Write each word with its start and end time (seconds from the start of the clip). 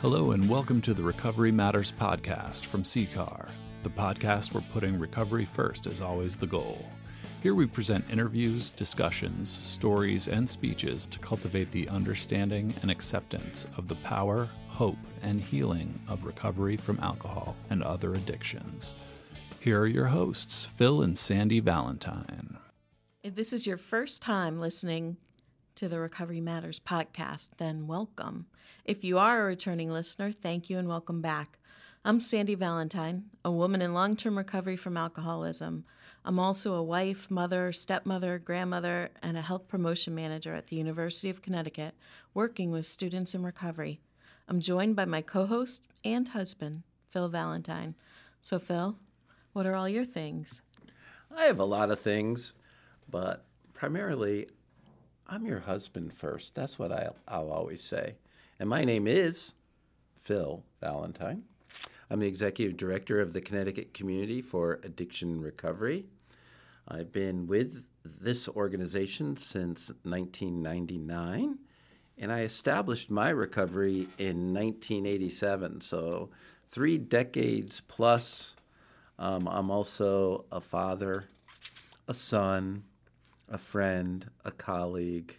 Hello, 0.00 0.30
and 0.30 0.48
welcome 0.48 0.80
to 0.80 0.94
the 0.94 1.02
Recovery 1.02 1.52
Matters 1.52 1.92
podcast 1.92 2.64
from 2.64 2.84
CCAR, 2.84 3.50
the 3.82 3.90
podcast 3.90 4.54
where 4.54 4.64
putting 4.72 4.98
recovery 4.98 5.44
first 5.44 5.86
is 5.86 6.00
always 6.00 6.38
the 6.38 6.46
goal. 6.46 6.86
Here 7.42 7.54
we 7.54 7.66
present 7.66 8.06
interviews, 8.10 8.70
discussions, 8.70 9.50
stories, 9.50 10.26
and 10.26 10.48
speeches 10.48 11.04
to 11.04 11.18
cultivate 11.18 11.70
the 11.70 11.86
understanding 11.90 12.72
and 12.80 12.90
acceptance 12.90 13.66
of 13.76 13.88
the 13.88 13.94
power, 13.96 14.48
hope, 14.68 14.96
and 15.20 15.38
healing 15.38 16.00
of 16.08 16.24
recovery 16.24 16.78
from 16.78 16.98
alcohol 17.00 17.54
and 17.68 17.82
other 17.82 18.14
addictions. 18.14 18.94
Here 19.60 19.80
are 19.82 19.86
your 19.86 20.06
hosts, 20.06 20.64
Phil 20.64 21.02
and 21.02 21.18
Sandy 21.18 21.60
Valentine. 21.60 22.56
If 23.22 23.34
this 23.34 23.52
is 23.52 23.66
your 23.66 23.76
first 23.76 24.22
time 24.22 24.58
listening 24.58 25.18
to 25.80 25.88
the 25.88 25.98
Recovery 25.98 26.42
Matters 26.42 26.78
podcast, 26.78 27.52
then 27.56 27.86
welcome. 27.86 28.44
If 28.84 29.02
you 29.02 29.16
are 29.16 29.40
a 29.40 29.46
returning 29.46 29.90
listener, 29.90 30.30
thank 30.30 30.68
you 30.68 30.76
and 30.76 30.86
welcome 30.86 31.22
back. 31.22 31.58
I'm 32.04 32.20
Sandy 32.20 32.54
Valentine, 32.54 33.30
a 33.46 33.50
woman 33.50 33.80
in 33.80 33.94
long 33.94 34.14
term 34.14 34.36
recovery 34.36 34.76
from 34.76 34.98
alcoholism. 34.98 35.86
I'm 36.22 36.38
also 36.38 36.74
a 36.74 36.82
wife, 36.82 37.30
mother, 37.30 37.72
stepmother, 37.72 38.38
grandmother, 38.38 39.08
and 39.22 39.38
a 39.38 39.40
health 39.40 39.68
promotion 39.68 40.14
manager 40.14 40.52
at 40.54 40.66
the 40.66 40.76
University 40.76 41.30
of 41.30 41.40
Connecticut, 41.40 41.94
working 42.34 42.70
with 42.70 42.84
students 42.84 43.34
in 43.34 43.42
recovery. 43.42 44.00
I'm 44.48 44.60
joined 44.60 44.96
by 44.96 45.06
my 45.06 45.22
co 45.22 45.46
host 45.46 45.80
and 46.04 46.28
husband, 46.28 46.82
Phil 47.08 47.30
Valentine. 47.30 47.94
So, 48.38 48.58
Phil, 48.58 48.98
what 49.54 49.64
are 49.64 49.76
all 49.76 49.88
your 49.88 50.04
things? 50.04 50.60
I 51.34 51.44
have 51.44 51.58
a 51.58 51.64
lot 51.64 51.90
of 51.90 52.00
things, 52.00 52.52
but 53.08 53.46
primarily, 53.72 54.46
I'm 55.32 55.46
your 55.46 55.60
husband 55.60 56.12
first. 56.12 56.56
That's 56.56 56.76
what 56.76 56.90
I'll, 56.90 57.14
I'll 57.28 57.52
always 57.52 57.80
say. 57.80 58.16
And 58.58 58.68
my 58.68 58.84
name 58.84 59.06
is 59.06 59.52
Phil 60.20 60.64
Valentine. 60.80 61.44
I'm 62.10 62.18
the 62.18 62.26
executive 62.26 62.76
director 62.76 63.20
of 63.20 63.32
the 63.32 63.40
Connecticut 63.40 63.94
Community 63.94 64.42
for 64.42 64.80
Addiction 64.82 65.40
Recovery. 65.40 66.06
I've 66.88 67.12
been 67.12 67.46
with 67.46 67.86
this 68.02 68.48
organization 68.48 69.36
since 69.36 69.92
1999, 70.02 71.58
and 72.18 72.32
I 72.32 72.40
established 72.40 73.08
my 73.08 73.28
recovery 73.28 74.08
in 74.18 74.52
1987. 74.52 75.80
So, 75.82 76.30
three 76.66 76.98
decades 76.98 77.82
plus. 77.86 78.56
Um, 79.16 79.46
I'm 79.46 79.70
also 79.70 80.46
a 80.50 80.60
father, 80.60 81.26
a 82.08 82.14
son, 82.14 82.82
a 83.50 83.58
friend, 83.58 84.30
a 84.44 84.50
colleague, 84.50 85.36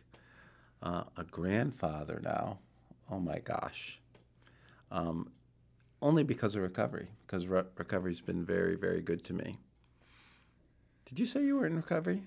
uh, 0.83 1.03
a 1.17 1.23
grandfather 1.23 2.19
now. 2.23 2.59
Oh 3.09 3.19
my 3.19 3.39
gosh. 3.39 3.99
Um, 4.91 5.31
only 6.01 6.23
because 6.23 6.55
of 6.55 6.61
recovery, 6.61 7.07
because 7.25 7.47
re- 7.47 7.63
recovery's 7.77 8.21
been 8.21 8.45
very, 8.45 8.75
very 8.75 9.01
good 9.01 9.23
to 9.25 9.33
me. 9.33 9.55
Did 11.05 11.19
you 11.19 11.25
say 11.25 11.43
you 11.43 11.57
were 11.57 11.65
in 11.65 11.75
recovery? 11.75 12.23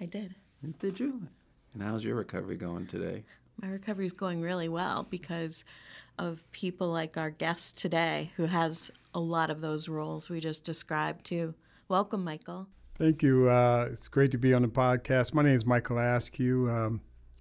I 0.00 0.06
did. 0.06 0.34
Did 0.78 0.98
you? 0.98 1.28
And 1.72 1.82
how's 1.82 2.04
your 2.04 2.16
recovery 2.16 2.56
going 2.56 2.86
today? 2.86 3.24
My 3.60 3.68
recovery 3.68 4.06
is 4.06 4.12
going 4.12 4.40
really 4.40 4.68
well 4.68 5.06
because 5.08 5.64
of 6.18 6.50
people 6.52 6.88
like 6.88 7.16
our 7.16 7.30
guest 7.30 7.76
today 7.76 8.32
who 8.36 8.46
has 8.46 8.90
a 9.14 9.20
lot 9.20 9.50
of 9.50 9.60
those 9.60 9.88
roles 9.88 10.28
we 10.28 10.40
just 10.40 10.64
described 10.64 11.24
too. 11.26 11.54
Welcome, 11.88 12.24
Michael. 12.24 12.68
Thank 12.96 13.24
you. 13.24 13.50
Uh, 13.50 13.88
it's 13.90 14.06
great 14.06 14.30
to 14.30 14.38
be 14.38 14.54
on 14.54 14.62
the 14.62 14.68
podcast. 14.68 15.34
My 15.34 15.42
name 15.42 15.56
is 15.56 15.66
Michael 15.66 15.98
Askew. 15.98 16.70
Um, 16.70 17.00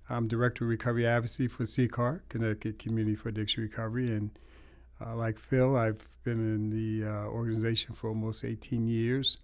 I'm 0.09 0.27
Director 0.27 0.63
of 0.63 0.71
Recovery 0.71 1.05
Advocacy 1.05 1.47
for 1.47 1.65
CCAR, 1.65 2.21
Connecticut 2.27 2.79
Community 2.79 3.15
for 3.15 3.29
Addiction 3.29 3.61
Recovery. 3.61 4.09
And 4.15 4.31
uh, 4.99 5.15
like 5.15 5.37
Phil, 5.37 5.77
I've 5.77 6.03
been 6.23 6.39
in 6.39 6.71
the 6.71 7.07
uh, 7.07 7.25
organization 7.27 7.93
for 7.93 8.07
almost 8.07 8.43
18 8.43 8.87
years. 8.87 9.38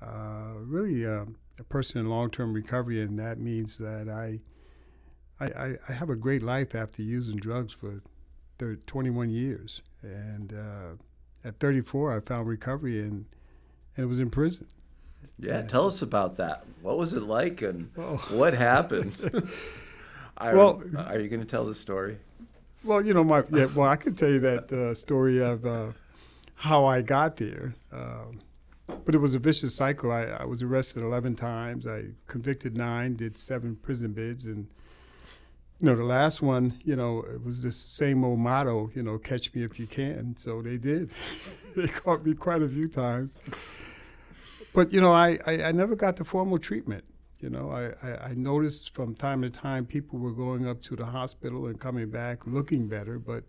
Uh, 0.00 0.54
really 0.60 1.04
uh, 1.04 1.24
a 1.58 1.64
person 1.64 1.98
in 1.98 2.06
long-term 2.06 2.52
recovery, 2.52 3.02
and 3.02 3.18
that 3.18 3.40
means 3.40 3.78
that 3.78 4.08
I, 4.08 4.38
I, 5.44 5.74
I 5.88 5.92
have 5.92 6.08
a 6.08 6.14
great 6.14 6.44
life 6.44 6.76
after 6.76 7.02
using 7.02 7.34
drugs 7.34 7.72
for 7.74 8.00
30, 8.60 8.82
21 8.86 9.30
years. 9.30 9.82
And 10.02 10.52
uh, 10.52 11.48
at 11.48 11.58
34, 11.58 12.16
I 12.16 12.20
found 12.20 12.46
recovery, 12.46 13.00
and, 13.00 13.26
and 13.96 14.04
it 14.04 14.06
was 14.06 14.20
in 14.20 14.30
prison. 14.30 14.68
Yeah, 15.38 15.62
tell 15.62 15.86
us 15.86 16.02
about 16.02 16.36
that. 16.38 16.64
What 16.82 16.98
was 16.98 17.12
it 17.12 17.22
like, 17.22 17.62
and 17.62 17.90
oh. 17.96 18.16
what 18.30 18.54
happened? 18.54 19.16
Are, 20.40 20.54
well, 20.54 20.80
are 20.96 21.18
you 21.18 21.28
going 21.28 21.40
to 21.40 21.46
tell 21.46 21.64
the 21.64 21.74
story? 21.74 22.16
Well, 22.84 23.04
you 23.04 23.12
know, 23.12 23.24
my 23.24 23.42
yeah. 23.50 23.66
Well, 23.74 23.88
I 23.88 23.96
could 23.96 24.16
tell 24.16 24.28
you 24.28 24.38
that 24.38 24.72
uh, 24.72 24.94
story 24.94 25.42
of 25.42 25.66
uh, 25.66 25.88
how 26.54 26.86
I 26.86 27.02
got 27.02 27.36
there, 27.38 27.74
um, 27.90 28.38
but 29.04 29.16
it 29.16 29.18
was 29.18 29.34
a 29.34 29.40
vicious 29.40 29.74
cycle. 29.74 30.12
I, 30.12 30.26
I, 30.26 30.44
was 30.44 30.62
arrested 30.62 31.02
eleven 31.02 31.34
times. 31.34 31.88
I 31.88 32.10
convicted 32.28 32.76
nine, 32.76 33.16
did 33.16 33.36
seven 33.36 33.74
prison 33.82 34.12
bids, 34.12 34.46
and 34.46 34.68
you 35.80 35.86
know, 35.86 35.96
the 35.96 36.04
last 36.04 36.42
one, 36.42 36.78
you 36.84 36.96
know, 36.96 37.20
it 37.20 37.44
was 37.44 37.62
the 37.62 37.70
same 37.70 38.24
old 38.24 38.38
motto, 38.38 38.90
you 38.94 39.02
know, 39.02 39.18
catch 39.18 39.52
me 39.54 39.62
if 39.62 39.78
you 39.78 39.86
can. 39.86 40.36
So 40.36 40.60
they 40.60 40.76
did. 40.76 41.10
they 41.76 41.86
caught 41.86 42.24
me 42.24 42.34
quite 42.34 42.62
a 42.62 42.68
few 42.68 42.88
times. 42.88 43.38
But 44.74 44.92
you 44.92 45.00
know, 45.00 45.12
I, 45.12 45.38
I, 45.46 45.64
I 45.64 45.72
never 45.72 45.96
got 45.96 46.16
the 46.16 46.24
formal 46.24 46.58
treatment. 46.58 47.04
You 47.40 47.50
know, 47.50 47.70
I, 47.70 47.92
I, 48.06 48.30
I, 48.30 48.34
noticed 48.34 48.94
from 48.94 49.14
time 49.14 49.42
to 49.42 49.50
time 49.50 49.86
people 49.86 50.18
were 50.18 50.32
going 50.32 50.66
up 50.66 50.82
to 50.82 50.96
the 50.96 51.04
hospital 51.04 51.66
and 51.66 51.78
coming 51.78 52.10
back 52.10 52.44
looking 52.48 52.88
better, 52.88 53.20
but 53.20 53.44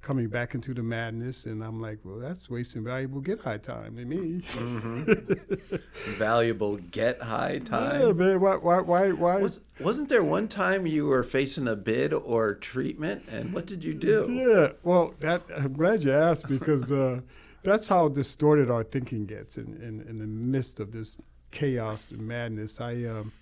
coming 0.00 0.28
back 0.28 0.54
into 0.54 0.74
the 0.74 0.82
madness. 0.82 1.46
And 1.46 1.62
I'm 1.62 1.80
like, 1.80 2.00
well, 2.04 2.18
that's 2.18 2.50
wasting 2.50 2.84
valuable 2.84 3.20
get 3.20 3.40
high 3.40 3.58
time 3.58 3.96
to 3.96 4.04
me. 4.04 4.40
Mm-hmm. 4.40 5.76
valuable 6.18 6.76
get 6.76 7.22
high 7.22 7.58
time. 7.58 8.00
Yeah, 8.00 8.12
man. 8.12 8.40
Why? 8.40 8.56
Why? 8.56 8.80
Why? 8.80 9.12
why? 9.12 9.40
Was, 9.40 9.60
wasn't 9.78 10.08
there 10.08 10.24
one 10.24 10.48
time 10.48 10.86
you 10.86 11.06
were 11.06 11.22
facing 11.22 11.68
a 11.68 11.76
bid 11.76 12.12
or 12.12 12.54
treatment, 12.54 13.24
and 13.30 13.52
what 13.52 13.66
did 13.66 13.84
you 13.84 13.94
do? 13.94 14.26
Yeah. 14.28 14.72
Well, 14.82 15.14
that 15.20 15.42
I'm 15.56 15.74
glad 15.74 16.02
you 16.04 16.12
asked 16.12 16.48
because. 16.48 16.90
Uh, 16.90 17.20
that's 17.62 17.88
how 17.88 18.08
distorted 18.08 18.70
our 18.70 18.82
thinking 18.82 19.26
gets 19.26 19.58
in, 19.58 19.74
in, 19.82 20.00
in 20.08 20.18
the 20.18 20.26
midst 20.26 20.80
of 20.80 20.92
this 20.92 21.16
chaos 21.50 22.10
and 22.10 22.26
madness. 22.26 22.80
I 22.80 23.04
um, 23.04 23.32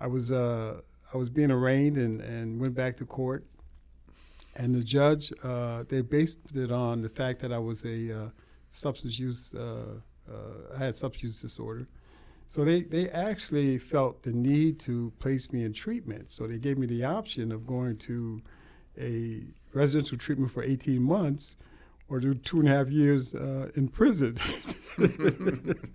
I 0.00 0.06
was 0.06 0.30
uh, 0.30 0.80
I 1.12 1.16
was 1.16 1.28
being 1.28 1.50
arraigned 1.50 1.96
and, 1.96 2.20
and 2.20 2.60
went 2.60 2.74
back 2.74 2.96
to 2.98 3.04
court, 3.04 3.44
and 4.56 4.74
the 4.74 4.84
judge 4.84 5.32
uh, 5.42 5.84
they 5.88 6.02
based 6.02 6.38
it 6.54 6.70
on 6.70 7.02
the 7.02 7.08
fact 7.08 7.40
that 7.40 7.52
I 7.52 7.58
was 7.58 7.84
a 7.84 8.24
uh, 8.24 8.28
substance 8.70 9.18
use 9.18 9.54
uh, 9.54 10.00
uh, 10.30 10.74
I 10.76 10.78
had 10.78 10.96
substance 10.96 11.22
use 11.22 11.40
disorder. 11.40 11.88
So 12.50 12.64
they, 12.64 12.80
they 12.80 13.10
actually 13.10 13.76
felt 13.76 14.22
the 14.22 14.32
need 14.32 14.80
to 14.80 15.12
place 15.18 15.52
me 15.52 15.64
in 15.64 15.74
treatment. 15.74 16.30
So 16.30 16.46
they 16.46 16.58
gave 16.58 16.78
me 16.78 16.86
the 16.86 17.04
option 17.04 17.52
of 17.52 17.66
going 17.66 17.98
to 17.98 18.40
a 18.98 19.42
residential 19.74 20.16
treatment 20.16 20.50
for 20.50 20.62
18 20.62 21.02
months 21.02 21.56
or 22.08 22.20
do 22.20 22.34
two 22.34 22.58
and 22.58 22.68
a 22.68 22.72
half 22.72 22.88
years 22.88 23.34
uh, 23.34 23.70
in 23.74 23.88
prison. 23.88 24.38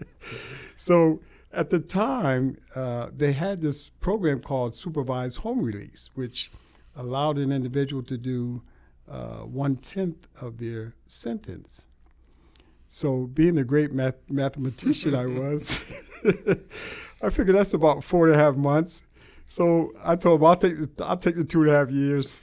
so 0.75 1.19
at 1.51 1.69
the 1.69 1.79
time, 1.79 2.57
uh, 2.75 3.09
they 3.16 3.34
had 3.34 3.62
this 3.62 3.90
program 3.90 4.40
called 4.40 4.73
supervised 4.73 5.38
home 5.38 5.62
release, 5.62 6.09
which 6.16 6.52
allowed 6.96 7.38
an 7.38 7.52
individual 7.52 8.03
to 8.03 8.18
do 8.18 8.62
uh, 9.09 9.40
one 9.40 9.75
tenth 9.75 10.28
of 10.41 10.57
their 10.57 10.96
sentence. 11.06 11.88
So, 12.88 13.25
being 13.25 13.56
the 13.56 13.63
great 13.63 13.91
math- 13.91 14.29
mathematician 14.29 15.16
I 15.16 15.25
was, 15.41 15.79
I 17.22 17.29
figured 17.29 17.56
that's 17.56 17.73
about 17.73 18.03
four 18.03 18.28
and 18.28 18.35
a 18.35 18.38
half 18.38 18.56
months. 18.56 19.03
So 19.46 19.94
I 20.03 20.16
told 20.16 20.41
him 20.41 20.46
I'll 20.47 20.56
take 20.56 20.78
the, 20.78 21.06
I'll 21.06 21.18
take 21.18 21.35
the 21.35 21.44
two 21.44 21.62
and 21.62 21.69
a 21.69 21.73
half 21.73 21.91
years, 21.91 22.40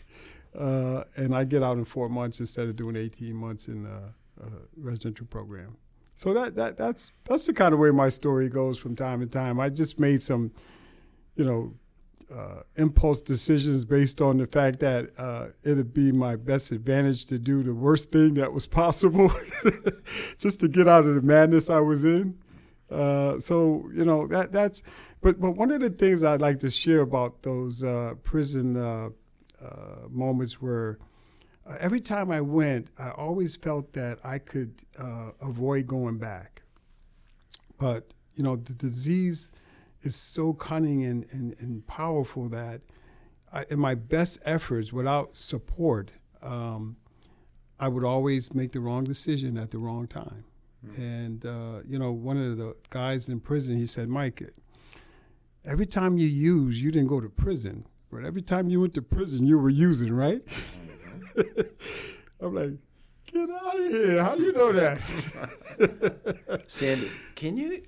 uh, 0.59 1.05
and 1.17 1.35
I 1.35 1.45
get 1.45 1.63
out 1.63 1.77
in 1.77 1.85
four 1.85 2.09
months 2.09 2.41
instead 2.41 2.69
of 2.69 2.77
doing 2.77 2.97
18 2.97 3.35
months 3.35 3.69
in 3.69 3.87
a, 3.87 4.45
a 4.45 4.51
residential 4.77 5.27
program 5.27 5.77
so 6.21 6.35
that, 6.35 6.55
that 6.57 6.77
that's 6.77 7.13
that's 7.25 7.47
the 7.47 7.55
kind 7.55 7.73
of 7.73 7.81
way 7.81 7.91
my 7.91 8.11
story 8.11 8.51
goes 8.51 8.79
from 8.79 8.95
time 8.95 9.21
to 9.21 9.27
time. 9.27 9.59
I 9.59 9.71
just 9.71 9.99
made 9.99 10.23
some, 10.23 10.53
you 11.35 11.47
know, 11.47 11.73
uh, 12.31 12.61
impulse 12.77 13.23
decisions 13.23 13.87
based 13.87 14.21
on 14.21 14.37
the 14.37 14.47
fact 14.47 14.81
that 14.81 15.09
uh, 15.17 15.47
it'd 15.63 15.95
be 15.95 16.13
my 16.13 16.37
best 16.37 16.73
advantage 16.73 17.25
to 17.27 17.39
do 17.39 17.63
the 17.63 17.75
worst 17.75 18.13
thing 18.13 18.35
that 18.35 18.53
was 18.53 18.67
possible, 18.83 19.33
just 20.39 20.61
to 20.61 20.69
get 20.69 20.87
out 20.87 21.07
of 21.07 21.15
the 21.15 21.23
madness 21.23 21.71
I 21.71 21.81
was 21.81 22.05
in. 22.05 22.37
Uh, 22.91 23.41
so 23.41 23.89
you 23.95 24.05
know 24.05 24.27
that 24.27 24.53
that's, 24.53 24.83
but 25.23 25.41
but 25.41 25.53
one 25.53 25.71
of 25.71 25.81
the 25.81 25.89
things 25.89 26.23
I'd 26.23 26.43
like 26.43 26.59
to 26.59 26.69
share 26.69 27.01
about 27.01 27.41
those 27.45 27.83
uh, 27.83 28.13
prison 28.25 28.77
uh, 29.63 30.09
moments 30.09 30.61
were 30.61 30.99
uh, 31.67 31.77
every 31.79 32.01
time 32.01 32.31
I 32.31 32.41
went, 32.41 32.89
I 32.99 33.11
always 33.11 33.57
felt 33.57 33.93
that 33.93 34.19
I 34.25 34.39
could 34.39 34.83
uh, 34.99 35.31
avoid 35.41 35.87
going 35.87 36.19
back. 36.19 36.63
But, 37.79 38.13
you 38.35 38.43
know, 38.43 38.57
the 38.57 38.73
disease 38.73 39.53
is 40.03 40.17
so 40.17 40.53
cunning 40.53 41.05
and, 41.05 41.27
and, 41.33 41.55
and 41.61 41.87
powerful 41.87 42.49
that 42.49 42.81
I, 43.53 43.65
in 43.71 43.79
my 43.79 43.95
best 43.95 44.41
efforts, 44.45 44.93
without 44.93 45.37
support, 45.37 46.13
um, 46.43 46.97
I 47.79 47.89
would 47.89 48.05
always 48.05 48.55
make 48.55 48.73
the 48.73 48.81
wrong 48.81 49.05
decision 49.05 49.57
at 49.57 49.71
the 49.71 49.79
wrong 49.79 50.07
time. 50.07 50.45
And 50.97 51.45
uh, 51.45 51.81
you 51.87 51.99
know, 51.99 52.11
one 52.11 52.39
of 52.39 52.57
the 52.57 52.75
guys 52.89 53.29
in 53.29 53.41
prison, 53.41 53.77
he 53.77 53.85
said, 53.85 54.09
"Mike, 54.09 54.43
every 55.63 55.85
time 55.85 56.17
you 56.17 56.27
use, 56.27 56.83
you 56.83 56.91
didn't 56.91 57.09
go 57.09 57.21
to 57.21 57.29
prison, 57.29 57.87
but 58.11 58.25
every 58.25 58.43
time 58.43 58.69
you 58.69 58.81
went 58.81 58.95
to 58.95 59.03
prison, 59.03 59.47
you 59.47 59.59
were 59.59 59.71
using, 59.71 60.13
right?" 60.13 60.43
I'm 62.41 62.55
like, 62.55 62.73
"Get 63.27 63.51
out 63.51 63.79
of 63.79 63.89
here! 63.89 64.23
How 64.23 64.37
do 64.37 64.43
you 64.43 64.53
know 64.53 64.73
that?" 64.73 66.63
Sandy, 66.67 67.09
can 67.35 67.57
you 67.57 67.83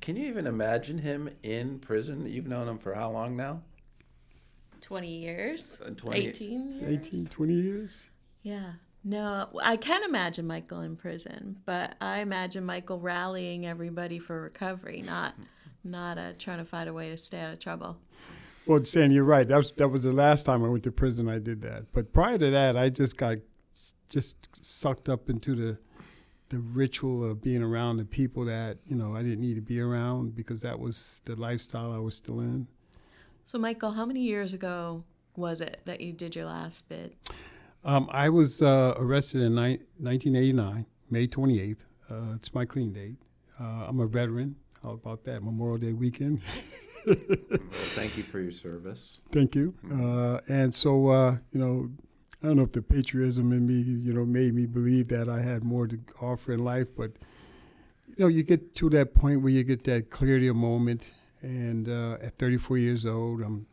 can 0.00 0.16
you 0.16 0.28
even 0.28 0.46
imagine 0.46 0.98
him 0.98 1.28
in 1.42 1.78
prison? 1.78 2.26
You've 2.26 2.46
known 2.46 2.68
him 2.68 2.78
for 2.78 2.94
how 2.94 3.10
long 3.10 3.36
now? 3.36 3.62
20 4.82 5.08
years? 5.08 5.80
Uh, 5.84 5.90
20 5.90 6.26
18 6.28 6.72
years? 6.72 7.06
18, 7.08 7.26
20 7.26 7.52
years. 7.54 8.08
Yeah. 8.42 8.72
No, 9.02 9.48
I 9.62 9.76
can 9.76 10.02
imagine 10.04 10.46
Michael 10.46 10.80
in 10.80 10.96
prison, 10.96 11.56
but 11.64 11.94
I 12.00 12.18
imagine 12.18 12.64
Michael 12.64 13.00
rallying 13.00 13.66
everybody 13.66 14.18
for 14.18 14.40
recovery, 14.40 15.02
not 15.04 15.34
not 15.84 16.18
uh, 16.18 16.32
trying 16.38 16.58
to 16.58 16.64
find 16.64 16.88
a 16.88 16.92
way 16.92 17.10
to 17.10 17.16
stay 17.16 17.40
out 17.40 17.52
of 17.52 17.60
trouble. 17.60 17.96
Well, 18.66 18.82
Sandy, 18.82 19.14
you're 19.14 19.24
right. 19.24 19.46
That 19.46 19.58
was 19.58 19.72
that 19.72 19.88
was 19.88 20.02
the 20.02 20.12
last 20.12 20.44
time 20.44 20.64
I 20.64 20.68
went 20.68 20.82
to 20.84 20.92
prison. 20.92 21.28
I 21.28 21.38
did 21.38 21.62
that. 21.62 21.92
But 21.92 22.12
prior 22.12 22.36
to 22.36 22.50
that, 22.50 22.76
I 22.76 22.88
just 22.88 23.16
got 23.16 23.38
just 24.08 24.64
sucked 24.64 25.08
up 25.08 25.30
into 25.30 25.54
the 25.54 25.78
the 26.48 26.58
ritual 26.58 27.28
of 27.28 27.40
being 27.40 27.62
around 27.62 27.96
the 27.98 28.04
people 28.04 28.44
that 28.46 28.78
you 28.86 28.96
know 28.96 29.14
I 29.14 29.22
didn't 29.22 29.40
need 29.40 29.54
to 29.54 29.60
be 29.60 29.80
around 29.80 30.34
because 30.34 30.62
that 30.62 30.80
was 30.80 31.22
the 31.24 31.36
lifestyle 31.36 31.92
I 31.92 31.98
was 31.98 32.16
still 32.16 32.40
in. 32.40 32.66
So, 33.44 33.58
Michael, 33.58 33.92
how 33.92 34.04
many 34.04 34.20
years 34.20 34.52
ago 34.52 35.04
was 35.36 35.60
it 35.60 35.80
that 35.84 36.00
you 36.00 36.12
did 36.12 36.34
your 36.34 36.46
last 36.46 36.88
bid? 36.88 37.14
Um, 37.84 38.08
I 38.10 38.28
was 38.28 38.60
uh, 38.60 38.94
arrested 38.96 39.42
in 39.42 39.54
ni- 39.54 39.78
1989, 39.98 40.86
May 41.08 41.28
28th. 41.28 41.76
Uh, 42.10 42.34
it's 42.34 42.52
my 42.52 42.64
clean 42.64 42.92
date. 42.92 43.14
Uh, 43.60 43.86
I'm 43.86 44.00
a 44.00 44.06
veteran. 44.08 44.56
How 44.82 44.90
about 44.90 45.22
that? 45.24 45.44
Memorial 45.44 45.78
Day 45.78 45.92
weekend. 45.92 46.40
Thank 47.06 48.16
you 48.16 48.24
for 48.24 48.40
your 48.40 48.52
service. 48.52 49.20
Thank 49.30 49.54
you. 49.54 49.74
Uh, 49.92 50.40
and 50.48 50.74
so, 50.74 51.08
uh, 51.08 51.36
you 51.52 51.60
know, 51.60 51.90
I 52.42 52.48
don't 52.48 52.56
know 52.56 52.64
if 52.64 52.72
the 52.72 52.82
patriotism 52.82 53.52
in 53.52 53.66
me, 53.66 53.74
you 53.74 54.12
know, 54.12 54.24
made 54.24 54.54
me 54.54 54.66
believe 54.66 55.08
that 55.08 55.28
I 55.28 55.40
had 55.40 55.64
more 55.64 55.86
to 55.86 55.98
offer 56.20 56.52
in 56.52 56.64
life, 56.64 56.88
but 56.96 57.12
you 58.08 58.24
know, 58.24 58.28
you 58.28 58.42
get 58.42 58.74
to 58.76 58.90
that 58.90 59.14
point 59.14 59.42
where 59.42 59.52
you 59.52 59.62
get 59.62 59.84
that 59.84 60.10
clarity 60.10 60.48
of 60.48 60.56
moment. 60.56 61.12
And 61.42 61.88
uh, 61.88 62.16
at 62.22 62.38
34 62.38 62.78
years 62.78 63.06
old, 63.06 63.42
I'm, 63.42 63.66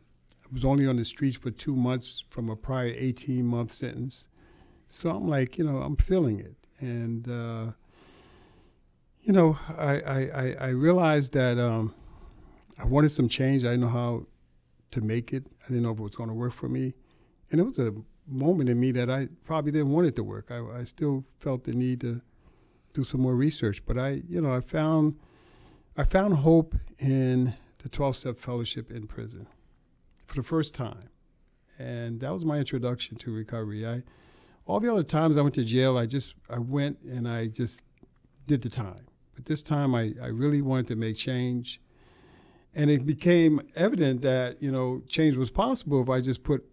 I 0.44 0.54
was 0.54 0.64
only 0.64 0.86
on 0.86 0.96
the 0.96 1.04
streets 1.04 1.36
for 1.36 1.50
two 1.50 1.74
months 1.74 2.22
from 2.30 2.50
a 2.50 2.56
prior 2.56 2.92
18 2.94 3.44
month 3.44 3.72
sentence. 3.72 4.28
So 4.86 5.10
I'm 5.10 5.28
like, 5.28 5.58
you 5.58 5.64
know, 5.64 5.78
I'm 5.78 5.96
feeling 5.96 6.38
it. 6.38 6.54
And, 6.78 7.28
uh, 7.28 7.72
you 9.22 9.32
know, 9.32 9.58
I, 9.76 10.00
I, 10.00 10.18
I, 10.18 10.56
I 10.60 10.68
realized 10.68 11.32
that 11.32 11.58
um, 11.58 11.94
I 12.78 12.86
wanted 12.86 13.10
some 13.12 13.28
change. 13.28 13.64
I 13.64 13.68
didn't 13.68 13.82
know 13.82 13.88
how 13.88 14.26
to 14.92 15.00
make 15.00 15.32
it. 15.32 15.46
I 15.64 15.68
didn't 15.68 15.82
know 15.82 15.92
if 15.92 15.98
it 15.98 16.02
was 16.02 16.16
going 16.16 16.28
to 16.28 16.34
work 16.34 16.52
for 16.52 16.68
me. 16.68 16.94
And 17.50 17.60
it 17.60 17.64
was 17.64 17.78
a 17.78 17.94
moment 18.26 18.68
in 18.68 18.80
me 18.80 18.90
that 18.92 19.10
I 19.10 19.28
probably 19.44 19.72
didn't 19.72 19.90
want 19.90 20.06
it 20.06 20.16
to 20.16 20.24
work. 20.24 20.50
I, 20.50 20.60
I 20.80 20.84
still 20.84 21.24
felt 21.38 21.64
the 21.64 21.72
need 21.72 22.00
to 22.00 22.20
do 22.92 23.04
some 23.04 23.20
more 23.20 23.34
research. 23.34 23.84
But 23.84 23.98
I, 23.98 24.22
you 24.28 24.40
know, 24.40 24.52
I 24.52 24.60
found 24.60 25.16
I 25.96 26.04
found 26.04 26.34
hope 26.34 26.74
in 26.98 27.54
the 27.78 27.88
12 27.88 28.16
step 28.16 28.38
fellowship 28.38 28.90
in 28.90 29.06
prison 29.06 29.46
for 30.26 30.36
the 30.36 30.42
first 30.42 30.74
time. 30.74 31.10
And 31.78 32.20
that 32.20 32.32
was 32.32 32.44
my 32.44 32.58
introduction 32.58 33.16
to 33.18 33.32
recovery. 33.32 33.86
I 33.86 34.02
all 34.66 34.80
the 34.80 34.90
other 34.90 35.02
times 35.02 35.36
I 35.36 35.42
went 35.42 35.54
to 35.56 35.64
jail, 35.64 35.98
I 35.98 36.06
just 36.06 36.34
I 36.48 36.58
went 36.58 36.98
and 37.02 37.28
I 37.28 37.48
just 37.48 37.82
did 38.46 38.62
the 38.62 38.70
time. 38.70 39.06
But 39.34 39.46
this 39.46 39.62
time 39.62 39.94
I, 39.94 40.14
I 40.22 40.26
really 40.26 40.62
wanted 40.62 40.86
to 40.88 40.96
make 40.96 41.16
change. 41.16 41.80
And 42.76 42.90
it 42.90 43.06
became 43.06 43.60
evident 43.76 44.22
that, 44.22 44.60
you 44.62 44.72
know, 44.72 45.02
change 45.08 45.36
was 45.36 45.50
possible 45.50 46.02
if 46.02 46.08
I 46.08 46.20
just 46.20 46.42
put, 46.42 46.64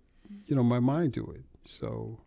you 0.48 0.56
know, 0.56 0.63
my 0.63 0.80
mind 0.80 1.13
to 1.15 1.25
it. 1.31 1.44
So 1.63 2.19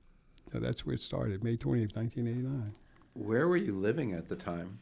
you 0.52 0.60
know, 0.60 0.64
that's 0.66 0.86
where 0.86 0.94
it 0.94 1.00
started, 1.00 1.42
May 1.42 1.56
20th, 1.56 1.96
1989. 1.96 2.72
Where 3.14 3.48
were 3.48 3.56
you 3.56 3.74
living 3.74 4.12
at 4.12 4.28
the 4.28 4.36
time? 4.36 4.78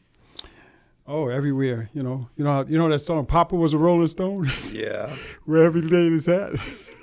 Oh, 1.05 1.27
everywhere. 1.27 1.89
You 1.93 2.01
know, 2.03 2.29
you 2.37 2.43
know, 2.45 2.63
you 2.67 2.77
know 2.77 2.87
that 2.89 2.99
song 2.99 3.25
"Papa 3.25 3.55
was 3.55 3.73
a 3.73 3.77
Rolling 3.77 4.07
Stone," 4.07 4.49
Yeah. 4.71 5.13
where 5.45 5.63
every 5.63 5.81
lane 5.81 6.13
is 6.13 6.27
at. 6.29 6.53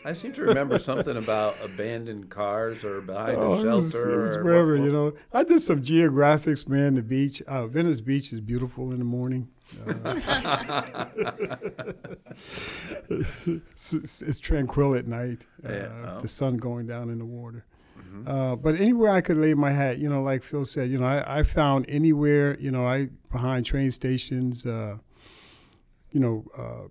I 0.06 0.14
seem 0.14 0.32
to 0.34 0.42
remember 0.42 0.78
something 0.78 1.14
about 1.18 1.56
abandoned 1.62 2.30
cars 2.30 2.82
or 2.84 3.02
behind 3.02 3.36
Oh, 3.36 3.52
a 3.52 3.58
it 3.58 3.62
shelter. 3.62 3.74
was, 3.76 3.94
it 3.94 4.06
was 4.22 4.36
or 4.36 4.44
wherever. 4.44 4.78
what- 4.78 4.84
You 4.86 4.92
know, 4.92 5.12
I 5.34 5.44
did 5.44 5.60
some 5.60 5.82
geographics, 5.82 6.66
man. 6.66 6.94
The 6.94 7.02
beach, 7.02 7.42
uh, 7.42 7.66
Venice 7.66 8.00
Beach, 8.00 8.32
is 8.32 8.40
beautiful 8.40 8.90
in 8.92 8.98
the 9.00 9.04
morning. 9.04 9.48
Uh, 9.86 11.06
it's, 13.10 13.92
it's, 13.92 14.22
it's 14.22 14.40
tranquil 14.40 14.94
at 14.94 15.06
night. 15.06 15.46
Uh, 15.66 15.72
Yeah, 15.72 15.88
oh. 16.16 16.20
The 16.20 16.28
sun 16.28 16.56
going 16.56 16.86
down 16.86 17.10
in 17.10 17.18
the 17.18 17.24
water. 17.24 17.64
Mhm. 17.98 18.28
Uh, 18.28 18.56
but 18.56 18.76
anywhere 18.76 19.10
I 19.10 19.20
could 19.20 19.36
lay 19.36 19.54
my 19.54 19.70
hat, 19.72 19.98
you 19.98 20.08
know, 20.08 20.22
like 20.22 20.42
Phil 20.42 20.64
said, 20.64 20.90
you 20.90 20.98
know, 20.98 21.06
I, 21.06 21.40
I 21.40 21.42
found 21.42 21.84
anywhere, 21.88 22.58
you 22.58 22.70
know, 22.70 22.86
I 22.86 23.08
behind 23.30 23.66
train 23.66 23.90
stations, 23.92 24.64
uh, 24.66 24.96
you 26.10 26.20
know, 26.20 26.44
uh, 26.56 26.88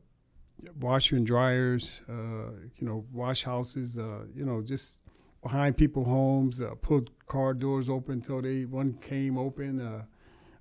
washer 0.80 1.16
and 1.16 1.26
dryers, 1.26 2.02
uh, 2.10 2.52
you 2.76 2.86
know, 2.88 3.06
wash 3.12 3.44
houses, 3.44 3.98
uh, 3.98 4.26
you 4.34 4.46
know, 4.46 4.62
just 4.62 5.02
behind 5.42 5.78
people 5.78 6.04
homes, 6.04 6.62
uh, 6.62 6.76
pulled 6.82 7.10
car 7.28 7.54
doors 7.54 7.90
open 7.90 8.16
until 8.16 8.42
they 8.42 8.66
one 8.66 8.94
came 8.94 9.38
open. 9.38 9.80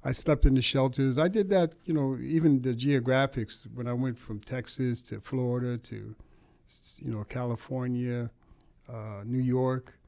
I 0.04 0.12
slept 0.12 0.46
in 0.46 0.54
the 0.54 0.62
shelters. 0.62 1.18
I 1.18 1.28
did 1.28 1.50
that, 1.50 1.76
you 1.84 1.92
know, 1.92 2.16
even 2.20 2.62
the 2.62 2.72
geographics 2.72 3.66
when 3.74 3.86
I 3.86 3.92
went 3.92 4.18
from 4.18 4.40
Texas 4.40 5.02
to 5.02 5.20
Florida 5.20 5.76
to, 5.78 6.14
you 6.98 7.10
know, 7.10 7.24
California, 7.24 8.30
uh, 8.88 9.22
New 9.24 9.40
York 9.42 9.98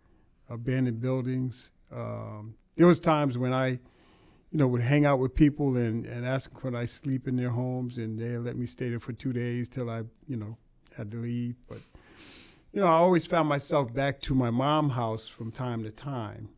abandoned 0.51 1.01
buildings. 1.01 1.71
Um, 1.93 2.57
there 2.77 2.87
was 2.87 3.01
times 3.01 3.39
when 3.39 3.53
I, 3.53 3.69
you 3.69 4.59
know, 4.59 4.67
would 4.67 4.83
hang 4.83 5.07
out 5.07 5.21
with 5.21 5.35
people 5.35 5.77
and, 5.77 6.05
and 6.05 6.27
ask 6.27 6.53
could 6.53 6.75
I 6.75 6.85
sleep 6.85 7.29
in 7.29 7.37
their 7.37 7.51
homes, 7.51 7.99
and 7.99 8.19
they 8.19 8.37
let 8.37 8.57
me 8.57 8.67
stay 8.67 8.91
there 8.91 9.01
for 9.01 9.13
two 9.13 9.33
days 9.33 9.69
till 9.69 9.89
I, 9.89 10.03
you 10.27 10.37
know, 10.37 10.59
had 10.97 11.11
to 11.13 11.17
leave. 11.17 11.55
But, 11.69 11.79
you 12.73 12.81
know, 12.81 12.87
I 12.87 12.93
always 12.93 13.27
found 13.27 13.49
myself 13.49 13.95
back 13.95 14.21
to 14.23 14.35
my 14.35 14.51
mom 14.51 14.91
house 14.91 15.29
from 15.29 15.53
time 15.53 15.85
to 15.85 15.91
time. 15.91 16.51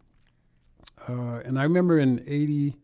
Uh, 1.08 1.40
and 1.44 1.58
I 1.58 1.64
remember 1.64 1.98
in 1.98 2.22
80, 2.26 2.76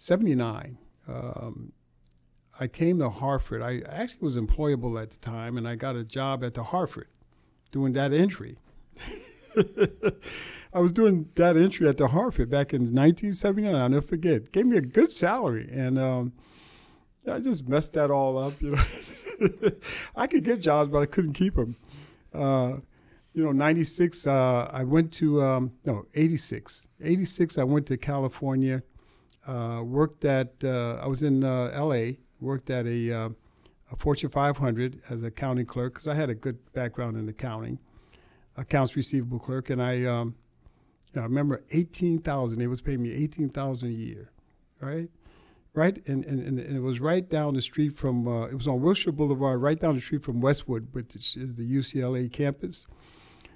79, 0.00 0.78
um, 1.08 1.72
I 2.58 2.68
came 2.68 3.00
to 3.00 3.10
Hartford. 3.10 3.60
I 3.60 3.82
actually 3.86 4.22
was 4.22 4.36
employable 4.38 5.00
at 5.00 5.10
the 5.10 5.18
time, 5.18 5.58
and 5.58 5.68
I 5.68 5.76
got 5.76 5.94
a 5.94 6.04
job 6.04 6.42
at 6.42 6.54
the 6.54 6.62
Hartford 6.62 7.08
doing 7.70 7.92
data 7.92 8.16
entry. 8.16 8.56
I 10.72 10.80
was 10.80 10.92
doing 10.92 11.24
data 11.34 11.60
entry 11.60 11.86
at 11.86 11.98
the 11.98 12.08
Hartford 12.08 12.48
back 12.48 12.72
in 12.72 12.80
1979. 12.80 13.74
I'll 13.74 13.90
never 13.90 14.00
forget. 14.00 14.52
Gave 14.52 14.64
me 14.64 14.78
a 14.78 14.80
good 14.80 15.10
salary, 15.10 15.68
and 15.70 15.98
um, 15.98 16.32
I 17.30 17.38
just 17.38 17.68
messed 17.68 17.92
that 17.92 18.10
all 18.10 18.38
up. 18.38 18.54
You 18.62 18.76
know, 18.76 19.70
I 20.16 20.26
could 20.26 20.44
get 20.44 20.60
jobs, 20.60 20.90
but 20.90 21.00
I 21.00 21.06
couldn't 21.06 21.34
keep 21.34 21.56
them. 21.56 21.76
Uh, 22.32 22.76
you 23.34 23.44
know, 23.44 23.52
96, 23.52 24.26
uh, 24.26 24.70
I 24.72 24.82
went 24.82 25.12
to, 25.14 25.42
um, 25.42 25.72
no, 25.84 26.06
86. 26.14 26.88
86, 27.02 27.58
I 27.58 27.64
went 27.64 27.86
to 27.88 27.98
California, 27.98 28.82
uh, 29.46 29.82
worked 29.84 30.24
at, 30.24 30.52
uh, 30.62 30.98
I 31.02 31.06
was 31.06 31.22
in 31.22 31.44
uh, 31.44 31.70
LA, 31.76 32.12
worked 32.40 32.70
at 32.70 32.86
a, 32.86 33.12
uh, 33.12 33.28
a 33.90 33.96
Fortune 33.96 34.30
500 34.30 35.00
as 35.10 35.22
an 35.22 35.28
accounting 35.28 35.66
clerk 35.66 35.94
because 35.94 36.08
I 36.08 36.14
had 36.14 36.30
a 36.30 36.34
good 36.34 36.58
background 36.72 37.16
in 37.16 37.28
accounting, 37.28 37.78
accounts 38.56 38.96
receivable 38.96 39.38
clerk. 39.38 39.70
And 39.70 39.82
I, 39.82 40.04
um, 40.04 40.34
I 41.16 41.20
remember 41.20 41.64
18000 41.70 42.58
They 42.58 42.66
was 42.66 42.80
paying 42.80 43.02
me 43.02 43.12
18000 43.12 43.88
a 43.88 43.92
year, 43.92 44.30
right? 44.80 45.08
Right, 45.72 46.04
and, 46.08 46.24
and, 46.24 46.40
and 46.40 46.58
it 46.58 46.80
was 46.80 46.98
right 46.98 47.28
down 47.28 47.54
the 47.54 47.62
street 47.62 47.96
from, 47.96 48.26
uh, 48.26 48.46
it 48.46 48.54
was 48.54 48.66
on 48.66 48.80
Wilshire 48.80 49.12
Boulevard, 49.12 49.62
right 49.62 49.78
down 49.78 49.94
the 49.94 50.00
street 50.00 50.24
from 50.24 50.40
Westwood, 50.40 50.88
which 50.90 51.14
is 51.14 51.54
the 51.54 51.62
UCLA 51.62 52.30
campus. 52.32 52.88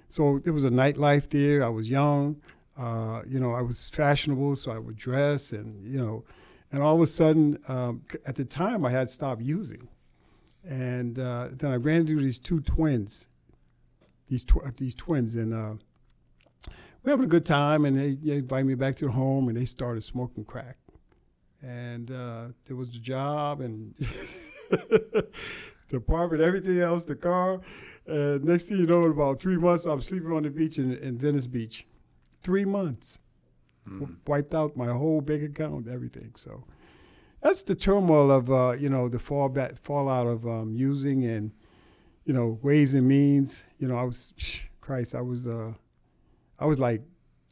So 0.07 0.39
there 0.39 0.53
was 0.53 0.65
a 0.65 0.71
nightlife 0.71 1.31
there. 1.31 1.65
I 1.65 1.71
was 1.71 1.91
young, 1.91 2.41
uh, 2.77 3.23
you 3.27 3.39
know, 3.39 3.53
I 3.53 3.63
was 3.63 3.89
fashionable, 3.89 4.57
so 4.57 4.73
I 4.73 4.79
would 4.79 4.97
dress, 4.97 5.53
and 5.53 5.85
you 5.85 5.99
know, 5.99 6.25
and 6.73 6.83
all 6.83 6.97
of 6.97 7.01
a 7.01 7.07
sudden, 7.07 7.59
um, 7.69 8.03
at 8.27 8.35
the 8.35 8.45
time, 8.45 8.85
I 8.85 8.91
had 8.91 9.11
stopped 9.11 9.43
using, 9.43 9.89
and 10.65 11.19
uh, 11.19 11.49
then 11.53 11.71
I 11.71 11.77
ran 11.77 12.01
into 12.01 12.21
these 12.21 12.39
two 12.39 12.61
twins, 12.61 13.27
these 14.29 14.45
tw- 14.45 14.77
these 14.77 14.95
twins, 14.95 15.37
and 15.37 15.55
uh, 15.55 15.75
we're 17.03 17.13
having 17.13 17.27
a 17.27 17.29
good 17.29 17.47
time, 17.47 17.85
and 17.85 17.99
they, 17.99 18.15
they 18.15 18.39
invited 18.39 18.67
me 18.67 18.75
back 18.75 18.97
to 18.97 19.05
their 19.05 19.13
home, 19.13 19.49
and 19.49 19.57
they 19.57 19.67
started 19.67 20.03
smoking 20.03 20.45
crack, 20.45 20.79
and 21.63 22.11
uh, 22.11 22.47
there 22.67 22.77
was 22.77 22.91
the 22.91 22.99
job, 22.99 23.61
and 23.61 23.95
the 24.71 25.97
apartment, 25.97 26.43
everything 26.43 26.81
else, 26.81 27.05
the 27.05 27.15
car. 27.15 27.61
And 28.07 28.45
next 28.45 28.65
thing 28.65 28.79
you 28.79 28.87
know, 28.87 29.05
in 29.05 29.13
about 29.13 29.41
three 29.41 29.57
months, 29.57 29.87
I'm 29.87 30.01
sleeping 30.01 30.33
on 30.33 30.43
the 30.43 30.51
beach 30.51 30.79
in, 30.79 30.95
in 30.97 31.17
Venice 31.19 31.47
Beach. 31.47 31.87
Three 32.45 32.65
months. 32.65 33.19
Mm. 33.89 34.17
Wiped 34.27 34.55
out 34.55 34.77
my 34.77 34.89
whole 34.89 35.21
bank 35.21 35.43
account, 35.43 35.89
everything. 35.89 36.33
So 36.37 36.65
that's 37.43 37.63
the 37.63 37.75
turmoil 37.75 38.31
of 38.31 38.51
uh, 38.51 38.73
you 38.73 38.89
know 38.89 39.09
the 39.09 39.19
fall 39.19 39.49
back, 39.49 39.77
fallout 39.83 40.27
of 40.27 40.47
um, 40.47 40.75
using 40.75 41.25
and 41.25 41.51
you 42.25 42.33
know 42.33 42.59
ways 42.63 42.95
and 42.95 43.09
means. 43.09 43.65
You 43.79 43.89
know, 43.89 43.99
I 43.99 44.05
was 44.05 44.33
Christ, 44.81 45.15
I 45.15 45.21
was 45.21 45.49
uh, 45.49 45.73
I 46.59 46.67
was 46.67 46.79
like 46.79 47.03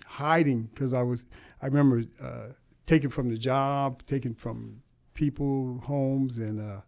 hiding 0.06 0.70
because 0.74 0.92
I 0.92 1.02
was. 1.02 1.26
I 1.60 1.66
remember 1.66 2.04
uh, 2.22 2.48
taken 2.86 3.10
from 3.10 3.28
the 3.28 3.38
job, 3.38 4.04
taken 4.06 4.34
from 4.34 4.82
people, 5.14 5.80
homes, 5.84 6.38
and 6.38 6.60
uh, 6.60 6.80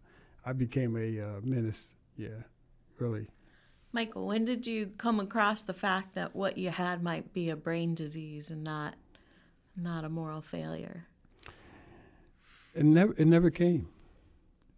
I 0.45 0.53
became 0.53 0.95
a 0.97 1.21
uh, 1.21 1.41
menace. 1.43 1.93
Yeah, 2.17 2.43
really. 2.97 3.27
Michael, 3.95 4.27
when 4.27 4.43
did 4.43 4.67
you 4.67 4.91
come 4.97 5.21
across 5.21 5.63
the 5.63 5.73
fact 5.73 6.15
that 6.15 6.35
what 6.35 6.57
you 6.57 6.69
had 6.69 7.01
might 7.01 7.31
be 7.31 7.49
a 7.49 7.55
brain 7.55 7.95
disease 7.95 8.51
and 8.51 8.61
not 8.61 8.95
not 9.77 10.03
a 10.03 10.09
moral 10.09 10.41
failure? 10.41 11.07
It 12.73 12.83
never 12.83 13.13
it 13.13 13.25
never 13.25 13.49
came. 13.49 13.87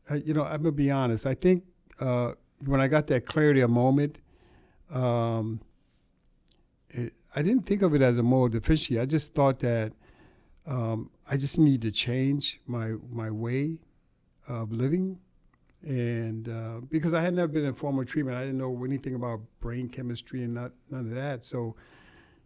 I, 0.08 0.18
you 0.18 0.36
know, 0.36 0.44
I'm 0.44 0.62
gonna 0.62 0.72
be 0.72 0.92
honest. 0.92 1.26
I 1.26 1.34
think 1.34 1.64
uh, 2.00 2.34
when 2.64 2.80
I 2.80 2.88
got 2.88 3.08
that 3.08 3.26
clarity 3.26 3.62
a 3.62 3.68
moment, 3.68 4.20
um, 4.92 5.62
it, 6.90 7.12
I 7.36 7.42
didn't 7.42 7.66
think 7.66 7.82
of 7.82 7.96
it 7.96 8.04
as 8.04 8.20
a 8.20 8.24
moral 8.24 8.50
deficiency. 8.50 9.00
I 9.00 9.08
just 9.08 9.34
thought 9.34 9.58
that 9.62 9.94
um, 10.68 11.10
I 11.28 11.38
just 11.38 11.58
need 11.58 11.82
to 11.82 11.90
change 11.90 12.62
my 12.68 12.94
my 13.10 13.32
way 13.32 13.80
of 14.48 14.72
living, 14.72 15.18
and 15.84 16.50
uh, 16.50 16.82
because 16.90 17.14
I 17.14 17.22
had 17.22 17.34
never 17.34 17.48
been 17.48 17.66
in 17.66 17.74
formal 17.74 18.06
treatment, 18.06 18.38
I 18.38 18.42
didn't 18.42 18.58
know 18.58 18.84
anything 18.84 19.16
about 19.16 19.42
brain 19.60 19.90
chemistry 19.90 20.44
and 20.44 20.54
not, 20.54 20.72
none 20.90 21.02
of 21.02 21.16
that. 21.16 21.44
So, 21.44 21.76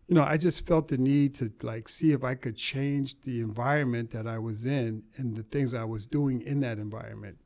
you 0.08 0.16
know, 0.16 0.24
I 0.24 0.38
just 0.38 0.66
felt 0.66 0.90
the 0.90 0.98
need 0.98 1.36
to 1.36 1.52
like 1.62 1.88
see 1.88 2.12
if 2.12 2.24
I 2.24 2.36
could 2.36 2.58
change 2.58 3.22
the 3.22 3.40
environment 3.40 4.12
that 4.12 4.28
I 4.28 4.38
was 4.40 4.66
in 4.66 5.04
and 5.18 5.36
the 5.36 5.44
things 5.44 5.74
I 5.74 5.86
was 5.86 6.06
doing 6.06 6.42
in 6.42 6.60
that 6.62 6.78
environment. 6.78 7.38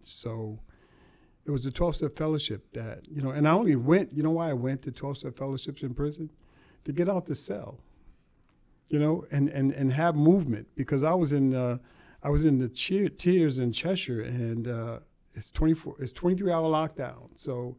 So. 0.00 0.60
It 1.46 1.50
was 1.50 1.62
the 1.62 1.70
12 1.70 1.96
step 1.96 2.16
fellowship 2.16 2.72
that, 2.72 3.06
you 3.06 3.20
know, 3.20 3.28
and 3.28 3.46
I 3.46 3.50
only 3.50 3.76
went, 3.76 4.14
you 4.14 4.22
know 4.22 4.30
why 4.30 4.48
I 4.48 4.54
went 4.54 4.80
to 4.84 4.90
12 4.90 5.18
step 5.18 5.36
fellowships 5.36 5.82
in 5.82 5.92
prison? 5.92 6.30
To 6.84 6.92
get 6.94 7.06
out 7.06 7.26
the 7.26 7.34
cell 7.34 7.80
you 8.88 8.98
know, 8.98 9.24
and, 9.30 9.48
and, 9.48 9.72
and 9.72 9.92
have 9.92 10.14
movement 10.14 10.68
because 10.76 11.02
I 11.02 11.14
was 11.14 11.32
in 11.32 11.54
uh, 11.54 11.78
I 12.22 12.30
was 12.30 12.44
in 12.44 12.58
the 12.58 12.68
cheer, 12.68 13.08
tears 13.08 13.58
in 13.58 13.72
Cheshire 13.72 14.20
and 14.20 14.66
uh, 14.66 15.00
it's 15.34 15.50
24 15.50 15.96
it's 15.98 16.12
23 16.12 16.52
hour 16.52 16.70
lockdown. 16.70 17.28
So, 17.36 17.76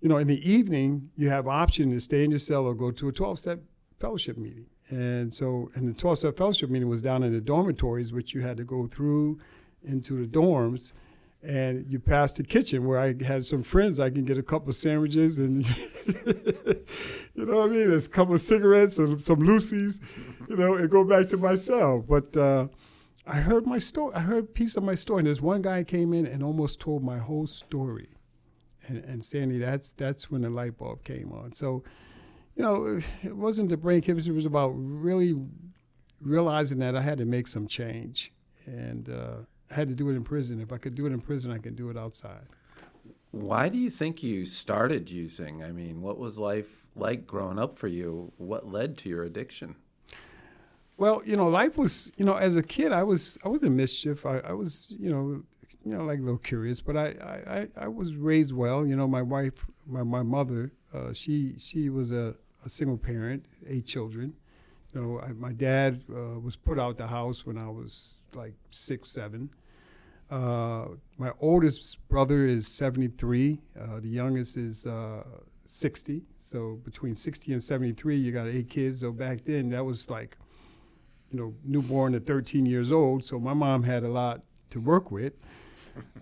you 0.00 0.08
know, 0.08 0.18
in 0.18 0.26
the 0.26 0.50
evening 0.50 1.10
you 1.16 1.28
have 1.28 1.46
option 1.48 1.90
to 1.90 2.00
stay 2.00 2.24
in 2.24 2.30
your 2.30 2.40
cell 2.40 2.64
or 2.66 2.74
go 2.74 2.90
to 2.90 3.08
a 3.08 3.12
12 3.12 3.38
step 3.38 3.60
fellowship 3.98 4.36
meeting. 4.36 4.66
And 4.88 5.32
so, 5.32 5.68
and 5.74 5.88
the 5.88 5.98
12 5.98 6.18
step 6.20 6.36
fellowship 6.36 6.70
meeting 6.70 6.88
was 6.88 7.02
down 7.02 7.22
in 7.22 7.32
the 7.32 7.40
dormitories, 7.40 8.12
which 8.12 8.34
you 8.34 8.42
had 8.42 8.56
to 8.58 8.64
go 8.64 8.86
through 8.86 9.38
into 9.82 10.20
the 10.20 10.26
dorms 10.26 10.92
and 11.42 11.86
you 11.88 12.00
pass 12.00 12.32
the 12.32 12.42
kitchen 12.42 12.84
where 12.84 12.98
I 12.98 13.14
had 13.22 13.44
some 13.44 13.62
friends. 13.62 14.00
I 14.00 14.10
can 14.10 14.24
get 14.24 14.36
a 14.38 14.42
couple 14.42 14.70
of 14.70 14.76
sandwiches 14.76 15.38
and 15.38 15.64
you 16.06 17.44
know 17.44 17.58
what 17.58 17.66
I 17.66 17.72
mean. 17.72 17.90
There's 17.90 18.06
a 18.06 18.10
couple 18.10 18.34
of 18.34 18.40
cigarettes 18.40 18.98
and 18.98 19.22
some 19.24 19.40
loosies, 19.40 20.00
you 20.48 20.56
know, 20.56 20.74
and 20.74 20.90
go 20.90 21.04
back 21.04 21.28
to 21.28 21.36
my 21.36 21.56
cell. 21.56 22.04
But 22.06 22.36
uh, 22.36 22.66
I 23.26 23.36
heard 23.36 23.66
my 23.66 23.78
story. 23.78 24.14
I 24.14 24.20
heard 24.20 24.44
a 24.44 24.46
piece 24.46 24.76
of 24.76 24.82
my 24.84 24.94
story, 24.94 25.20
and 25.20 25.26
there's 25.26 25.42
one 25.42 25.62
guy 25.62 25.82
came 25.84 26.12
in 26.12 26.26
and 26.26 26.42
almost 26.42 26.80
told 26.80 27.02
my 27.02 27.18
whole 27.18 27.46
story. 27.46 28.08
And, 28.86 29.02
and 29.04 29.24
Sandy, 29.24 29.58
that's 29.58 29.92
that's 29.92 30.30
when 30.30 30.42
the 30.42 30.50
light 30.50 30.78
bulb 30.78 31.02
came 31.02 31.32
on. 31.32 31.52
So, 31.52 31.82
you 32.54 32.62
know, 32.62 33.00
it 33.24 33.36
wasn't 33.36 33.70
the 33.70 33.76
brain 33.76 34.00
chemistry. 34.00 34.32
It 34.32 34.36
was 34.36 34.46
about 34.46 34.68
really 34.68 35.34
realizing 36.20 36.78
that 36.78 36.96
I 36.96 37.00
had 37.02 37.18
to 37.18 37.24
make 37.24 37.46
some 37.46 37.66
change 37.66 38.32
and. 38.66 39.08
Uh, 39.08 39.36
I 39.70 39.74
had 39.74 39.88
to 39.88 39.94
do 39.94 40.08
it 40.10 40.14
in 40.14 40.24
prison. 40.24 40.60
If 40.60 40.72
I 40.72 40.78
could 40.78 40.94
do 40.94 41.06
it 41.06 41.12
in 41.12 41.20
prison, 41.20 41.50
I 41.50 41.58
could 41.58 41.76
do 41.76 41.90
it 41.90 41.96
outside. 41.96 42.46
Why 43.32 43.68
do 43.68 43.78
you 43.78 43.90
think 43.90 44.22
you 44.22 44.46
started 44.46 45.10
using? 45.10 45.62
I 45.62 45.72
mean, 45.72 46.00
what 46.00 46.18
was 46.18 46.38
life 46.38 46.86
like 46.94 47.26
growing 47.26 47.58
up 47.58 47.76
for 47.76 47.88
you? 47.88 48.32
What 48.36 48.70
led 48.70 48.96
to 48.98 49.08
your 49.08 49.24
addiction? 49.24 49.76
Well, 50.98 51.22
you 51.24 51.36
know, 51.36 51.48
life 51.48 51.76
was, 51.76 52.10
you 52.16 52.24
know, 52.24 52.36
as 52.36 52.56
a 52.56 52.62
kid, 52.62 52.92
I 52.92 53.02
was, 53.02 53.36
I 53.44 53.48
was 53.48 53.62
in 53.62 53.76
mischief. 53.76 54.24
I, 54.24 54.38
I 54.38 54.52
was, 54.52 54.96
you 54.98 55.10
know, 55.10 55.42
you 55.84 55.96
know, 55.96 56.04
like 56.04 56.18
a 56.18 56.22
little 56.22 56.38
curious, 56.38 56.80
but 56.80 56.96
I, 56.96 57.68
I, 57.76 57.84
I 57.84 57.88
was 57.88 58.16
raised 58.16 58.52
well. 58.52 58.86
You 58.86 58.96
know, 58.96 59.06
my 59.06 59.22
wife, 59.22 59.66
my, 59.86 60.02
my 60.02 60.22
mother, 60.22 60.72
uh, 60.92 61.12
she, 61.12 61.54
she 61.58 61.90
was 61.90 62.12
a, 62.12 62.34
a 62.64 62.68
single 62.68 62.96
parent, 62.96 63.44
eight 63.68 63.86
children. 63.86 64.34
You 64.94 65.00
know, 65.00 65.20
I, 65.20 65.32
my 65.32 65.52
dad 65.52 66.02
uh, 66.10 66.40
was 66.40 66.56
put 66.56 66.78
out 66.78 66.96
the 66.96 67.06
house 67.06 67.44
when 67.44 67.58
I 67.58 67.68
was 67.68 68.20
like 68.34 68.54
six, 68.70 69.08
seven. 69.10 69.50
Uh, 70.30 70.86
my 71.18 71.30
oldest 71.40 72.08
brother 72.08 72.46
is 72.46 72.66
73. 72.66 73.60
Uh, 73.78 74.00
the 74.00 74.08
youngest 74.08 74.56
is 74.56 74.86
uh, 74.86 75.22
60. 75.66 76.22
So 76.36 76.80
between 76.84 77.14
60 77.14 77.52
and 77.52 77.62
73, 77.62 78.16
you 78.16 78.32
got 78.32 78.48
eight 78.48 78.70
kids. 78.70 79.00
So 79.00 79.12
back 79.12 79.44
then, 79.44 79.68
that 79.70 79.84
was 79.84 80.10
like, 80.10 80.36
you 81.30 81.38
know, 81.38 81.54
newborn 81.64 82.12
to 82.12 82.20
13 82.20 82.66
years 82.66 82.92
old. 82.92 83.24
So 83.24 83.38
my 83.38 83.54
mom 83.54 83.82
had 83.82 84.02
a 84.04 84.08
lot 84.08 84.42
to 84.70 84.80
work 84.80 85.10
with. 85.10 85.34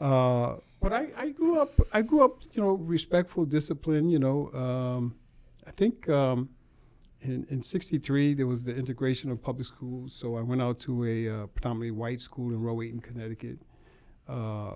Uh, 0.00 0.54
but 0.80 0.92
I, 0.92 1.08
I, 1.16 1.30
grew 1.30 1.58
up. 1.58 1.80
I 1.92 2.02
grew 2.02 2.25
up, 2.25 2.42
you 2.52 2.62
know, 2.62 2.75
respectful, 2.75 3.44
discipline. 3.44 4.08
You 4.08 4.20
know, 4.20 4.52
um, 4.52 5.16
I 5.66 5.73
think. 5.73 6.08
Um, 6.08 6.50
in, 7.25 7.46
in 7.49 7.62
63, 7.62 8.34
there 8.34 8.46
was 8.46 8.64
the 8.64 8.76
integration 8.76 9.30
of 9.30 9.42
public 9.42 9.66
schools. 9.66 10.14
So 10.14 10.37
I 10.37 10.42
went 10.42 10.62
out 10.62 10.78
to 10.80 11.04
a 11.04 11.28
uh, 11.28 11.46
predominantly 11.46 11.90
white 11.90 12.20
school 12.20 12.52
in 12.52 12.61
Rowayton, 12.61 13.02
Connecticut. 13.02 13.58
Uh, 14.28 14.75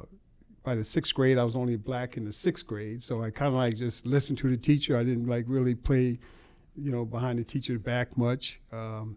by 0.64 0.74
the 0.74 0.84
sixth 0.84 1.14
grade, 1.14 1.38
I 1.38 1.44
was 1.44 1.56
only 1.56 1.76
black 1.76 2.16
in 2.16 2.24
the 2.24 2.32
sixth 2.32 2.66
grade. 2.66 3.02
So 3.02 3.22
I 3.22 3.30
kind 3.30 3.48
of 3.48 3.54
like 3.54 3.76
just 3.76 4.06
listened 4.06 4.38
to 4.38 4.48
the 4.48 4.56
teacher. 4.56 4.96
I 4.96 5.04
didn't 5.04 5.26
like 5.26 5.44
really 5.46 5.74
play, 5.74 6.18
you 6.76 6.90
know, 6.90 7.04
behind 7.04 7.38
the 7.38 7.44
teacher's 7.44 7.80
back 7.80 8.16
much. 8.16 8.60
Um, 8.72 9.16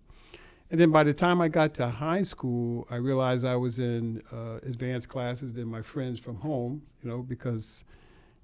and 0.72 0.80
then 0.80 0.90
by 0.90 1.04
the 1.04 1.14
time 1.14 1.42
I 1.42 1.50
got 1.50 1.74
to 1.76 1.88
high 1.88 2.24
school, 2.24 2.88
I 2.90 2.96
realized 2.96 3.46
I 3.46 3.58
was 3.58 3.78
in 3.78 4.24
uh, 4.32 4.58
advanced 4.64 5.10
classes 5.10 5.54
than 5.54 5.68
my 5.68 5.82
friends 5.82 6.20
from 6.20 6.38
home, 6.38 6.82
you 7.04 7.10
know, 7.10 7.22
because– 7.22 7.84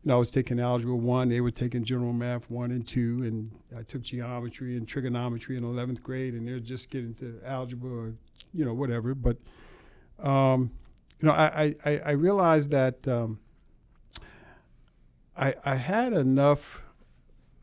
you 0.07 0.09
know, 0.09 0.15
I 0.15 0.19
was 0.19 0.31
taking 0.31 0.57
algebra 0.57 0.95
one, 0.95 1.27
they 1.27 1.41
were 1.41 1.51
taking 1.51 1.83
general 1.83 2.13
math 2.13 2.49
one 2.49 2.71
and 2.71 2.87
two, 2.87 3.17
and 3.23 3.51
I 3.77 3.83
took 3.83 4.03
geometry 4.03 4.77
and 4.77 4.87
trigonometry 4.87 5.57
in 5.57 5.63
11th 5.63 6.01
grade, 6.01 6.33
and 6.33 6.47
they're 6.47 6.61
just 6.61 6.89
getting 6.89 7.13
to 7.15 7.41
algebra 7.43 7.91
or, 7.91 8.13
you 8.53 8.63
know, 8.63 8.73
whatever. 8.73 9.13
But, 9.13 9.35
um, 10.19 10.71
you 11.19 11.27
know, 11.27 11.33
I, 11.33 11.75
I, 11.83 11.97
I 12.05 12.11
realized 12.11 12.71
that 12.71 13.05
um, 13.05 13.39
I, 15.35 15.55
I 15.65 15.75
had 15.75 16.13
enough 16.13 16.81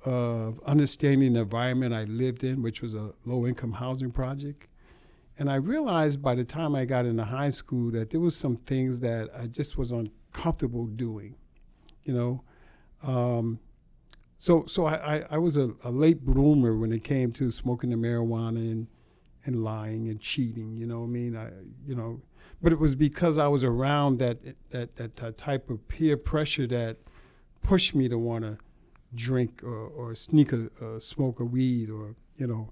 of 0.04 0.60
understanding 0.64 1.32
the 1.34 1.40
environment 1.40 1.94
I 1.94 2.04
lived 2.04 2.44
in, 2.44 2.62
which 2.62 2.82
was 2.82 2.94
a 2.94 3.12
low 3.24 3.46
income 3.46 3.72
housing 3.72 4.10
project. 4.10 4.68
And 5.38 5.50
I 5.50 5.56
realized 5.56 6.22
by 6.22 6.34
the 6.34 6.44
time 6.44 6.74
I 6.74 6.84
got 6.84 7.06
into 7.06 7.24
high 7.24 7.50
school 7.50 7.90
that 7.92 8.10
there 8.10 8.20
was 8.20 8.36
some 8.36 8.56
things 8.56 9.00
that 9.00 9.30
I 9.36 9.46
just 9.46 9.76
was 9.76 9.90
uncomfortable 9.90 10.86
doing 10.86 11.36
you 12.04 12.14
know. 12.14 12.42
Um, 13.02 13.58
so 14.38 14.64
so 14.66 14.86
I, 14.86 15.24
I, 15.30 15.38
was 15.38 15.56
a, 15.56 15.70
a, 15.84 15.90
late 15.90 16.24
bloomer 16.24 16.76
when 16.76 16.92
it 16.92 17.04
came 17.04 17.32
to 17.32 17.50
smoking 17.50 17.90
the 17.90 17.96
marijuana 17.96 18.58
and, 18.58 18.86
and 19.44 19.62
lying 19.62 20.08
and 20.08 20.20
cheating, 20.20 20.76
you 20.76 20.86
know 20.86 21.00
what 21.00 21.06
I 21.06 21.10
mean? 21.10 21.36
I 21.36 21.50
you 21.86 21.94
know 21.94 22.20
but 22.62 22.72
it 22.72 22.78
was 22.78 22.94
because 22.94 23.36
I 23.36 23.46
was 23.48 23.62
around 23.62 24.18
that 24.18 24.38
that, 24.70 24.96
that, 24.96 25.16
that 25.16 25.38
type 25.38 25.70
of 25.70 25.86
peer 25.88 26.16
pressure 26.16 26.66
that 26.68 26.98
pushed 27.62 27.94
me 27.94 28.08
to 28.08 28.18
want 28.18 28.44
to 28.44 28.58
drink 29.14 29.62
or, 29.62 29.86
or 29.88 30.14
sneak 30.14 30.52
a, 30.52 30.68
uh, 30.82 30.98
smoke 30.98 31.40
a 31.40 31.44
weed 31.44 31.90
or 31.90 32.14
you 32.36 32.46
know 32.46 32.70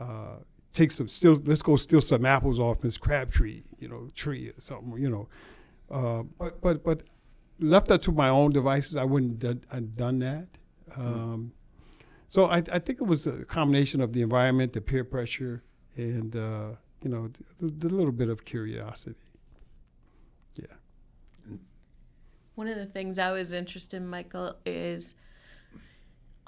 uh, 0.00 0.36
take 0.72 0.90
some 0.92 1.08
still 1.08 1.40
let's 1.44 1.62
go 1.62 1.76
steal 1.76 2.00
some 2.00 2.24
apples 2.24 2.60
off 2.60 2.82
Miss 2.84 2.98
Crabtree 2.98 3.62
you 3.78 3.88
know 3.88 4.08
tree 4.14 4.48
or 4.48 4.60
something 4.60 5.00
you 5.00 5.10
know 5.10 5.28
uh, 5.90 6.22
but 6.38 6.60
but 6.60 6.84
but 6.84 7.02
left 7.60 7.88
that 7.88 8.02
to 8.02 8.12
my 8.12 8.28
own 8.28 8.52
devices, 8.52 8.96
I 8.96 9.04
wouldn't 9.04 9.42
have 9.42 9.96
done 9.96 10.18
that. 10.20 10.48
Um, 10.96 11.52
so 12.26 12.46
I, 12.46 12.58
I, 12.72 12.78
think 12.78 13.00
it 13.00 13.06
was 13.06 13.26
a 13.26 13.44
combination 13.44 14.00
of 14.00 14.12
the 14.12 14.22
environment, 14.22 14.72
the 14.72 14.80
peer 14.80 15.04
pressure, 15.04 15.62
and 15.96 16.34
uh, 16.34 16.70
you 17.02 17.10
know, 17.10 17.30
the, 17.60 17.70
the, 17.70 17.88
little 17.88 18.12
bit 18.12 18.28
of 18.28 18.44
curiosity. 18.44 19.16
Yeah. 20.56 20.66
One 22.54 22.68
of 22.68 22.76
the 22.76 22.86
things 22.86 23.18
I 23.18 23.32
was 23.32 23.52
interested 23.52 23.98
in, 23.98 24.08
Michael, 24.08 24.54
is 24.64 25.14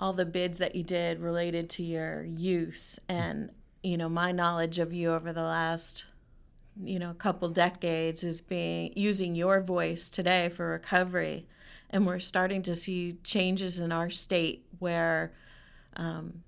all 0.00 0.12
the 0.12 0.26
bids 0.26 0.59
that 0.59 0.75
you 0.75 0.83
did 0.83 1.21
related 1.21 1.71
to 1.71 1.83
your 1.83 2.25
use 2.25 2.99
and 3.09 3.50
you 3.83 3.97
know 3.97 4.09
my 4.09 4.33
knowledge 4.33 4.78
of 4.78 4.92
you 4.92 5.12
over 5.12 5.33
the 5.33 5.42
last 5.42 6.07
you 6.83 6.99
know, 6.99 7.14
couple 7.14 7.49
decades 7.49 8.25
is 8.25 8.40
being 8.40 8.92
using 8.97 9.35
your 9.35 9.61
voice 9.61 10.09
today 10.09 10.49
for 10.49 10.69
recovery. 10.69 11.47
And 11.90 12.07
we're 12.07 12.21
starting 12.21 12.62
to 12.62 12.75
see 12.75 13.19
changes 13.25 13.78
in 13.78 13.92
our 13.92 14.11
state 14.11 14.64
where 14.78 15.33
um, 15.97 16.42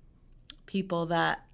people 0.65 1.05
that 1.07 1.45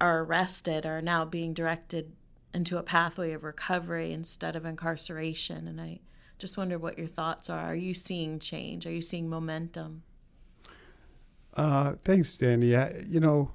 are 0.00 0.22
arrested 0.22 0.86
are 0.86 1.02
now 1.02 1.24
being 1.24 1.52
directed 1.52 2.12
into 2.54 2.78
a 2.78 2.82
pathway 2.82 3.32
of 3.32 3.44
recovery 3.44 4.12
instead 4.12 4.56
of 4.56 4.64
incarceration. 4.64 5.68
And 5.68 5.80
I 5.80 6.00
just 6.38 6.56
wonder 6.56 6.78
what 6.78 6.98
your 6.98 7.06
thoughts 7.06 7.50
are. 7.50 7.66
Are 7.66 7.76
you 7.76 7.94
seeing 7.94 8.38
change? 8.38 8.86
Are 8.86 8.92
you 8.92 9.02
seeing 9.02 9.28
momentum? 9.28 10.02
Uh, 11.56 11.94
thanks, 12.04 12.28
Sandy. 12.30 12.76
I, 12.76 12.92
you 13.06 13.18
know, 13.18 13.50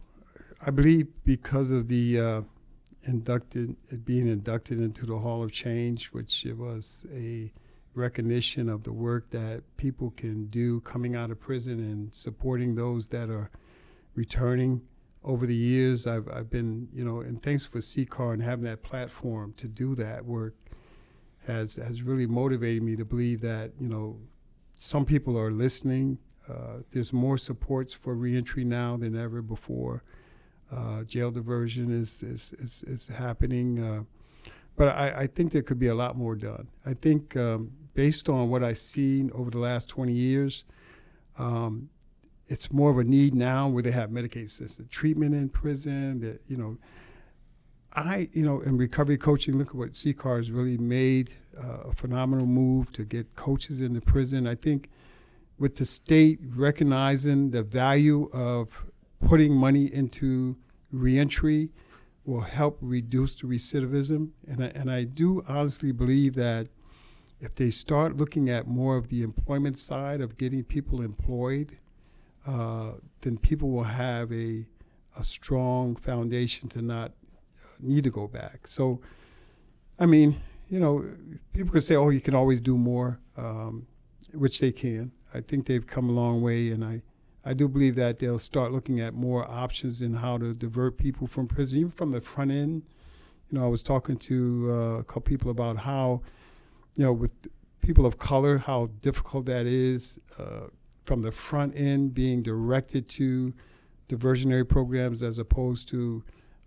I 0.66 0.72
believe 0.72 1.08
because 1.24 1.70
of 1.70 1.88
the 1.88 2.20
uh, 2.20 2.42
inducted 3.04 3.76
being 4.04 4.28
inducted 4.28 4.82
into 4.82 5.06
the 5.06 5.20
Hall 5.20 5.44
of 5.44 5.52
Change, 5.52 6.08
which 6.08 6.44
it 6.44 6.58
was 6.58 7.06
a 7.14 7.54
recognition 7.94 8.70
of 8.70 8.84
the 8.84 8.92
work 8.92 9.30
that 9.30 9.62
people 9.78 10.12
can 10.18 10.48
do 10.48 10.80
coming 10.82 11.16
out 11.16 11.30
of 11.30 11.40
prison 11.40 11.80
and 11.80 12.14
supporting 12.14 12.74
those 12.74 13.08
that 13.08 13.30
are 13.30 13.52
returning. 14.16 14.82
Over 15.24 15.46
the 15.46 15.56
years, 15.56 16.08
I've, 16.08 16.28
I've 16.30 16.50
been, 16.50 16.88
you 16.92 17.06
know, 17.06 17.20
and 17.20 17.44
thanks 17.44 17.68
for 17.68 17.78
CCAR 17.78 18.34
and 18.34 18.42
having 18.42 18.66
that 18.66 18.82
platform 18.82 19.54
to 19.58 19.68
do 19.68 19.94
that 19.94 20.26
work 20.26 20.56
has 21.46 21.76
has 21.76 22.02
really 22.02 22.26
motivated 22.26 22.82
me 22.82 22.96
to 22.96 23.06
believe 23.06 23.42
that, 23.42 23.74
you 23.80 23.88
know, 23.88 24.18
some 24.76 25.06
people 25.06 25.38
are 25.38 25.52
listening. 25.52 26.18
Uh, 26.52 26.82
there's 26.92 27.14
more 27.14 27.38
supports 27.38 27.94
for 27.94 28.16
reentry 28.16 28.64
now 28.64 28.98
than 28.98 29.16
ever 29.16 29.42
before. 29.42 30.04
Uh, 30.72 31.04
jail 31.04 31.32
diversion 31.32 31.92
is 31.92 32.24
is, 32.24 32.54
is, 32.54 32.84
is 32.84 33.08
happening. 33.08 33.80
Uh, 33.80 34.04
but 34.76 34.96
I, 34.96 35.22
I, 35.22 35.28
think 35.28 35.52
there 35.52 35.62
could 35.62 35.80
be 35.80 35.88
a 35.88 35.96
lot 35.96 36.16
more 36.16 36.36
done. 36.36 36.68
I 36.86 36.94
think 36.94 37.36
um, 37.36 37.72
based 37.94 38.30
on 38.30 38.50
what 38.50 38.64
I've 38.64 38.78
seen 38.78 39.30
over 39.34 39.52
the 39.52 39.60
last 39.60 39.90
20 39.90 40.14
years, 40.14 40.64
um, 41.38 41.90
it's 42.48 42.72
more 42.72 42.90
of 42.90 42.98
a 42.98 43.04
need 43.04 43.36
now 43.36 43.68
where 43.68 43.84
they 43.84 43.92
have 43.92 44.10
Medicaid 44.10 44.46
assisted 44.46 44.90
treatment 44.90 45.36
in 45.36 45.50
prison. 45.50 46.20
That 46.22 46.40
you 46.48 46.58
know, 46.58 46.78
I 47.94 48.30
you 48.34 48.44
know 48.44 48.62
in 48.62 48.78
recovery 48.78 49.18
coaching, 49.18 49.58
look 49.58 49.70
at 49.70 49.76
what 49.76 49.92
CCAR 49.92 50.38
has 50.38 50.52
really 50.52 50.78
made 50.78 51.32
uh, 51.62 51.90
a 51.90 51.94
phenomenal 51.94 52.46
move 52.46 52.92
to 52.94 53.06
get 53.06 53.36
coaches 53.36 53.82
into 53.82 54.02
prison. 54.02 54.48
I 54.48 54.56
think 54.56 54.90
with 55.62 55.76
the 55.76 55.86
state 55.86 56.40
recognizing 56.56 57.52
the 57.52 57.62
value 57.62 58.28
of 58.34 58.84
putting 59.24 59.54
money 59.54 59.86
into 59.94 60.58
reentry 60.92 61.70
will 62.26 62.42
help 62.42 62.80
reduce 62.82 63.36
the 63.36 63.46
recidivism, 63.46 64.32
and 64.48 64.64
I, 64.64 64.68
and 64.70 64.90
I 64.90 65.04
do 65.04 65.44
honestly 65.48 65.92
believe 65.92 66.34
that 66.34 66.68
if 67.40 67.54
they 67.54 67.70
start 67.70 68.18
looking 68.18 68.50
at 68.50 68.66
more 68.66 68.98
of 68.98 69.10
the 69.10 69.22
employment 69.22 69.78
side 69.78 70.20
of 70.20 70.36
getting 70.36 70.64
people 70.64 71.00
employed, 71.00 71.78
uh, 72.48 72.94
then 73.22 73.38
people 73.38 73.70
will 73.70 73.84
have 73.84 74.34
a, 74.34 74.66
a 75.16 75.24
strong 75.24 75.96
foundation 75.96 76.70
to 76.70 76.82
not 76.82 77.12
need 77.80 78.04
to 78.04 78.10
go 78.10 78.28
back. 78.28 78.68
So, 78.68 79.00
I 80.00 80.08
mean, 80.08 80.42
you 80.70 80.80
know, 80.80 81.06
people 81.54 81.72
could 81.72 81.84
say, 81.84 81.96
oh, 81.96 82.10
you 82.10 82.22
can 82.22 82.34
always 82.34 82.62
do 82.62 82.80
more, 82.80 83.20
um, 83.38 83.86
which 84.34 84.60
they 84.60 84.72
can. 84.72 85.12
I 85.34 85.42
think 85.42 85.66
they've 85.66 85.86
come 85.86 86.10
a 86.10 86.12
long 86.12 86.42
way, 86.42 86.70
and 86.70 86.84
I, 86.84 87.02
I 87.46 87.54
do 87.54 87.68
believe 87.68 87.96
that 87.96 88.20
they'll 88.20 88.40
start 88.40 88.72
looking 88.72 89.00
at 89.00 89.14
more 89.14 89.50
options 89.50 90.02
in 90.02 90.16
how 90.16 90.38
to 90.38 90.54
divert 90.54 90.98
people 90.98 91.28
from 91.28 91.48
prison, 91.48 91.80
even 91.80 91.92
from 91.92 92.12
the 92.12 92.22
front 92.22 92.52
end. 92.52 92.84
You 93.50 93.60
know, 93.60 93.66
I 93.66 93.68
was 93.68 93.84
talking 93.84 94.18
to 94.18 94.68
uh, 94.70 94.74
a 95.00 95.04
couple 95.04 95.24
people 95.24 95.52
about 95.52 95.78
how 95.78 96.22
you 96.96 97.06
know, 97.06 97.14
with 97.14 97.34
people 97.82 98.06
of 98.06 98.18
color, 98.18 98.58
how 98.58 98.88
difficult 99.02 99.46
that 99.46 99.66
is 99.66 100.20
uh, 100.38 100.68
from 101.06 101.22
the 101.22 101.32
front 101.32 101.74
end 101.76 102.14
being 102.14 102.44
directed 102.44 103.08
to 103.10 103.54
diversionary 104.08 104.68
programs 104.68 105.24
as 105.24 105.40
opposed 105.40 105.88
to 105.90 106.24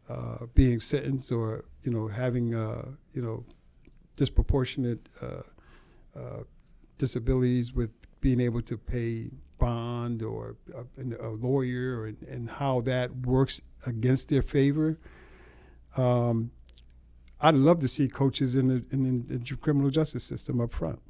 uh, 0.09 0.47
being 0.55 0.79
sentenced 0.79 1.31
or 1.33 1.65
you 1.83 1.91
know 1.91 2.09
having 2.09 2.55
uh, 2.55 2.87
you 3.13 3.23
know 3.23 3.45
disproportionate 4.17 5.09
uh, 5.23 5.43
uh, 6.19 6.43
disabilities 6.99 7.73
with 7.73 7.91
being 8.25 8.41
able 8.41 8.63
to 8.63 8.79
pay 8.79 9.29
bond 9.59 10.23
or 10.23 10.57
a, 10.75 11.27
a 11.29 11.29
lawyer 11.29 12.07
and, 12.07 12.49
how 12.49 12.81
that 12.81 13.15
works 13.27 13.61
against 13.87 14.31
their 14.31 14.41
favor. 14.41 14.99
Um, 15.99 16.51
I'd 17.39 17.55
love 17.55 17.81
to 17.81 17.89
see 17.89 18.09
coaches 18.09 18.57
in 18.57 18.69
the, 18.69 18.85
in 18.91 19.27
the 19.29 19.57
criminal 19.57 19.91
justice 19.91 20.25
system 20.25 20.59
up 20.59 20.71
front, 20.71 21.03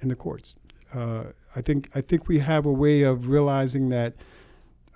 in 0.00 0.08
the 0.08 0.16
courts. 0.16 0.54
Uh, 0.94 1.24
I 1.54 1.60
think 1.60 1.90
I 1.94 2.00
think 2.00 2.26
we 2.26 2.38
have 2.38 2.64
a 2.64 2.72
way 2.72 3.02
of 3.02 3.28
realizing 3.28 3.90
that 3.90 4.14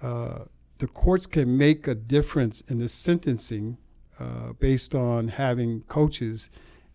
uh, 0.01 0.45
the 0.79 0.87
courts 0.87 1.27
can 1.27 1.59
make 1.59 1.87
a 1.87 1.95
difference 1.95 2.63
in 2.63 2.79
the 2.79 2.89
sentencing 2.89 3.77
uh, 4.19 4.55
based 4.55 4.95
on 4.95 5.29
having 5.29 5.83
coaches, 5.83 6.49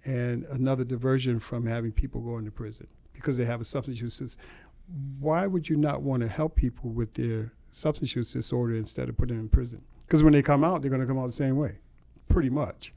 and 0.03 0.43
another 0.45 0.83
diversion 0.83 1.37
from 1.37 1.67
having 1.67 1.91
people 1.91 2.21
go 2.21 2.39
into 2.39 2.49
prison 2.49 2.87
because 3.15 3.37
they 3.37 3.45
have 3.45 3.61
a 3.61 3.65
substance 3.65 3.99
use. 3.99 4.17
disorder. 4.17 4.41
Why 5.19 5.47
would 5.47 5.67
you 5.67 5.77
not 5.77 6.03
want 6.03 6.21
to 6.21 6.29
help 6.29 6.55
people 6.55 6.91
with 6.91 7.15
their 7.15 7.53
substance 7.71 8.15
use 8.15 8.33
disorder 8.33 8.75
instead 8.75 9.09
of 9.09 9.17
putting 9.17 9.37
them 9.37 9.45
in 9.45 9.49
prison? 9.49 9.81
Because 10.01 10.21
when 10.21 10.33
they 10.33 10.43
come 10.43 10.63
out, 10.63 10.81
they're 10.81 10.91
going 10.91 11.01
to 11.01 11.07
come 11.07 11.17
out 11.17 11.25
the 11.25 11.33
same 11.33 11.57
way, 11.57 11.79
pretty 12.27 12.51
much 12.51 12.93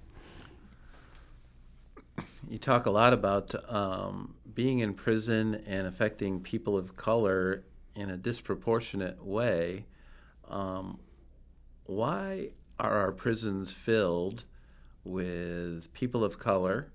you 2.49 2.59
talk 2.59 2.87
a 2.87 2.91
lot 2.91 3.13
about 3.13 3.55
um, 3.71 4.35
being 4.55 4.79
in 4.79 4.95
prison 4.95 5.63
and 5.67 5.87
affecting 5.87 6.41
people 6.41 6.77
of 6.77 6.97
color 6.97 7.65
in 7.95 8.11
a 8.11 8.17
disproportionate 8.17 9.23
way. 9.25 9.85
Um, 10.49 10.99
why 11.85 12.51
are 12.79 12.99
our 12.99 13.13
prisons 13.13 13.73
filled 13.73 14.45
with 15.05 15.93
people 15.93 16.25
of 16.25 16.39
color? 16.39 16.91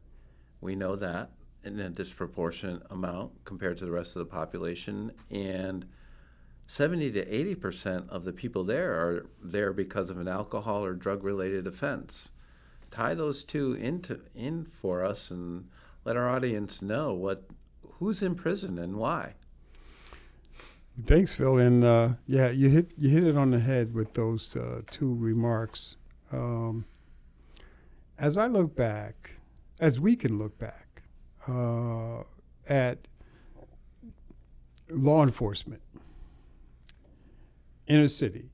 We 0.59 0.75
know 0.75 0.95
that 0.95 1.31
in 1.63 1.80
a 1.80 1.89
disproportionate 1.89 2.84
amount 2.89 3.32
compared 3.45 3.78
to 3.78 3.86
the 3.86 3.91
rest 3.91 4.15
of 4.15 4.19
the 4.19 4.26
population. 4.26 5.12
And 5.30 5.86
70 6.67 7.12
to 7.12 7.28
80 7.28 7.56
percent 7.56 8.10
of 8.10 8.23
the 8.23 8.34
people 8.34 8.63
there 8.63 8.93
are 8.93 9.26
there 9.41 9.73
because 9.73 10.10
of 10.10 10.19
an 10.19 10.28
alcohol 10.28 10.84
or 10.84 10.93
drug 10.93 11.23
related 11.23 11.67
offense 11.67 12.30
tie 12.93 13.15
those 13.15 13.43
two 13.43 13.73
into 13.73 14.21
in 14.36 14.65
for 14.65 15.04
us 15.04 15.32
and 15.32 15.67
let 16.06 16.15
our 16.15 16.30
audience 16.30 16.82
know 16.82 17.12
what 17.12 17.43
who's 17.93 18.21
in 18.21 18.36
prison 18.36 18.78
and 18.78 18.95
why. 18.95 19.34
Thanks, 21.06 21.34
Phil. 21.34 21.58
And 21.58 21.84
uh, 21.84 22.10
yeah, 22.28 22.52
you 22.52 22.69
hit 22.69 22.91
you 22.97 23.10
hit 23.10 23.23
it 23.23 23.36
on 23.36 23.49
the 23.49 23.60
head 23.60 23.95
with 23.95 24.13
those 24.13 24.56
uh, 24.56 24.82
two 24.91 25.15
remarks. 25.15 25.95
Um, 26.32 26.86
as 28.19 28.38
I 28.38 28.45
look 28.45 28.76
back, 28.76 29.32
as 29.80 29.99
we 29.99 30.15
can 30.15 30.38
look 30.38 30.60
back 30.60 30.83
uh, 31.47 32.23
at 32.69 33.08
law 34.89 35.23
enforcement, 35.23 35.82
inner 37.88 38.08
city, 38.08 38.49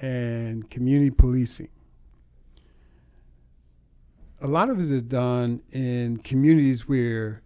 and 0.00 0.68
community 0.70 1.10
policing, 1.10 1.68
a 4.42 4.46
lot 4.46 4.70
of 4.70 4.78
it 4.78 4.90
is 4.90 5.02
done 5.02 5.60
in 5.70 6.16
communities 6.18 6.88
where 6.88 7.42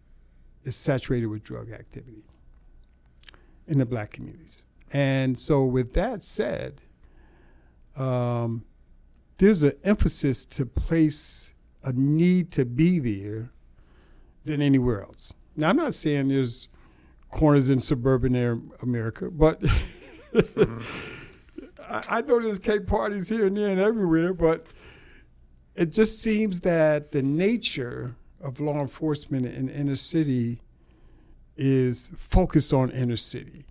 it's 0.63 0.77
saturated 0.77 1.27
with 1.27 1.43
drug 1.43 1.71
activity 1.71 2.25
in 3.67 3.79
the 3.79 3.87
black 3.87 4.13
communities. 4.13 4.63
And 4.93 5.39
so, 5.39 5.65
with 5.65 5.95
that 5.95 6.23
said, 6.23 6.83
um, 7.97 8.65
there's 9.39 9.63
an 9.63 9.73
emphasis 9.83 10.45
to 10.45 10.67
place 10.67 11.53
a 11.83 11.93
need 11.93 12.53
to 12.53 12.65
be 12.65 12.99
there 12.99 13.51
than 14.45 14.63
anywhere 14.63 15.03
else. 15.03 15.35
Now, 15.57 15.71
I'm 15.71 15.77
not 15.77 15.95
saying 15.95 16.29
there's 16.29 16.69
corners 17.31 17.71
in 17.71 17.81
suburban 17.81 18.71
America, 18.83 19.31
but 19.31 19.61
mm-hmm. 19.61 20.79
I, 21.89 22.19
I 22.19 22.21
know 22.23 22.41
there's 22.41 22.59
cake 22.59 22.87
parties 22.87 23.29
here 23.29 23.47
and 23.47 23.57
there 23.57 23.69
and 23.69 23.81
everywhere, 23.81 24.33
but 24.33 24.67
it 25.75 25.87
just 25.87 26.21
seems 26.21 26.61
that 26.61 27.13
the 27.13 27.23
nature 27.23 28.17
of 28.41 28.61
law 28.61 28.81
enforcement 28.81 29.47
in 29.47 29.69
inner 29.69 29.97
city 29.97 30.61
is 31.57 32.11
focused 32.17 32.73
on 32.73 32.91
inner 32.91 33.17
city. 33.17 33.65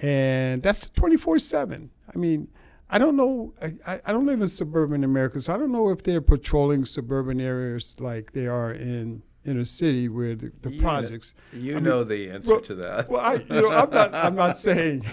And 0.00 0.62
that's 0.62 0.88
24 0.90 1.38
7. 1.38 1.90
I 2.14 2.18
mean, 2.18 2.48
I 2.90 2.98
don't 2.98 3.16
know. 3.16 3.54
I, 3.86 4.00
I 4.06 4.12
don't 4.12 4.26
live 4.26 4.40
in 4.40 4.48
suburban 4.48 5.04
America, 5.04 5.40
so 5.40 5.54
I 5.54 5.56
don't 5.56 5.72
know 5.72 5.90
if 5.90 6.02
they're 6.02 6.20
patrolling 6.20 6.84
suburban 6.84 7.40
areas 7.40 7.96
like 7.98 8.32
they 8.32 8.46
are 8.46 8.72
in 8.72 9.22
inner 9.44 9.64
city 9.64 10.08
where 10.08 10.34
the, 10.34 10.52
the 10.62 10.72
you 10.72 10.80
projects. 10.80 11.34
Know, 11.52 11.60
you 11.60 11.76
I 11.76 11.80
know 11.80 12.04
the 12.04 12.30
answer 12.30 12.52
well, 12.52 12.60
to 12.62 12.74
that. 12.76 13.08
Well, 13.08 13.20
I, 13.20 13.34
you 13.34 13.62
know, 13.62 13.70
I'm 13.70 13.90
not, 13.90 14.14
I'm 14.14 14.34
not 14.34 14.56
saying, 14.56 15.04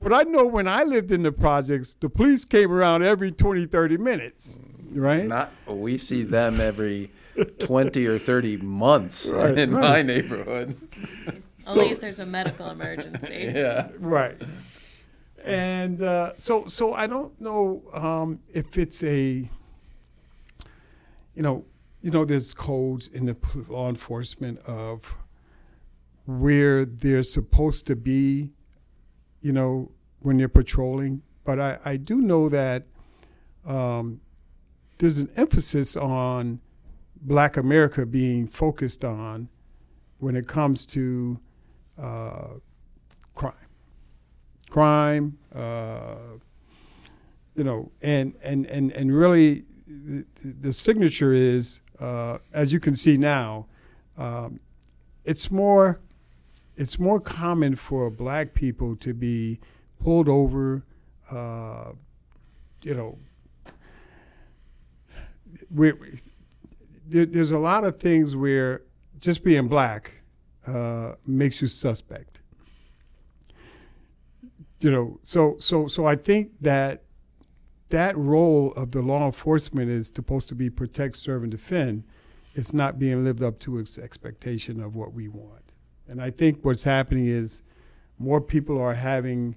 but 0.00 0.12
I 0.12 0.22
know 0.22 0.46
when 0.46 0.68
I 0.68 0.82
lived 0.82 1.12
in 1.12 1.22
the 1.22 1.32
projects, 1.32 1.94
the 1.94 2.08
police 2.08 2.44
came 2.44 2.72
around 2.72 3.02
every 3.02 3.32
20, 3.32 3.66
30 3.66 3.96
minutes, 3.98 4.58
right? 4.92 5.26
Not, 5.26 5.52
we 5.66 5.98
see 5.98 6.22
them 6.22 6.60
every 6.60 7.10
20 7.58 8.06
or 8.06 8.18
30 8.18 8.58
months 8.58 9.28
right, 9.28 9.58
in 9.58 9.72
right. 9.72 9.82
my 9.82 10.02
neighborhood. 10.02 10.76
Only 11.68 11.90
if 11.90 12.00
there's 12.00 12.18
a 12.18 12.26
medical 12.26 12.70
emergency. 12.70 13.52
yeah. 13.54 13.88
Right. 13.98 14.40
And 15.44 16.02
uh, 16.02 16.32
so 16.36 16.66
so 16.66 16.94
I 16.94 17.06
don't 17.06 17.38
know 17.40 17.82
um, 17.92 18.40
if 18.52 18.76
it's 18.78 19.02
a 19.02 19.48
you 21.34 21.42
know 21.42 21.64
you 22.00 22.10
know 22.10 22.24
there's 22.24 22.54
codes 22.54 23.08
in 23.08 23.26
the 23.26 23.36
law 23.68 23.88
enforcement 23.88 24.58
of 24.60 25.16
where 26.26 26.84
they're 26.84 27.22
supposed 27.22 27.86
to 27.86 27.96
be 27.96 28.52
you 29.40 29.52
know 29.52 29.90
when 30.20 30.36
they're 30.36 30.48
patrolling. 30.48 31.22
But 31.44 31.58
I, 31.58 31.78
I 31.84 31.96
do 31.96 32.20
know 32.20 32.48
that 32.50 32.84
um, 33.66 34.20
there's 34.98 35.18
an 35.18 35.30
emphasis 35.36 35.96
on 35.96 36.60
black 37.22 37.56
America 37.56 38.04
being 38.06 38.46
focused 38.46 39.04
on 39.04 39.48
when 40.18 40.36
it 40.36 40.46
comes 40.46 40.84
to 40.86 41.40
uh, 41.98 42.48
crime 43.34 43.54
crime, 44.70 45.38
uh, 45.54 46.38
you 47.54 47.64
know, 47.64 47.90
and 48.00 48.34
and 48.42 48.64
and 48.66 48.92
and 48.92 49.14
really, 49.14 49.64
the, 49.86 50.24
the 50.42 50.72
signature 50.72 51.32
is, 51.32 51.80
uh, 51.98 52.38
as 52.52 52.72
you 52.72 52.80
can 52.80 52.94
see 52.94 53.16
now, 53.16 53.66
um, 54.16 54.60
it's 55.24 55.50
more, 55.50 56.00
it's 56.76 56.98
more 56.98 57.20
common 57.20 57.76
for 57.76 58.10
black 58.10 58.54
people 58.54 58.96
to 58.96 59.12
be 59.12 59.60
pulled 59.98 60.28
over, 60.28 60.84
uh, 61.30 61.92
you 62.82 62.94
know. 62.94 63.18
we 65.74 65.92
there, 67.06 67.26
there's 67.26 67.50
a 67.50 67.58
lot 67.58 67.84
of 67.84 67.98
things 67.98 68.36
where 68.36 68.82
just 69.18 69.42
being 69.42 69.68
black 69.68 70.12
uh, 70.66 71.14
makes 71.26 71.60
you 71.60 71.66
suspect 71.66 72.39
you 74.80 74.90
know, 74.90 75.20
so 75.22 75.56
so 75.60 75.86
so 75.86 76.06
I 76.06 76.16
think 76.16 76.52
that 76.60 77.02
that 77.90 78.16
role 78.16 78.72
of 78.72 78.92
the 78.92 79.02
law 79.02 79.26
enforcement 79.26 79.90
is 79.90 80.08
supposed 80.08 80.48
to 80.48 80.54
be 80.54 80.70
protect, 80.70 81.16
serve, 81.16 81.42
and 81.42 81.50
defend. 81.50 82.04
It's 82.54 82.72
not 82.72 82.98
being 82.98 83.24
lived 83.24 83.42
up 83.42 83.58
to 83.60 83.78
its 83.78 83.98
expectation 83.98 84.80
of 84.80 84.96
what 84.96 85.12
we 85.12 85.28
want. 85.28 85.72
And 86.08 86.20
I 86.20 86.30
think 86.30 86.64
what's 86.64 86.84
happening 86.84 87.26
is 87.26 87.62
more 88.18 88.40
people 88.40 88.80
are 88.80 88.94
having 88.94 89.56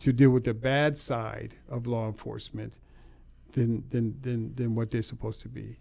to 0.00 0.12
deal 0.12 0.30
with 0.30 0.44
the 0.44 0.54
bad 0.54 0.96
side 0.96 1.56
of 1.68 1.86
law 1.86 2.06
enforcement 2.06 2.74
than 3.52 3.84
than 3.90 4.20
than, 4.20 4.54
than 4.54 4.74
what 4.74 4.90
they're 4.90 5.02
supposed 5.02 5.40
to 5.42 5.48
be. 5.48 5.78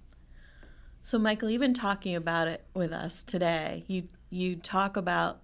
So, 1.02 1.18
Michael, 1.18 1.50
even 1.50 1.74
talking 1.74 2.16
about 2.16 2.48
it 2.48 2.66
with 2.74 2.92
us 2.92 3.24
today, 3.24 3.84
you 3.88 4.08
you 4.30 4.56
talk 4.56 4.98
about 4.98 5.42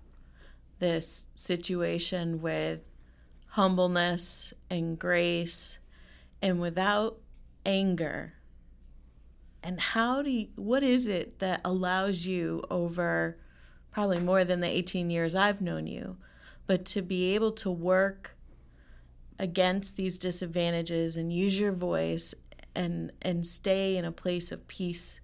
this 0.80 1.28
situation 1.34 2.42
with 2.42 2.82
humbleness 3.56 4.54
and 4.70 5.00
grace 5.00 5.80
and 6.42 6.60
without 6.60 7.18
anger. 7.66 8.34
And 9.64 9.80
how 9.80 10.22
do 10.22 10.30
you, 10.30 10.48
what 10.58 10.84
is 10.84 11.08
it 11.08 11.40
that 11.40 11.62
allows 11.64 12.28
you 12.28 12.62
over 12.70 13.38
probably 13.92 14.20
more 14.20 14.44
than 14.44 14.60
the 14.60 14.68
18 14.68 15.10
years 15.10 15.36
I've 15.36 15.62
known 15.62 15.88
you, 15.88 16.18
but 16.68 16.84
to 16.88 17.02
be 17.02 17.34
able 17.34 17.54
to 17.54 17.72
work 17.72 18.36
against 19.40 19.96
these 19.96 20.18
disadvantages 20.18 21.16
and 21.16 21.32
use 21.32 21.58
your 21.58 21.72
voice 21.72 22.36
and 22.76 23.14
and 23.22 23.46
stay 23.46 23.96
in 23.96 24.04
a 24.04 24.12
place 24.12 24.52
of 24.52 24.68
peace 24.68 25.22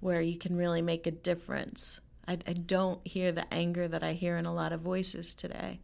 where 0.00 0.20
you 0.20 0.36
can 0.36 0.56
really 0.56 0.82
make 0.82 1.06
a 1.06 1.12
difference. 1.12 2.00
I, 2.26 2.32
I 2.48 2.52
don't 2.54 3.06
hear 3.06 3.30
the 3.30 3.52
anger 3.54 3.86
that 3.86 4.02
I 4.02 4.14
hear 4.14 4.36
in 4.36 4.46
a 4.46 4.52
lot 4.52 4.72
of 4.72 4.80
voices 4.80 5.36
today. 5.36 5.78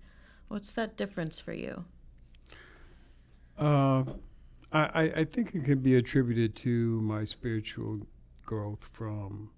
What's 0.48 0.70
that 0.72 0.96
difference 0.96 1.40
for 1.40 1.52
you? 1.52 1.84
Uh, 3.58 4.04
I, 4.72 5.12
I 5.16 5.24
think 5.24 5.54
it 5.54 5.64
can 5.64 5.80
be 5.80 5.96
attributed 5.96 6.54
to 6.56 7.00
my 7.00 7.24
spiritual 7.24 8.00
growth 8.44 8.84
from 8.92 9.50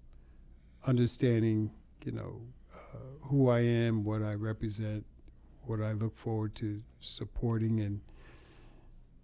understanding, 0.85 1.71
you 2.03 2.11
know, 2.11 2.41
uh, 2.73 3.27
who 3.27 3.49
I 3.49 3.59
am, 3.59 4.03
what 4.03 4.21
I 4.23 4.33
represent, 4.33 5.05
what 5.65 5.81
I 5.81 5.91
look 5.91 6.17
forward 6.17 6.55
to 6.55 6.81
supporting, 6.99 7.81
and 7.81 8.01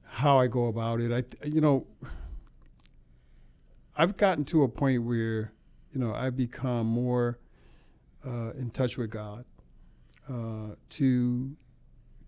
how 0.03 0.39
I 0.39 0.47
go 0.47 0.67
about 0.67 1.01
it. 1.01 1.11
I, 1.11 1.45
you 1.47 1.61
know, 1.61 1.87
I've 3.97 4.17
gotten 4.17 4.43
to 4.45 4.63
a 4.63 4.67
point 4.67 5.03
where, 5.03 5.53
you 5.91 5.99
know, 5.99 6.13
I've 6.13 6.35
become 6.35 6.87
more 6.87 7.39
uh, 8.25 8.51
in 8.51 8.69
touch 8.69 8.97
with 8.97 9.09
God 9.09 9.45
uh, 10.29 10.75
to 10.89 11.55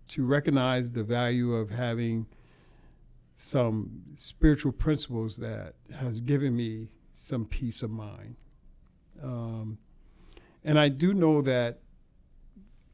to 0.08 0.24
recognize 0.24 0.92
the 0.92 1.04
value 1.04 1.54
of 1.54 1.70
having 1.70 2.26
some 3.34 4.02
spiritual 4.14 4.72
principles 4.72 5.36
that 5.36 5.74
has 5.94 6.20
given 6.20 6.56
me 6.56 6.88
some 7.12 7.44
peace 7.44 7.82
of 7.82 7.90
mind. 7.90 8.36
Um, 9.22 9.78
and 10.64 10.78
I 10.78 10.88
do 10.88 11.12
know 11.12 11.42
that 11.42 11.80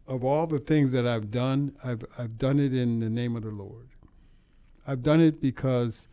of 0.07 0.25
all 0.25 0.47
the 0.47 0.59
things 0.59 0.93
that 0.93 1.07
I've 1.07 1.31
done, 1.31 1.77
I've, 1.83 2.05
I've 2.19 2.37
done 2.37 2.59
it 2.59 2.75
in 2.75 3.01
the 3.01 3.09
name 3.09 3.37
of 3.37 3.43
the 3.43 3.51
Lord. 3.51 3.89
I've 4.87 5.03
done 5.03 5.21
it 5.21 5.41
because 5.41 6.09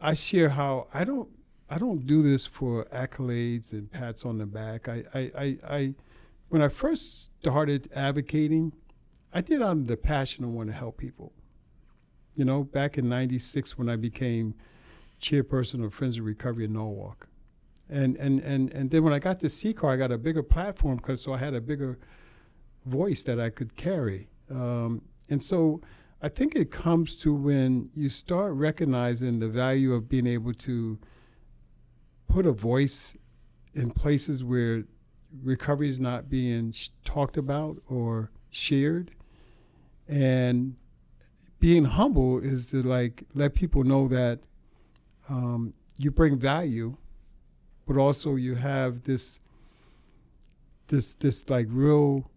I 0.00 0.14
share 0.14 0.50
how 0.50 0.86
I 0.94 1.04
don't 1.04 1.28
I 1.68 1.78
don't 1.78 2.06
do 2.06 2.22
this 2.22 2.46
for 2.46 2.84
accolades 2.86 3.72
and 3.72 3.90
pats 3.90 4.24
on 4.24 4.38
the 4.38 4.46
back. 4.46 4.88
I, 4.88 5.04
I, 5.14 5.30
I, 5.38 5.58
I 5.68 5.94
when 6.50 6.60
I 6.60 6.68
first 6.68 7.30
started 7.40 7.88
advocating, 7.94 8.72
I 9.32 9.40
did 9.40 9.62
out 9.62 9.78
of 9.78 9.86
the 9.86 9.96
passion 9.96 10.44
of 10.44 10.50
wanting 10.50 10.72
to 10.72 10.78
help 10.78 10.98
people. 10.98 11.32
You 12.34 12.44
know, 12.44 12.64
back 12.64 12.98
in 12.98 13.08
'96 13.08 13.78
when 13.78 13.88
I 13.88 13.96
became 13.96 14.54
chairperson 15.20 15.84
of 15.84 15.94
Friends 15.94 16.18
of 16.18 16.24
Recovery 16.24 16.64
in 16.64 16.72
Norwalk, 16.72 17.28
and 17.88 18.16
and 18.16 18.40
and 18.40 18.70
and 18.72 18.90
then 18.90 19.04
when 19.04 19.12
I 19.12 19.20
got 19.20 19.40
to 19.40 19.46
CCAR, 19.46 19.92
I 19.92 19.96
got 19.96 20.10
a 20.10 20.18
bigger 20.18 20.42
platform 20.42 20.96
because 20.96 21.22
so 21.22 21.32
I 21.32 21.38
had 21.38 21.54
a 21.54 21.60
bigger 21.60 21.98
voice 22.84 23.22
that 23.22 23.38
I 23.38 23.50
could 23.50 23.76
carry. 23.76 24.28
Um, 24.50 25.02
and 25.28 25.40
so 25.40 25.80
I 26.20 26.28
think 26.28 26.56
it 26.56 26.72
comes 26.72 27.14
to 27.16 27.32
when 27.32 27.90
you 27.94 28.08
start 28.08 28.54
recognizing 28.54 29.38
the 29.38 29.48
value 29.48 29.94
of 29.94 30.08
being 30.08 30.26
able 30.26 30.54
to 30.54 30.98
put 32.26 32.44
a 32.44 32.52
voice 32.52 33.16
in 33.74 33.92
places 33.92 34.42
where 34.42 34.84
recovery 35.42 35.88
is 35.88 36.00
not 36.00 36.28
being 36.28 36.72
sh- 36.72 36.88
talked 37.04 37.36
about 37.36 37.78
or 37.88 38.30
shared. 38.50 39.12
And 40.08 40.76
being 41.58 41.84
humble 41.84 42.38
is 42.38 42.68
to 42.68 42.82
like 42.82 43.24
let 43.34 43.54
people 43.54 43.84
know 43.84 44.08
that 44.08 44.40
um, 45.28 45.74
you 45.98 46.10
bring 46.10 46.38
value 46.38 46.96
but 47.90 47.98
also 47.98 48.36
you 48.36 48.54
have 48.54 49.02
this 49.02 49.40
this 50.86 51.14
this 51.14 51.50
like 51.50 51.66
real 51.68 52.30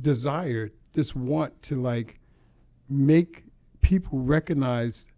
desire 0.00 0.70
this 0.92 1.16
want 1.16 1.60
to 1.62 1.74
like 1.74 2.20
make 2.88 3.42
people 3.80 4.20
recognize 4.20 5.08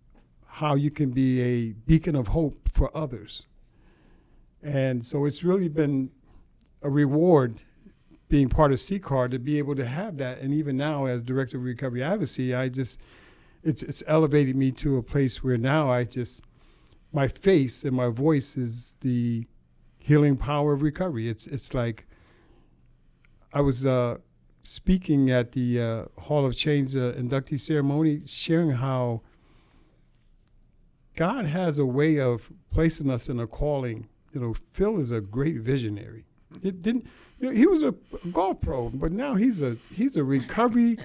how 0.46 0.74
you 0.74 0.90
can 0.90 1.10
be 1.10 1.42
a 1.42 1.72
beacon 1.86 2.16
of 2.16 2.28
hope 2.28 2.56
for 2.70 2.90
others 2.96 3.46
and 4.62 5.04
so 5.04 5.24
it's 5.24 5.42
really 5.42 5.68
been 5.68 6.10
a 6.82 6.90
reward 6.90 7.56
being 8.28 8.48
part 8.48 8.72
of 8.72 8.78
CCAR 8.78 9.30
to 9.30 9.38
be 9.38 9.58
able 9.58 9.74
to 9.74 9.84
have 9.84 10.16
that. 10.18 10.40
And 10.40 10.54
even 10.54 10.76
now, 10.76 11.06
as 11.06 11.22
director 11.22 11.56
of 11.56 11.64
recovery 11.64 12.02
advocacy, 12.02 12.54
I 12.54 12.68
just 12.68 13.00
it's 13.62 13.82
it's 13.82 14.02
elevated 14.06 14.56
me 14.56 14.70
to 14.72 14.96
a 14.96 15.02
place 15.02 15.42
where 15.42 15.56
now 15.56 15.90
I 15.90 16.04
just 16.04 16.42
my 17.12 17.28
face 17.28 17.84
and 17.84 17.94
my 17.94 18.08
voice 18.08 18.56
is 18.56 18.96
the 19.00 19.46
healing 19.98 20.36
power 20.36 20.72
of 20.72 20.82
recovery. 20.82 21.28
It's 21.28 21.46
it's 21.46 21.74
like 21.74 22.06
I 23.52 23.60
was 23.60 23.84
uh, 23.84 24.18
speaking 24.62 25.30
at 25.30 25.52
the 25.52 25.80
uh, 25.80 26.20
Hall 26.20 26.46
of 26.46 26.56
Change 26.56 26.94
uh, 26.94 27.12
inductee 27.12 27.58
ceremony, 27.58 28.22
sharing 28.24 28.70
how 28.70 29.22
God 31.16 31.46
has 31.46 31.78
a 31.78 31.84
way 31.84 32.20
of 32.20 32.50
placing 32.70 33.10
us 33.10 33.28
in 33.28 33.40
a 33.40 33.46
calling. 33.46 34.08
You 34.32 34.40
know, 34.40 34.54
Phil 34.72 34.98
is 34.98 35.10
a 35.10 35.20
great 35.20 35.56
visionary. 35.56 36.24
It 36.62 36.82
didn't 36.82 37.06
you 37.40 37.48
know, 37.48 37.54
he 37.54 37.66
was 37.66 37.82
a 37.82 37.94
golf 38.32 38.60
pro, 38.60 38.90
but 38.90 39.12
now 39.12 39.34
he's 39.34 39.62
a 39.62 39.76
he's 39.94 40.16
a 40.16 40.22
recovery 40.22 40.98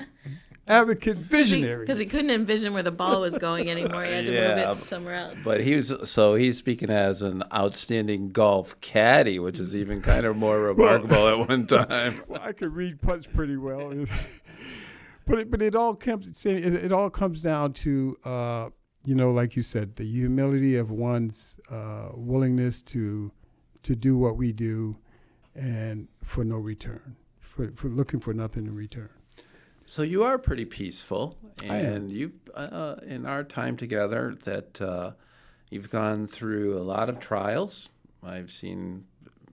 advocate 0.68 1.18
visionary 1.18 1.86
because 1.86 1.98
he, 1.98 2.06
he, 2.06 2.10
couldn't 2.10 2.30
envision 2.30 2.74
where 2.74 2.84
the 2.84 2.92
ball 2.92 3.22
was 3.22 3.38
going 3.38 3.70
anymore. 3.70 4.04
He 4.04 4.12
had 4.12 4.26
to 4.26 4.34
yeah, 4.34 4.68
move 4.68 4.80
it 4.80 4.84
somewhere 4.84 5.16
else. 5.16 5.38
But 5.46 5.62
he 5.62 5.78
was 5.78 5.94
so 6.04 6.36
he's 6.36 6.58
speaking 6.58 6.90
as 6.90 7.22
an 7.22 7.44
outstanding 7.54 8.32
golf 8.32 8.80
caddy, 8.82 9.40
which 9.40 9.60
is 9.60 9.74
even 9.74 10.02
kind 10.02 10.26
of 10.26 10.36
more 10.36 10.60
remarkable 10.60 11.16
well, 11.16 11.42
at 11.42 11.50
one 11.50 11.68
time. 11.68 12.22
Well, 12.28 12.42
I 12.44 12.52
could 12.52 12.74
read 12.74 13.02
putts 13.02 13.26
pretty 13.26 13.56
well, 13.56 13.94
but 15.26 15.40
it, 15.40 15.52
but 15.52 15.62
it 15.62 15.74
all 15.74 15.96
comes 15.96 16.46
it, 16.46 16.66
it 16.66 16.92
all 16.92 17.10
comes 17.10 17.42
down 17.42 17.74
to 17.74 18.18
uh, 18.26 18.70
you 19.06 19.16
know, 19.16 19.32
like 19.32 19.56
you 19.56 19.62
said, 19.62 19.96
the 19.96 20.04
humility 20.04 20.76
of 20.76 20.92
one's 20.92 21.60
uh, 21.72 22.10
willingness 22.14 22.82
to 22.84 23.32
to 23.84 23.96
do 23.96 24.18
what 24.18 24.36
we 24.36 24.52
do 24.52 24.98
and 25.54 26.08
for 26.24 26.44
no 26.44 26.58
return, 26.58 27.16
for, 27.40 27.72
for 27.76 27.88
looking 27.88 28.20
for 28.20 28.34
nothing 28.34 28.66
in 28.66 28.76
return. 28.76 29.10
So 29.86 30.02
you 30.02 30.24
are 30.24 30.40
pretty 30.40 30.66
peaceful, 30.66 31.38
and 31.64 32.12
you've 32.12 32.34
uh, 32.56 32.96
in 33.06 33.28
our 33.28 33.44
time 33.44 33.78
together 33.78 34.36
that 34.44 34.82
uh, 34.82 35.12
you've 35.70 35.92
gone 35.92 36.26
through 36.26 36.78
a 36.78 36.82
lot 36.82 37.08
of 37.10 37.20
trials. 37.20 37.90
I've 38.24 38.50
seen 38.50 39.06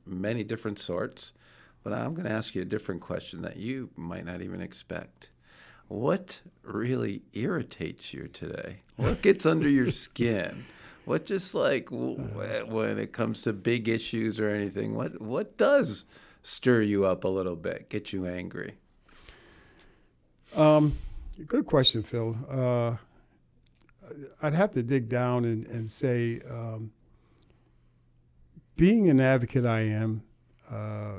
many 0.06 0.42
different 0.42 0.78
sorts, 0.78 1.34
but 1.82 1.92
I'm 1.92 2.14
going 2.14 2.26
to 2.26 2.32
ask 2.32 2.54
you 2.54 2.62
a 2.62 2.64
different 2.64 3.02
question 3.02 3.42
that 3.42 3.58
you 3.58 3.90
might 3.96 4.24
not 4.24 4.40
even 4.40 4.62
expect. 4.62 5.28
What 5.88 6.40
really 6.62 7.22
irritates 7.32 8.14
you 8.14 8.28
today? 8.28 8.80
What 8.96 9.22
gets 9.22 9.44
under 9.44 9.68
your 9.68 9.90
skin? 9.90 10.64
What 11.04 11.26
just 11.26 11.54
like 11.54 11.88
when 11.90 12.98
it 12.98 13.12
comes 13.12 13.42
to 13.42 13.52
big 13.52 13.88
issues 13.88 14.38
or 14.38 14.48
anything? 14.48 14.94
What 14.94 15.20
what 15.20 15.56
does 15.56 16.04
stir 16.42 16.82
you 16.82 17.04
up 17.04 17.24
a 17.24 17.28
little 17.28 17.56
bit, 17.56 17.88
get 17.88 18.12
you 18.12 18.26
angry? 18.26 18.74
Um, 20.54 20.96
good 21.46 21.66
question, 21.66 22.02
Phil. 22.02 22.36
Uh, 22.48 22.96
I'd 24.42 24.54
have 24.54 24.72
to 24.72 24.82
dig 24.82 25.08
down 25.08 25.44
and, 25.44 25.66
and 25.66 25.88
say, 25.88 26.40
um, 26.48 26.92
being 28.76 29.08
an 29.08 29.20
advocate, 29.20 29.64
I 29.64 29.80
am 29.80 30.22
uh, 30.70 31.18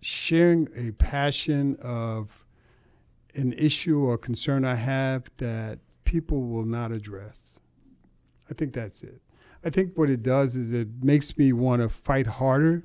sharing 0.00 0.68
a 0.74 0.92
passion 0.92 1.76
of 1.82 2.39
an 3.34 3.52
issue 3.54 4.00
or 4.00 4.18
concern 4.18 4.64
I 4.64 4.74
have 4.76 5.30
that 5.36 5.78
people 6.04 6.42
will 6.42 6.64
not 6.64 6.92
address. 6.92 7.60
I 8.50 8.54
think 8.54 8.72
that's 8.72 9.02
it. 9.02 9.20
I 9.64 9.70
think 9.70 9.96
what 9.96 10.10
it 10.10 10.22
does 10.22 10.56
is 10.56 10.72
it 10.72 10.88
makes 11.02 11.36
me 11.36 11.52
want 11.52 11.82
to 11.82 11.88
fight 11.88 12.26
harder, 12.26 12.84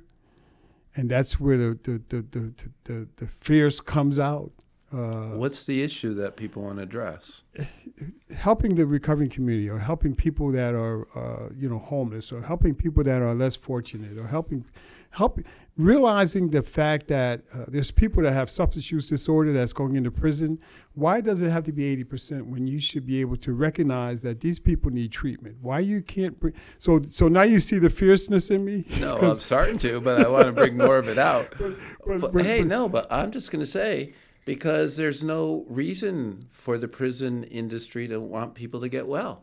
and 0.94 1.10
that's 1.10 1.40
where 1.40 1.56
the 1.56 1.78
the 1.82 2.02
the 2.08 2.22
the, 2.30 2.70
the, 2.84 3.08
the 3.16 3.26
fierce 3.26 3.80
comes 3.80 4.18
out. 4.18 4.52
Uh, 4.92 5.30
What's 5.36 5.64
the 5.64 5.82
issue 5.82 6.14
that 6.14 6.36
people 6.36 6.62
want 6.62 6.76
to 6.76 6.82
address? 6.84 7.42
helping 8.36 8.76
the 8.76 8.86
recovering 8.86 9.30
community 9.30 9.68
or 9.68 9.78
helping 9.78 10.14
people 10.14 10.52
that 10.52 10.74
are 10.74 11.06
uh, 11.16 11.48
you 11.56 11.68
know 11.68 11.78
homeless 11.78 12.30
or 12.30 12.42
helping 12.42 12.74
people 12.74 13.02
that 13.04 13.22
are 13.22 13.34
less 13.34 13.56
fortunate 13.56 14.16
or 14.18 14.26
helping 14.26 14.64
help 15.10 15.40
realizing 15.76 16.50
the 16.50 16.62
fact 16.62 17.06
that 17.08 17.42
uh, 17.54 17.64
there's 17.68 17.90
people 17.90 18.22
that 18.22 18.32
have 18.32 18.48
substance 18.48 18.90
use 18.90 19.08
disorder 19.08 19.52
that's 19.52 19.72
going 19.74 19.94
into 19.96 20.10
prison 20.10 20.58
why 20.94 21.20
does 21.20 21.42
it 21.42 21.50
have 21.50 21.64
to 21.64 21.72
be 21.72 21.94
80% 22.04 22.46
when 22.46 22.66
you 22.66 22.80
should 22.80 23.04
be 23.06 23.20
able 23.20 23.36
to 23.36 23.52
recognize 23.52 24.22
that 24.22 24.40
these 24.40 24.58
people 24.58 24.90
need 24.90 25.12
treatment 25.12 25.56
why 25.60 25.78
you 25.80 26.00
can't 26.00 26.40
bring 26.40 26.54
so 26.78 27.00
so 27.06 27.28
now 27.28 27.42
you 27.42 27.58
see 27.60 27.78
the 27.78 27.90
fierceness 27.90 28.50
in 28.50 28.64
me 28.64 28.84
No, 29.00 29.16
I'm 29.18 29.34
starting 29.34 29.78
to, 29.80 30.00
but 30.00 30.24
I 30.24 30.28
want 30.28 30.46
to 30.46 30.52
bring 30.52 30.76
more 30.78 30.96
of 30.96 31.08
it 31.08 31.18
out. 31.18 31.52
but- 31.58 31.76
But, 32.06 32.32
but- 32.32 32.44
hey, 32.44 32.60
but- 32.60 32.68
no, 32.68 32.88
but 32.88 33.06
I'm 33.12 33.30
just 33.30 33.50
going 33.50 33.64
to 33.64 33.70
say 33.70 34.14
because 34.46 34.96
there's 34.96 35.22
no 35.22 35.66
reason 35.68 36.48
for 36.52 36.78
the 36.78 36.88
prison 36.88 37.44
industry 37.44 38.08
to 38.08 38.18
want 38.20 38.54
people 38.54 38.80
to 38.80 38.88
get 38.88 39.06
well. 39.06 39.42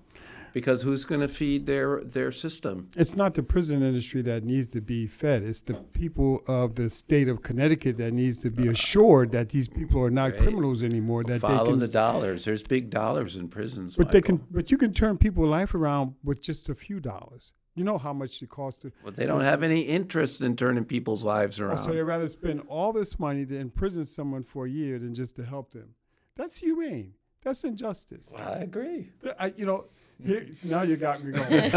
Because 0.53 0.83
who's 0.83 1.03
going 1.03 1.21
to 1.21 1.27
feed 1.27 1.65
their 1.65 2.01
their 2.03 2.31
system? 2.31 2.89
it's 2.95 3.15
not 3.15 3.33
the 3.33 3.41
prison 3.43 3.81
industry 3.81 4.21
that 4.21 4.43
needs 4.43 4.69
to 4.69 4.81
be 4.81 5.07
fed. 5.07 5.43
It's 5.43 5.61
the 5.61 5.73
people 5.73 6.41
of 6.47 6.75
the 6.75 6.89
state 6.89 7.27
of 7.27 7.41
Connecticut 7.41 7.97
that 7.97 8.13
needs 8.13 8.37
to 8.39 8.49
be 8.51 8.67
assured 8.67 9.31
that 9.31 9.49
these 9.49 9.67
people 9.67 9.99
are 10.01 10.11
not 10.11 10.31
Right. 10.31 10.39
criminals 10.39 10.83
anymore. 10.83 11.23
That 11.23 11.41
Follow 11.41 11.65
they 11.65 11.71
can, 11.71 11.79
the 11.79 11.87
dollars. 11.87 12.45
There's 12.45 12.63
big 12.63 12.89
dollars 12.89 13.35
in 13.35 13.47
prisons. 13.49 13.95
but 13.95 14.11
they 14.11 14.21
can, 14.21 14.37
but 14.51 14.69
you 14.71 14.77
can 14.77 14.93
turn 14.93 15.17
people's 15.17 15.49
life 15.49 15.73
around 15.73 16.15
with 16.23 16.41
just 16.41 16.69
a 16.69 16.75
few 16.75 16.99
dollars. 16.99 17.53
You 17.75 17.83
know 17.83 17.97
how 17.97 18.13
much 18.13 18.39
it 18.43 18.49
costs 18.49 18.79
to. 18.83 18.91
But 19.03 19.15
they 19.15 19.25
don't 19.25 19.41
have 19.41 19.63
any 19.63 19.81
interest 19.81 20.41
in 20.41 20.55
turning 20.55 20.85
people's 20.85 21.23
lives 21.23 21.59
Oh, 21.59 21.63
around. 21.65 21.83
so 21.83 21.91
they'd 21.91 22.03
rather 22.03 22.27
spend 22.27 22.61
all 22.67 22.93
this 22.93 23.17
money 23.17 23.43
to 23.47 23.57
imprison 23.57 24.05
someone 24.05 24.43
for 24.43 24.67
a 24.67 24.69
year 24.69 24.99
than 24.99 25.15
just 25.15 25.35
to 25.37 25.43
help 25.43 25.71
them. 25.71 25.95
That's 26.35 26.59
humane. 26.59 27.15
That's 27.43 27.63
injustice. 27.63 28.31
I 28.37 28.57
agree. 28.59 29.09
I, 29.39 29.53
you 29.57 29.65
know, 29.65 29.85
here, 30.25 30.47
now 30.63 30.81
you 30.83 30.95
got 30.95 31.23
me 31.23 31.31
going. 31.31 31.49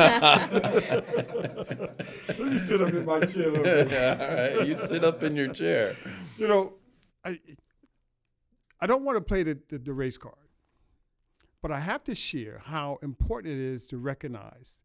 Let 2.28 2.38
me 2.38 2.59
sit 2.59 2.80
up 2.80 2.88
in 2.90 3.04
my 3.04 3.20
chair 3.20 3.48
a 3.48 3.52
little 3.52 3.62
bit. 3.62 3.92
All 4.20 4.59
right, 4.59 4.66
you 4.66 4.76
sit 4.76 5.04
up 5.04 5.22
in 5.22 5.37
your 5.37 5.52
chair. 5.52 5.96
you 6.38 6.48
know, 6.48 6.74
I 7.24 7.38
I 8.80 8.87
don't 8.87 9.04
want 9.04 9.16
to 9.16 9.22
play 9.22 9.42
the, 9.42 9.59
the, 9.68 9.78
the 9.78 9.92
race 9.92 10.18
card, 10.18 10.35
but 11.62 11.72
I 11.72 11.80
have 11.80 12.04
to 12.04 12.14
share 12.14 12.61
how 12.64 12.98
important 13.02 13.54
it 13.54 13.61
is 13.61 13.87
to 13.88 13.98
recognize, 13.98 14.80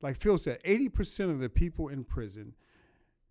like 0.00 0.16
Phil 0.16 0.38
said, 0.38 0.62
80% 0.62 1.30
of 1.30 1.40
the 1.40 1.48
people 1.48 1.88
in 1.88 2.04
prison 2.04 2.54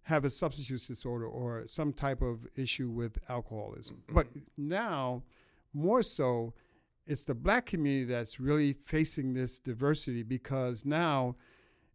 have 0.04 0.26
a 0.26 0.30
substance 0.30 0.70
use 0.70 0.88
disorder 0.88 1.26
or 1.26 1.66
some 1.68 1.94
type 1.94 2.22
of 2.22 2.46
issue 2.58 2.90
with 2.90 3.18
alcoholism. 3.30 4.04
But 4.12 4.30
mm-hmm. 4.32 4.40
now, 4.58 5.24
more 5.74 6.04
so, 6.04 6.54
it's 7.12 7.26
the 7.26 7.36
black 7.36 7.66
community 7.66 8.06
that's 8.06 8.40
really 8.40 8.72
facing 8.72 9.34
this 9.34 9.60
diversity 9.60 10.24
because 10.24 10.86
now 10.86 11.36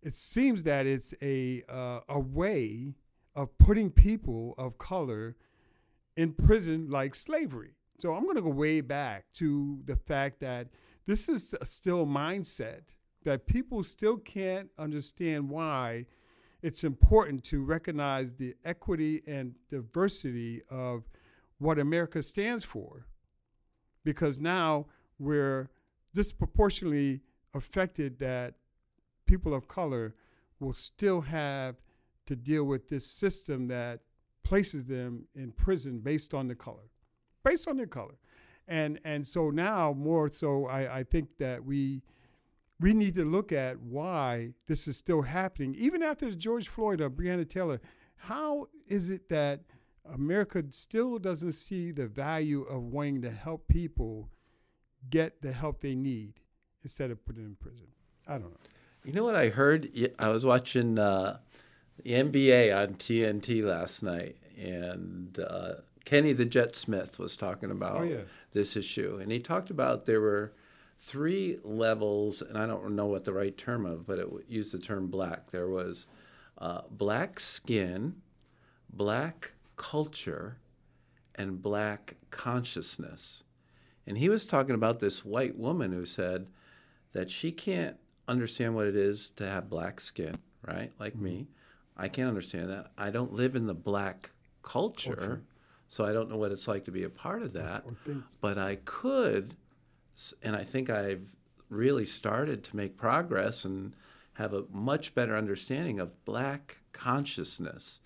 it 0.02 0.14
seems 0.14 0.62
that 0.64 0.87
it's 0.87 1.14
a 1.22 1.62
uh, 1.70 2.00
a 2.11 2.20
way 2.20 2.94
of 3.35 3.57
putting 3.57 3.90
people 3.90 4.55
of 4.59 4.76
color 4.76 5.35
in 6.18 6.33
prison 6.33 6.90
like 6.90 7.14
slavery. 7.14 7.72
So 7.98 8.12
I'm 8.12 8.24
going 8.24 8.37
to 8.37 8.42
go 8.42 8.50
way 8.50 8.83
back 8.83 9.24
to 9.35 9.81
the 9.87 9.96
fact 9.96 10.40
that 10.40 10.68
this 11.07 11.31
is 11.31 11.55
still 11.62 12.05
mindset 12.05 12.83
that 13.24 13.46
people 13.46 13.83
still 13.85 14.18
can't 14.18 14.68
understand 14.79 15.48
why 15.48 16.05
it's 16.61 16.85
important 16.85 17.42
to 17.44 17.64
recognize 17.64 18.35
the 18.35 18.55
equity 18.66 19.22
and 19.26 19.55
diversity 19.70 20.61
of 20.70 21.05
what 21.57 21.79
America 21.79 22.22
stands 22.22 22.64
for. 22.64 23.07
Because 24.05 24.38
now 24.38 24.87
we're 25.18 25.68
disproportionately 26.14 27.20
affected 27.55 28.18
that 28.18 28.55
people 29.26 29.55
of 29.55 29.68
color 29.68 30.14
will 30.61 30.74
still 30.74 31.20
have 31.20 31.76
to 32.26 32.37
deal 32.37 32.64
with 32.64 32.88
this 32.88 33.07
system 33.07 33.68
that 33.68 34.00
places 34.42 34.85
them 34.87 35.26
in 35.35 35.52
prison 35.52 35.98
based 36.00 36.35
on 36.35 36.48
the 36.48 36.55
color, 36.55 36.90
based 37.44 37.68
on 37.68 37.76
their 37.76 37.87
color. 37.87 38.14
And, 38.68 38.98
and 39.05 39.26
so 39.26 39.50
now 39.50 39.92
more 39.92 40.29
so, 40.33 40.66
I, 40.66 40.98
I 40.98 41.02
think 41.05 41.38
that 41.38 41.64
we, 41.64 42.02
we 42.81 42.94
need 42.94 43.14
to 43.14 43.24
look 43.24 43.52
at 43.52 43.81
why 43.81 44.55
this 44.66 44.88
is 44.88 44.96
still 44.96 45.22
happening, 45.22 45.74
even 45.76 46.02
after 46.02 46.31
the 46.31 46.37
George 46.37 46.68
Floyd 46.68 47.00
or 47.00 47.11
Breonna 47.11 47.48
Taylor. 47.48 47.81
How 48.16 48.68
is 48.88 49.11
it 49.11 49.29
that 49.29 49.61
America 50.12 50.62
still 50.70 51.18
doesn't 51.18 51.52
see 51.52 51.90
the 51.90 52.07
value 52.07 52.62
of 52.62 52.83
wanting 52.83 53.22
to 53.22 53.31
help 53.31 53.68
people 53.68 54.31
get 55.11 55.42
the 55.42 55.53
help 55.53 55.81
they 55.81 55.95
need 55.95 56.35
instead 56.83 57.11
of 57.11 57.25
putting 57.25 57.42
them 57.42 57.51
in 57.53 57.57
prison? 57.57 57.87
I 58.27 58.33
don't 58.38 58.51
know. 58.51 58.57
You 59.05 59.12
know 59.12 59.25
what 59.25 59.37
I 59.37 59.49
heard? 59.51 59.88
I 60.19 60.29
was 60.29 60.45
watching 60.45 60.99
uh, 60.99 61.38
the 62.03 62.11
NBA 62.12 62.77
on 62.77 62.95
TNT 62.95 63.62
last 63.64 64.03
night, 64.03 64.37
and 64.59 65.38
uh, 65.38 65.75
Kenny 66.05 66.33
the 66.33 66.45
Jet 66.45 66.75
Smith 66.75 67.19
was 67.19 67.37
talking 67.37 67.71
about 67.71 68.01
Oh, 68.01 68.03
yeah. 68.03 68.21
this 68.51 68.77
issue, 68.77 69.19
and 69.23 69.31
he 69.31 69.38
talked 69.38 69.71
about 69.71 70.07
there 70.07 70.21
were 70.21 70.53
three 70.99 71.59
levels, 71.62 72.42
and 72.42 72.59
I 72.59 72.66
don't 72.66 72.97
know 72.97 73.07
what 73.07 73.25
the 73.25 73.33
right 73.33 73.57
term 73.57 73.87
of, 73.87 74.07
but 74.07 74.19
it 74.19 74.29
used 74.49 74.73
the 74.73 74.79
term 74.79 75.07
black. 75.07 75.51
There 75.53 75.69
was 75.69 76.07
uh, 76.59 76.81
black 76.90 77.38
skin, 77.38 78.16
black 78.92 79.53
culture, 79.77 80.57
and 81.37 81.62
black 81.62 82.16
consciousness. 82.31 83.45
And 84.07 84.19
he 84.19 84.29
was 84.29 84.47
talking 84.47 84.75
about 84.75 85.01
this 85.01 85.25
white 85.25 85.59
woman 85.59 85.92
who 85.92 86.05
said 86.05 86.47
that 87.12 87.31
she 87.31 87.51
can't 87.51 87.97
understand 88.29 88.75
what 88.75 88.87
it 88.87 88.97
is 88.97 89.31
to 89.37 89.49
have 89.49 89.71
black 89.71 90.01
skin, 90.01 90.37
right? 90.66 90.92
Like 90.99 91.14
mm-hmm. 91.14 91.25
me. 91.25 91.47
I 91.97 92.09
can't 92.09 92.29
understand 92.29 92.71
that. 92.71 92.90
I 92.99 93.11
don't 93.11 93.33
live 93.33 93.57
in 93.57 93.66
the 93.66 93.75
black 93.75 94.31
culture, 94.62 95.42
so 95.88 96.05
I 96.05 96.12
don't 96.12 96.29
know 96.29 96.37
what 96.37 96.53
it's 96.53 96.69
like 96.69 96.85
to 96.85 96.90
be 96.90 97.05
a 97.05 97.09
part 97.09 97.42
of 97.42 97.55
that. 97.55 97.85
But 98.40 98.59
I 98.59 98.77
could, 98.85 99.55
and 100.42 100.55
I 100.55 100.62
think 100.62 100.90
I've 100.90 101.33
really 101.71 102.05
started 102.05 102.62
to 102.64 102.77
make 102.77 102.99
progress 102.99 103.64
and 103.64 103.95
have 104.35 104.53
a 104.53 104.64
much 104.71 105.14
better 105.14 105.35
understanding 105.35 105.99
of 105.99 106.25
black 106.27 106.79
consciousness 106.92 108.01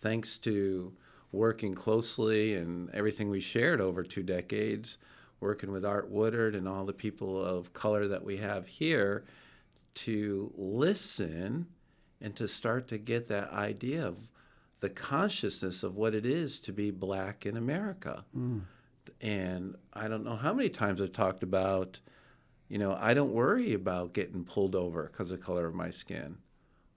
thanks 0.00 0.36
to 0.38 0.92
working 1.30 1.74
closely 1.74 2.54
and 2.54 2.90
everything 2.90 3.28
we 3.28 3.40
shared 3.40 3.80
over 3.80 4.02
two 4.02 4.22
decades, 4.22 4.98
working 5.40 5.70
with 5.70 5.84
Art 5.84 6.10
Woodard 6.10 6.54
and 6.54 6.68
all 6.68 6.84
the 6.84 6.92
people 6.92 7.42
of 7.42 7.72
color 7.72 8.08
that 8.08 8.24
we 8.24 8.38
have 8.38 8.66
here 8.66 9.24
to 9.94 10.52
listen 10.56 11.66
and 12.20 12.34
to 12.36 12.48
start 12.48 12.88
to 12.88 12.98
get 12.98 13.28
that 13.28 13.50
idea 13.52 14.06
of 14.06 14.28
the 14.80 14.90
consciousness 14.90 15.82
of 15.82 15.96
what 15.96 16.14
it 16.14 16.26
is 16.26 16.58
to 16.60 16.72
be 16.72 16.90
black 16.90 17.46
in 17.46 17.56
America. 17.56 18.24
Mm. 18.36 18.62
And 19.20 19.76
I 19.92 20.08
don't 20.08 20.24
know 20.24 20.36
how 20.36 20.52
many 20.52 20.68
times 20.68 21.00
I've 21.00 21.12
talked 21.12 21.42
about, 21.42 22.00
you 22.68 22.78
know, 22.78 22.96
I 23.00 23.14
don't 23.14 23.32
worry 23.32 23.72
about 23.72 24.12
getting 24.12 24.44
pulled 24.44 24.74
over 24.74 25.04
because 25.04 25.30
of 25.30 25.38
the 25.38 25.44
color 25.44 25.66
of 25.66 25.74
my 25.74 25.90
skin. 25.90 26.38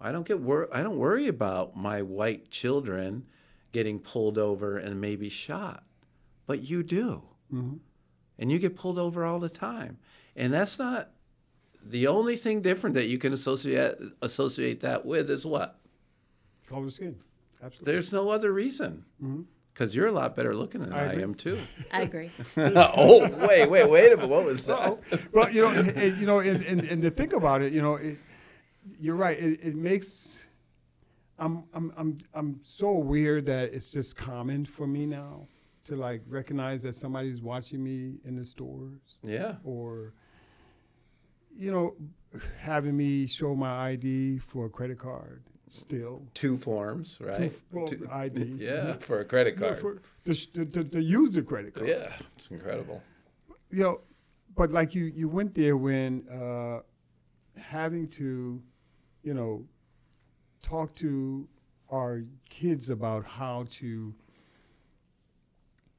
I 0.01 0.11
don't 0.11 0.25
get 0.25 0.39
wor- 0.39 0.69
I 0.73 0.81
don't 0.81 0.97
worry 0.97 1.27
about 1.27 1.75
my 1.75 2.01
white 2.01 2.49
children 2.49 3.25
getting 3.71 3.99
pulled 3.99 4.37
over 4.37 4.77
and 4.77 4.99
maybe 4.99 5.29
shot. 5.29 5.83
But 6.47 6.69
you 6.69 6.83
do. 6.83 7.23
Mm-hmm. 7.53 7.77
And 8.39 8.51
you 8.51 8.57
get 8.57 8.75
pulled 8.75 8.97
over 8.97 9.25
all 9.25 9.37
the 9.37 9.49
time. 9.49 9.99
And 10.35 10.51
that's 10.51 10.79
not 10.79 11.11
the 11.85 12.07
only 12.07 12.37
thing 12.37 12.61
different 12.61 12.95
that 12.95 13.07
you 13.07 13.17
can 13.19 13.33
associate 13.33 13.95
associate 14.21 14.79
that 14.79 15.05
with 15.05 15.29
is 15.29 15.45
what? 15.45 15.79
Color 16.67 16.89
skin. 16.89 17.19
Absolutely. 17.61 17.91
There's 17.91 18.13
no 18.13 18.29
other 18.29 18.51
reason. 18.51 19.05
Mm-hmm. 19.21 19.41
Because 19.73 19.95
you're 19.95 20.07
a 20.07 20.11
lot 20.11 20.35
better 20.35 20.53
looking 20.53 20.81
than 20.81 20.91
I 20.91 21.11
I, 21.11 21.13
am 21.21 21.33
too. 21.33 21.61
I 21.93 22.01
agree. 22.01 22.31
oh, 22.57 23.29
wait, 23.47 23.69
wait, 23.69 23.89
wait 23.89 24.11
a 24.11 24.17
minute. 24.17 24.29
What 24.29 24.43
was 24.43 24.65
that? 24.65 24.99
well, 25.31 25.49
you 25.49 25.61
know, 25.61 25.69
and, 25.69 25.87
and, 25.89 26.17
you 26.17 26.25
know, 26.25 26.39
and, 26.39 26.61
and, 26.65 26.83
and 26.83 27.01
to 27.01 27.09
think 27.09 27.31
about 27.31 27.61
it, 27.61 27.71
you 27.71 27.81
know, 27.81 27.95
it, 27.95 28.17
you're 28.99 29.15
right. 29.15 29.39
It, 29.39 29.59
it 29.61 29.75
makes. 29.75 30.45
I'm 31.37 31.63
I'm 31.73 31.93
I'm 31.95 32.17
I'm 32.33 32.59
so 32.61 32.89
aware 32.89 33.39
that 33.39 33.73
it's 33.73 33.93
just 33.93 34.17
common 34.17 34.65
for 34.65 34.85
me 34.85 35.05
now 35.05 35.47
to 35.85 35.95
like 35.95 36.21
recognize 36.27 36.83
that 36.83 36.93
somebody's 36.95 37.41
watching 37.41 37.83
me 37.83 38.15
in 38.25 38.35
the 38.35 38.45
stores 38.45 38.99
Yeah. 39.23 39.55
or, 39.63 40.13
you 41.55 41.71
know, 41.71 41.95
having 42.59 42.95
me 42.95 43.27
show 43.27 43.55
my 43.55 43.89
ID 43.91 44.39
for 44.39 44.65
a 44.65 44.69
credit 44.69 44.99
card 44.99 45.43
still. 45.67 46.23
Two 46.33 46.57
forms, 46.57 47.17
right? 47.21 47.51
well, 47.71 47.87
Two- 47.87 48.07
ID. 48.11 48.43
Yeah, 48.59 48.93
for 48.93 49.19
a 49.19 49.25
credit 49.25 49.57
card. 49.57 49.79
for- 49.79 50.01
to, 50.25 50.33
to, 50.33 50.65
to, 50.65 50.83
to 50.83 51.01
use 51.01 51.31
the 51.33 51.41
credit 51.41 51.73
card. 51.75 51.87
Yeah, 51.87 52.11
it's 52.37 52.49
incredible. 52.51 53.01
you 53.71 53.83
know, 53.83 54.01
but 54.55 54.71
like 54.71 54.93
you, 54.95 55.05
you 55.05 55.27
went 55.29 55.55
there 55.55 55.77
when 55.77 56.27
uh, 56.29 56.81
having 57.59 58.07
to, 58.09 58.61
you 59.23 59.33
know, 59.33 59.65
talk 60.61 60.93
to 60.95 61.47
our 61.91 62.23
kids 62.49 62.89
about 62.89 63.25
how 63.25 63.65
to 63.71 64.13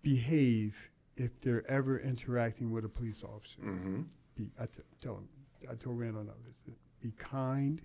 behave 0.02 0.90
if 1.16 1.40
they're 1.40 1.68
ever 1.70 1.98
interacting 1.98 2.70
with 2.70 2.84
a 2.84 2.88
police 2.88 3.22
officer. 3.22 3.60
hmm 3.60 4.02
Be, 4.34 4.50
I 4.58 4.66
t- 4.66 4.82
tell 5.00 5.14
them, 5.14 5.28
I 5.70 5.74
told 5.74 5.98
Randall 5.98 6.24
this, 6.46 6.64
be 7.02 7.12
kind, 7.18 7.82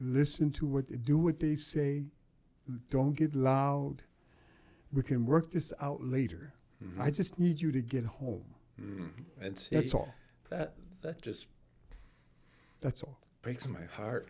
listen 0.00 0.50
to 0.52 0.66
what, 0.66 1.04
do 1.04 1.16
what 1.18 1.40
they 1.40 1.54
say, 1.54 2.04
don't 2.90 3.14
get 3.14 3.34
loud. 3.34 4.02
We 4.92 5.02
can 5.02 5.26
work 5.26 5.50
this 5.50 5.72
out 5.80 6.02
later. 6.02 6.52
I 7.00 7.10
just 7.10 7.38
need 7.38 7.62
you 7.62 7.72
to 7.72 7.80
get 7.80 8.04
home. 8.04 8.44
hmm 8.78 9.06
And 9.40 9.58
see, 9.58 9.76
That's 9.76 9.94
all. 9.94 10.14
That 10.50 10.74
that 11.00 11.22
just 11.22 11.46
That's 12.80 13.02
all. 13.02 13.18
breaks 13.40 13.66
my 13.66 13.84
heart. 13.96 14.28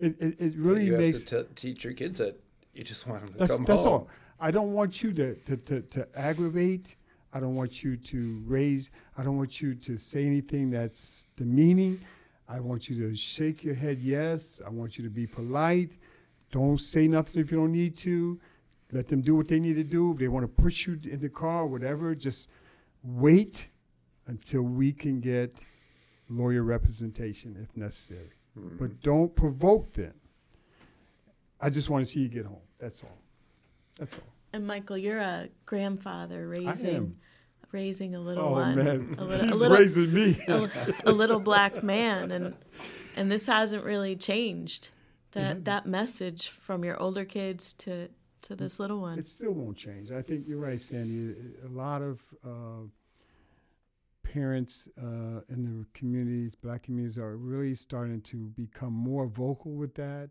It, 0.00 0.20
it, 0.20 0.34
it 0.40 0.54
really 0.56 0.86
you 0.86 0.96
makes 0.96 1.20
have 1.20 1.28
to 1.28 1.44
t- 1.44 1.54
teach 1.54 1.84
your 1.84 1.92
kids 1.92 2.18
that 2.18 2.40
you 2.74 2.82
just 2.82 3.06
want 3.06 3.22
them 3.24 3.32
to 3.34 3.38
that's 3.38 3.56
come 3.56 3.64
that's 3.64 3.82
home. 3.84 3.92
all. 3.92 4.08
I 4.44 4.50
don't 4.50 4.74
want 4.74 5.02
you 5.02 5.14
to, 5.14 5.36
to, 5.36 5.56
to, 5.56 5.80
to 5.80 6.06
aggravate. 6.14 6.96
I 7.32 7.40
don't 7.40 7.54
want 7.54 7.82
you 7.82 7.96
to 7.96 8.42
raise. 8.44 8.90
I 9.16 9.24
don't 9.24 9.38
want 9.38 9.62
you 9.62 9.74
to 9.74 9.96
say 9.96 10.26
anything 10.26 10.68
that's 10.68 11.30
demeaning. 11.34 11.98
I 12.46 12.60
want 12.60 12.90
you 12.90 13.08
to 13.08 13.16
shake 13.16 13.64
your 13.64 13.74
head 13.74 14.00
yes. 14.00 14.60
I 14.64 14.68
want 14.68 14.98
you 14.98 15.04
to 15.04 15.08
be 15.08 15.26
polite. 15.26 15.92
Don't 16.50 16.78
say 16.78 17.08
nothing 17.08 17.40
if 17.40 17.50
you 17.50 17.56
don't 17.56 17.72
need 17.72 17.96
to. 18.00 18.38
Let 18.92 19.08
them 19.08 19.22
do 19.22 19.34
what 19.34 19.48
they 19.48 19.58
need 19.58 19.76
to 19.76 19.82
do. 19.82 20.12
If 20.12 20.18
they 20.18 20.28
want 20.28 20.44
to 20.44 20.62
push 20.62 20.86
you 20.86 21.00
in 21.04 21.20
the 21.20 21.30
car, 21.30 21.64
whatever, 21.64 22.14
just 22.14 22.48
wait 23.02 23.68
until 24.26 24.60
we 24.60 24.92
can 24.92 25.20
get 25.20 25.58
lawyer 26.28 26.64
representation 26.64 27.56
if 27.58 27.74
necessary. 27.78 28.34
Mm-hmm. 28.58 28.76
But 28.76 29.00
don't 29.00 29.34
provoke 29.34 29.94
them. 29.94 30.12
I 31.62 31.70
just 31.70 31.88
want 31.88 32.04
to 32.04 32.12
see 32.12 32.20
you 32.20 32.28
get 32.28 32.44
home. 32.44 32.60
That's 32.78 33.02
all. 33.02 33.18
That's 33.98 34.14
all. 34.18 34.33
And 34.54 34.68
Michael, 34.68 34.96
you're 34.96 35.18
a 35.18 35.48
grandfather 35.66 36.46
raising 36.46 37.16
raising 37.72 38.14
a 38.14 38.20
little 38.20 38.44
Oh 38.44 38.52
one, 38.52 38.76
man, 38.76 39.16
a 39.18 39.24
little, 39.24 39.44
he's 39.46 39.52
a 39.52 39.56
little, 39.56 39.76
raising 39.76 40.14
me. 40.14 40.38
a, 40.48 40.70
a 41.06 41.10
little 41.10 41.40
black 41.40 41.82
man, 41.82 42.30
and 42.30 42.54
and 43.16 43.32
this 43.32 43.48
hasn't 43.48 43.82
really 43.82 44.14
changed. 44.14 44.90
That 45.32 45.64
that 45.64 45.86
message 45.86 46.50
from 46.50 46.84
your 46.84 47.02
older 47.02 47.24
kids 47.24 47.72
to 47.72 48.08
to 48.42 48.54
this 48.54 48.78
little 48.78 49.00
one. 49.00 49.18
It 49.18 49.26
still 49.26 49.50
won't 49.50 49.76
change. 49.76 50.12
I 50.12 50.22
think 50.22 50.46
you're 50.46 50.60
right, 50.60 50.80
Sandy. 50.80 51.34
A 51.64 51.68
lot 51.68 52.00
of 52.00 52.20
uh, 52.46 52.86
parents 54.22 54.88
uh, 54.96 55.40
in 55.48 55.64
the 55.64 55.86
communities, 55.98 56.54
black 56.54 56.84
communities, 56.84 57.18
are 57.18 57.36
really 57.36 57.74
starting 57.74 58.20
to 58.20 58.36
become 58.56 58.92
more 58.92 59.26
vocal 59.26 59.72
with 59.72 59.96
that 59.96 60.30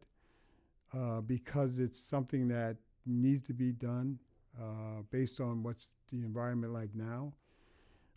uh, 0.93 1.19
because 1.19 1.79
it's 1.79 1.99
something 1.99 2.47
that 2.47 2.77
needs 3.05 3.43
to 3.43 3.53
be 3.53 3.71
done 3.71 4.19
uh, 4.59 5.01
based 5.11 5.39
on 5.39 5.63
what's 5.63 5.91
the 6.11 6.21
environment 6.21 6.73
like 6.73 6.89
now. 6.93 7.33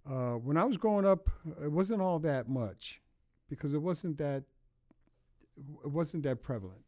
Uh, 0.09 0.35
when 0.35 0.57
I 0.57 0.65
was 0.65 0.77
growing 0.77 1.05
up, 1.05 1.29
it 1.63 1.71
wasn't 1.71 2.01
all 2.01 2.19
that 2.21 2.49
much 2.49 3.01
because 3.49 3.75
it 3.75 3.83
wasn't 3.83 4.19
that 4.19 4.45
it 5.85 5.91
wasn't 5.91 6.23
that 6.25 6.43
prevalent. 6.43 6.85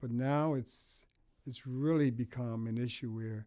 But 0.00 0.10
now 0.10 0.54
it's 0.54 1.00
it's 1.46 1.66
really 1.66 2.10
become 2.10 2.66
an 2.66 2.78
issue 2.78 3.10
where, 3.10 3.46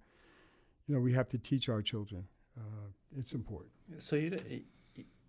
you 0.88 0.96
know, 0.96 1.02
we 1.02 1.14
have 1.14 1.30
to 1.30 1.38
teach 1.38 1.70
our 1.70 1.82
children. 1.82 2.26
Uh, 2.58 2.88
it's 3.18 3.34
important. 3.34 3.74
So 4.00 4.16
you 4.16 4.40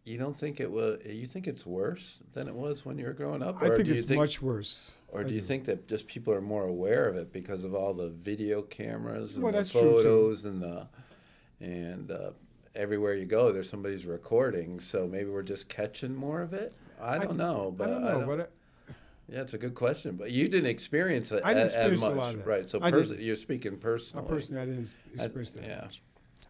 you 0.04 0.18
don't 0.18 0.36
think 0.36 0.60
it 0.60 0.70
was? 0.70 1.00
You 1.06 1.26
think 1.26 1.46
it's 1.46 1.64
worse 1.64 2.20
than 2.34 2.46
it 2.48 2.54
was 2.54 2.84
when 2.84 2.98
you 2.98 3.06
were 3.06 3.12
growing 3.12 3.42
up, 3.42 3.62
I 3.62 3.66
or 3.66 3.76
think 3.76 3.88
do 3.88 3.94
you 3.94 4.00
it's 4.00 4.08
think, 4.08 4.20
much 4.20 4.42
worse. 4.42 4.92
or 5.08 5.20
I 5.20 5.24
do 5.24 5.32
you 5.34 5.40
think 5.40 5.64
that 5.66 5.88
just 5.88 6.06
people 6.06 6.32
are 6.34 6.40
more 6.42 6.64
aware 6.66 7.06
of 7.08 7.16
it 7.16 7.32
because 7.32 7.64
of 7.64 7.74
all 7.74 7.94
the 7.94 8.08
video 8.08 8.62
cameras 8.62 9.34
and 9.34 9.42
Well, 9.42 9.52
the 9.52 9.58
that's 9.58 9.72
true, 9.72 9.80
too. 9.80 9.86
photos 9.96 10.44
and 10.44 10.62
the 10.62 10.86
and 11.60 12.10
uh, 12.10 12.30
everywhere 12.74 13.14
you 13.14 13.24
go, 13.24 13.50
there's 13.52 13.70
somebody's 13.70 14.04
recording. 14.04 14.80
So 14.80 15.06
maybe 15.06 15.30
we're 15.30 15.42
just 15.42 15.68
catching 15.68 16.14
more 16.14 16.42
of 16.42 16.52
it. 16.52 16.74
I 17.00 17.18
don't 17.18 17.36
know, 17.36 17.72
but 17.76 17.88
I 17.88 17.92
don't 17.92 18.02
know, 18.02 18.26
but 18.26 18.40
I, 18.88 18.92
yeah, 19.32 19.40
it's 19.40 19.54
a 19.54 19.58
good 19.58 19.74
question. 19.74 20.16
But 20.16 20.32
you 20.32 20.48
didn't 20.48 20.68
experience 20.68 21.32
it 21.32 21.40
I 21.44 21.54
didn't 21.54 21.68
as 21.68 21.74
experience 21.74 22.02
a 22.02 22.08
much, 22.10 22.16
lot 22.16 22.34
of 22.34 22.38
that. 22.40 22.46
right? 22.46 22.68
So 22.70 22.78
pers- 22.80 23.10
you're 23.12 23.36
speaking 23.36 23.72
I 23.72 23.76
personally, 23.76 24.28
personally, 24.28 24.60
I 24.62 24.66
didn't 24.66 24.94
I- 25.18 25.22
experience 25.24 25.50
that 25.52 25.64
yeah, 25.64 25.80
much. 25.82 26.02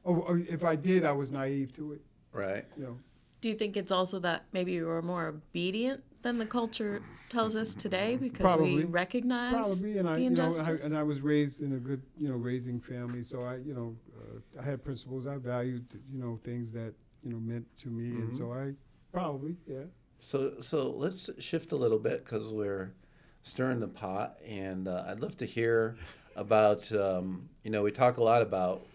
Oh, 0.05 0.25
oh, 0.29 0.37
if 0.51 0.65
I 0.65 0.75
did, 0.77 1.05
I 1.05 1.13
was 1.13 1.31
naive 1.31 1.75
to 1.77 1.93
it. 1.93 2.01
right. 2.33 2.65
You 2.77 2.83
know, 2.85 2.99
Do 3.45 3.51
you 3.51 3.57
think 3.57 3.77
it's 3.77 3.93
also 3.93 4.21
that 4.21 4.47
maybe 4.55 4.73
you 4.73 4.87
were 4.87 5.03
more 5.03 5.27
obedient 5.27 6.03
than 6.23 6.39
the 6.39 6.47
culture 6.47 7.03
tells 7.29 7.55
us 7.55 7.75
today 7.75 8.17
because 8.17 8.41
Probably. 8.41 8.77
we 8.77 8.85
recognize 8.85 9.53
probably, 9.53 9.99
and 9.99 10.09
I, 10.09 10.15
the 10.15 10.23
you 10.23 10.31
know, 10.31 10.45
I, 10.45 10.49
injustice? 10.49 10.87
and 10.87 10.97
I 10.97 11.03
was 11.03 11.21
raised 11.21 11.61
in 11.61 11.75
a 11.75 11.77
good, 11.77 12.01
you 12.19 12.31
know, 12.31 12.37
raising 12.37 12.81
family. 12.81 13.21
So 13.21 13.43
I, 13.43 13.57
you 13.57 13.75
know, 13.75 13.95
uh, 14.19 14.63
I 14.63 14.65
had 14.65 14.83
principles. 14.83 15.27
I 15.27 15.37
valued, 15.37 15.85
you 16.11 16.19
know, 16.19 16.41
things 16.43 16.73
that 16.73 16.95
you 17.23 17.33
know 17.33 17.39
meant 17.39 17.67
to 17.81 17.89
me, 17.89 18.19
and 18.19 18.31
Mm-hmm. 18.31 18.39
so 18.39 18.51
I 18.51 18.73
probably, 19.13 19.57
yeah. 19.67 19.89
So 20.21 20.55
so 20.63 20.89
let's 20.89 21.29
shift 21.39 21.73
a 21.73 21.77
little 21.77 21.99
bit 21.99 22.25
because 22.25 22.51
we're 22.51 22.95
stirring 23.43 23.81
the 23.81 23.89
pot, 23.89 24.39
and 24.49 24.89
uh, 24.89 25.05
I'd 25.07 25.21
love 25.21 25.37
to 25.37 25.45
hear 25.45 25.97
about. 26.35 26.91
Um, 26.93 27.51
you 27.63 27.71
know, 27.71 27.83
we 27.83 27.91
talk 27.91 28.17
a 28.17 28.23
lot 28.25 28.41
about 28.41 28.87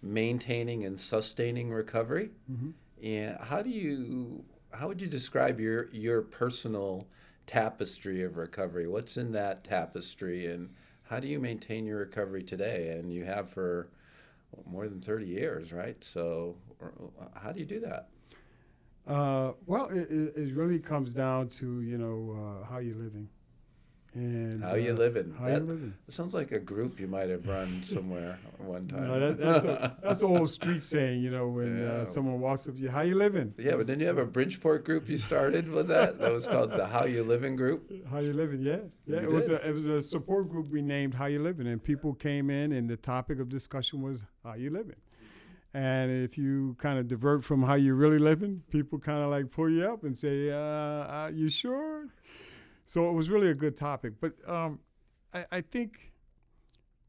maintaining 0.00 0.84
and 0.84 1.00
sustaining 1.00 1.72
recovery, 1.72 2.30
and 3.02 3.36
how 3.40 3.62
do 3.62 3.70
you 3.70 4.44
how 4.72 4.88
would 4.88 5.00
you 5.00 5.08
describe 5.08 5.60
your 5.60 5.88
your 5.90 6.22
personal 6.22 7.08
tapestry 7.46 8.22
of 8.22 8.36
recovery? 8.36 8.86
What's 8.86 9.16
in 9.16 9.32
that 9.32 9.64
tapestry, 9.64 10.46
and 10.46 10.70
how 11.04 11.20
do 11.20 11.28
you 11.28 11.38
maintain 11.38 11.86
your 11.86 11.98
recovery 11.98 12.42
today? 12.42 12.96
And 12.98 13.12
you 13.12 13.24
have 13.24 13.50
for 13.50 13.88
more 14.66 14.88
than 14.88 15.00
thirty 15.00 15.26
years, 15.26 15.72
right? 15.72 16.02
So 16.02 16.56
how 17.34 17.52
do 17.52 17.60
you 17.60 17.66
do 17.66 17.80
that? 17.80 18.08
Uh, 19.06 19.52
well, 19.66 19.86
it, 19.86 20.08
it, 20.10 20.54
really 20.54 20.78
comes 20.78 21.14
down 21.14 21.48
to 21.48 21.80
you 21.80 21.98
know 21.98 22.62
uh, 22.62 22.70
how 22.70 22.78
you're 22.78 22.96
living, 22.96 23.28
and 24.14 24.62
How 24.64 24.74
you 24.74 24.90
uh, 24.92 24.96
living? 24.96 25.34
How 25.38 25.46
That- 25.46 25.60
you 25.62 25.66
living? 25.68 25.94
It 26.08 26.14
sounds 26.14 26.34
like 26.34 26.50
a 26.52 26.58
group 26.58 26.98
you 26.98 27.06
might 27.06 27.28
have 27.28 27.46
run 27.46 27.82
somewhere 27.86 28.38
one 28.58 28.88
time. 28.88 29.06
No, 29.06 29.20
that, 29.20 29.38
that's 29.38 29.64
a 29.64 29.96
that's 30.02 30.20
an 30.20 30.26
old 30.26 30.50
street 30.50 30.82
saying. 30.82 31.22
You 31.22 31.30
know, 31.30 31.48
when 31.48 31.78
Yeah. 31.78 31.92
uh, 31.92 32.04
someone 32.04 32.40
walks 32.40 32.66
up 32.66 32.74
to 32.74 32.80
you, 32.80 32.90
how 32.90 33.02
you 33.02 33.14
living? 33.14 33.54
yeah, 33.56 33.76
but 33.76 33.86
didn't 33.86 34.00
you 34.00 34.06
have 34.08 34.18
a 34.18 34.26
Bridgeport 34.26 34.84
group 34.84 35.08
you 35.08 35.16
started 35.18 35.68
with 35.68 35.86
that? 35.88 36.18
That 36.18 36.32
was 36.32 36.46
called 36.46 36.70
the 36.72 36.86
How 36.86 37.04
You 37.04 37.22
Living 37.22 37.54
group. 37.56 37.90
How 38.10 38.18
you 38.18 38.32
living? 38.32 38.62
Yeah, 38.62 38.78
yeah. 39.06 39.20
You 39.20 39.28
it 39.28 39.30
was 39.30 39.48
a 39.48 39.68
it 39.68 39.72
was 39.72 39.86
a 39.86 40.02
support 40.02 40.48
group 40.50 40.70
we 40.70 40.82
named 40.82 41.14
How 41.14 41.26
You 41.26 41.40
Living, 41.42 41.66
and 41.68 41.82
people 41.82 42.12
came 42.14 42.50
in, 42.50 42.72
and 42.72 42.88
the 42.90 42.96
topic 42.96 43.38
of 43.38 43.48
discussion 43.48 44.02
was 44.02 44.24
How 44.44 44.54
You 44.54 44.70
Living. 44.70 44.96
And 45.72 46.10
if 46.10 46.36
you 46.36 46.74
kind 46.80 46.98
of 46.98 47.06
divert 47.06 47.44
from 47.44 47.62
how 47.62 47.74
you're 47.74 47.94
really 47.94 48.18
living, 48.18 48.62
people 48.70 48.98
kind 48.98 49.22
of 49.22 49.30
like 49.30 49.52
pull 49.52 49.70
you 49.70 49.84
up 49.84 50.02
and 50.02 50.18
say, 50.18 50.50
uh, 50.50 50.56
uh, 50.56 51.30
"You 51.32 51.48
sure?" 51.48 52.06
So 52.90 53.08
it 53.08 53.12
was 53.12 53.30
really 53.30 53.50
a 53.50 53.54
good 53.54 53.76
topic. 53.76 54.14
But 54.20 54.32
um, 54.48 54.80
I, 55.32 55.44
I 55.52 55.60
think 55.60 56.12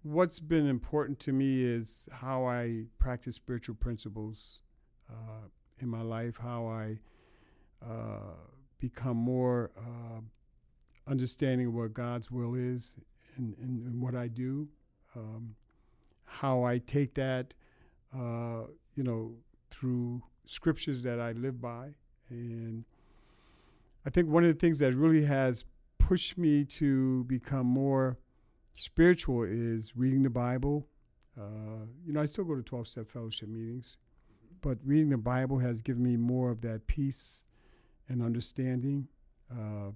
what's 0.03 0.39
been 0.39 0.67
important 0.67 1.17
to 1.21 1.31
me 1.31 1.63
is 1.63 2.07
how 2.11 2.45
I 2.45 2.83
practice 2.99 3.37
spiritual 3.37 3.73
principles 3.73 4.61
uh, 5.09 5.47
in 5.79 5.89
my 5.89 6.03
life, 6.03 6.37
how 6.37 6.67
I 6.67 6.99
uh, 7.83 8.35
become 8.77 9.17
more 9.17 9.71
uh, 9.75 10.21
understanding 11.07 11.69
of 11.69 11.73
what 11.73 11.95
God's 11.95 12.29
will 12.29 12.53
is 12.53 12.95
in, 13.39 13.55
in, 13.59 13.83
in 13.87 13.99
what 13.99 14.13
I 14.13 14.27
do, 14.27 14.69
um, 15.15 15.55
how 16.25 16.61
I 16.63 16.77
take 16.77 17.15
that, 17.15 17.55
uh, 18.15 18.65
you 18.93 19.01
know, 19.01 19.33
through 19.71 20.21
scriptures 20.45 21.01
that 21.01 21.19
I 21.19 21.31
live 21.31 21.59
by. 21.59 21.95
And 22.29 22.85
I 24.05 24.11
think 24.11 24.29
one 24.29 24.43
of 24.43 24.47
the 24.53 24.59
things 24.59 24.77
that 24.77 24.93
really 24.93 25.25
has 25.25 25.65
pushed 26.07 26.37
me 26.37 26.65
to 26.65 27.23
become 27.25 27.65
more 27.65 28.17
spiritual 28.75 29.43
is 29.43 29.95
reading 29.95 30.23
the 30.23 30.29
Bible. 30.29 30.87
Uh, 31.39 31.85
you 32.05 32.13
know, 32.13 32.21
I 32.21 32.25
still 32.25 32.43
go 32.43 32.55
to 32.55 32.63
12 32.63 32.87
step 32.87 33.09
fellowship 33.09 33.47
meetings, 33.47 33.97
but 34.61 34.77
reading 34.83 35.09
the 35.09 35.17
Bible 35.17 35.59
has 35.59 35.81
given 35.81 36.03
me 36.03 36.17
more 36.17 36.51
of 36.51 36.61
that 36.61 36.87
peace 36.87 37.45
and 38.09 38.21
understanding. 38.21 39.07
Uh, 39.51 39.91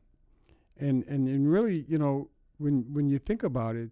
and, 0.77 1.03
and, 1.05 1.27
and 1.27 1.51
really, 1.51 1.85
you 1.87 1.97
know, 1.97 2.29
when, 2.57 2.85
when 2.93 3.09
you 3.09 3.17
think 3.17 3.43
about 3.43 3.75
it, 3.75 3.91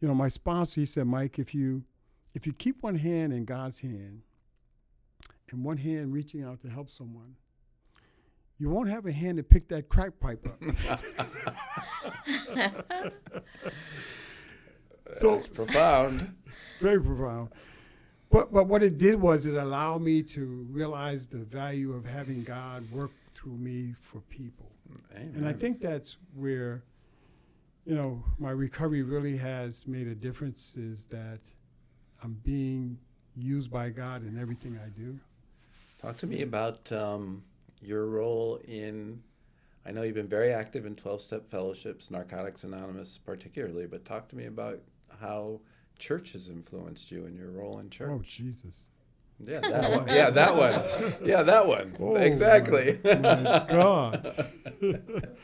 you 0.00 0.08
know, 0.08 0.14
my 0.14 0.28
sponsor, 0.28 0.80
he 0.80 0.86
said, 0.86 1.06
Mike, 1.06 1.38
if 1.38 1.54
you, 1.54 1.84
if 2.32 2.46
you 2.46 2.52
keep 2.52 2.82
one 2.82 2.96
hand 2.96 3.32
in 3.32 3.44
God's 3.44 3.80
hand 3.80 4.22
and 5.50 5.64
one 5.64 5.78
hand 5.78 6.12
reaching 6.12 6.42
out 6.42 6.60
to 6.62 6.68
help 6.68 6.90
someone, 6.90 7.34
you 8.60 8.68
won't 8.68 8.90
have 8.90 9.06
a 9.06 9.12
hand 9.12 9.38
to 9.38 9.42
pick 9.42 9.66
that 9.68 9.88
crack 9.88 10.20
pipe 10.20 10.46
up. 10.46 10.62
so 15.12 15.36
That's 15.36 15.48
profound. 15.48 16.36
Very 16.78 17.00
profound. 17.00 17.48
But 18.30 18.52
but 18.52 18.68
what 18.68 18.82
it 18.82 18.98
did 18.98 19.18
was 19.18 19.46
it 19.46 19.54
allowed 19.54 20.02
me 20.02 20.22
to 20.24 20.66
realize 20.70 21.26
the 21.26 21.38
value 21.38 21.94
of 21.94 22.04
having 22.04 22.44
God 22.44 22.84
work 22.92 23.12
through 23.34 23.56
me 23.56 23.94
for 23.98 24.20
people. 24.28 24.70
Amen. 25.16 25.32
And 25.36 25.48
I 25.48 25.54
think 25.54 25.80
that's 25.80 26.18
where, 26.34 26.84
you 27.86 27.94
know, 27.94 28.22
my 28.38 28.50
recovery 28.50 29.02
really 29.02 29.38
has 29.38 29.86
made 29.86 30.06
a 30.06 30.14
difference 30.14 30.76
is 30.76 31.06
that 31.06 31.40
I'm 32.22 32.38
being 32.44 32.98
used 33.34 33.70
by 33.70 33.88
God 33.88 34.22
in 34.22 34.38
everything 34.38 34.78
I 34.84 34.90
do. 34.90 35.18
Talk 36.00 36.18
to 36.18 36.26
me 36.26 36.42
about 36.42 36.92
um, 36.92 37.42
your 37.80 38.06
role 38.06 38.60
in. 38.66 39.22
I 39.86 39.92
know 39.92 40.02
you've 40.02 40.14
been 40.14 40.28
very 40.28 40.52
active 40.52 40.84
in 40.84 40.94
12 40.94 41.20
step 41.20 41.50
fellowships, 41.50 42.10
Narcotics 42.10 42.64
Anonymous 42.64 43.18
particularly, 43.18 43.86
but 43.86 44.04
talk 44.04 44.28
to 44.28 44.36
me 44.36 44.46
about 44.46 44.80
how 45.20 45.60
church 45.98 46.32
has 46.32 46.48
influenced 46.48 47.10
you 47.10 47.26
in 47.26 47.34
your 47.34 47.50
role 47.50 47.78
in 47.78 47.90
church. 47.90 48.10
Oh, 48.12 48.22
Jesus. 48.22 48.88
Yeah, 49.42 49.60
that 49.60 49.90
one. 49.90 50.08
Yeah, 50.08 50.30
that 50.30 50.56
one. 50.56 51.14
Yeah, 51.26 51.42
that 51.42 51.66
one. 51.66 51.96
Oh, 52.00 52.14
exactly. 52.14 52.98
My, 53.04 53.14
my 53.16 53.66
God. 53.68 54.46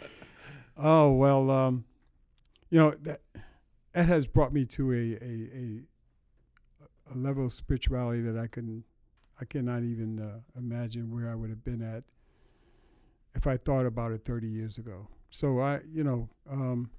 oh 0.77 1.13
well, 1.13 1.51
um, 1.51 1.85
you 2.69 2.79
know 2.79 2.91
that 3.03 3.21
that 3.95 4.07
has 4.07 4.27
brought 4.27 4.53
me 4.53 4.67
to 4.67 4.93
a, 4.93 4.97
a, 4.97 5.49
a 5.55 5.81
a 7.15 7.17
level 7.17 7.47
of 7.47 7.53
spirituality 7.53 8.21
that 8.23 8.39
I 8.39 8.47
can 8.47 8.85
I 9.41 9.45
cannot 9.45 9.83
even 9.83 10.21
uh, 10.21 10.41
imagine 10.59 11.11
where 11.11 11.31
I 11.31 11.35
would 11.35 11.51
have 11.51 11.65
been 11.65 11.83
at 11.83 12.05
if 13.37 13.47
I 13.47 13.59
thought 13.59 13.87
about 13.87 14.13
it 14.13 14.25
30 14.25 14.49
years 14.49 14.79
ago. 14.79 15.09
So 15.31 15.61
I, 15.61 15.81
you 15.93 16.03
know, 16.03 16.31
um, 16.51 16.91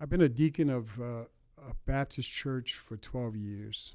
I've 0.00 0.10
been 0.10 0.20
a 0.20 0.28
deacon 0.28 0.68
of 0.68 1.00
uh, 1.00 1.24
a 1.56 1.74
Baptist 1.86 2.30
church 2.30 2.74
for 2.74 2.96
12 2.96 3.36
years, 3.36 3.94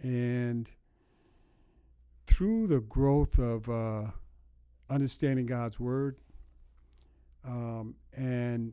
and 0.00 0.70
through 2.26 2.68
the 2.68 2.80
growth 2.80 3.38
of 3.38 3.68
uh, 3.68 4.10
understanding 4.88 5.46
God's 5.46 5.80
word 5.80 6.16
um, 7.44 7.96
and 8.12 8.72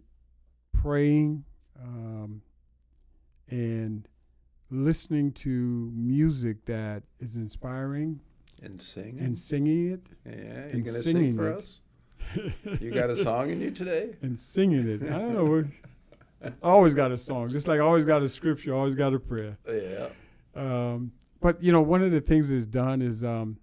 praying 0.73 1.43
um, 1.81 2.41
and 3.49 4.07
listening 4.69 5.31
to 5.31 5.91
music 5.93 6.65
that 6.65 7.03
is 7.19 7.35
inspiring 7.35 8.21
and 8.61 8.81
singing 8.81 9.19
and 9.19 9.37
singing 9.37 9.91
it. 9.93 10.01
Yeah, 10.25 10.67
you 10.67 10.83
gonna 10.83 10.89
sing 10.89 11.35
for 11.35 11.49
it. 11.49 11.57
us? 11.57 11.81
you 12.79 12.91
got 12.91 13.09
a 13.09 13.15
song 13.15 13.49
in 13.49 13.61
you 13.61 13.71
today? 13.71 14.15
And 14.21 14.39
singing 14.39 14.87
it. 14.87 15.03
I 15.03 15.17
don't 15.17 15.33
know. 15.33 16.51
Always 16.63 16.95
got 16.95 17.11
a 17.11 17.17
song, 17.17 17.49
just 17.49 17.67
like 17.67 17.79
I 17.79 17.83
always 17.83 18.05
got 18.05 18.21
a 18.23 18.29
scripture, 18.29 18.73
always 18.73 18.95
got 18.95 19.13
a 19.13 19.19
prayer. 19.19 19.57
Yeah. 19.67 20.07
Um, 20.55 21.11
but 21.39 21.61
you 21.61 21.71
know, 21.71 21.81
one 21.81 22.01
of 22.01 22.11
the 22.11 22.21
things 22.21 22.49
it's 22.49 22.65
done 22.65 23.01
is 23.01 23.23
um, 23.23 23.57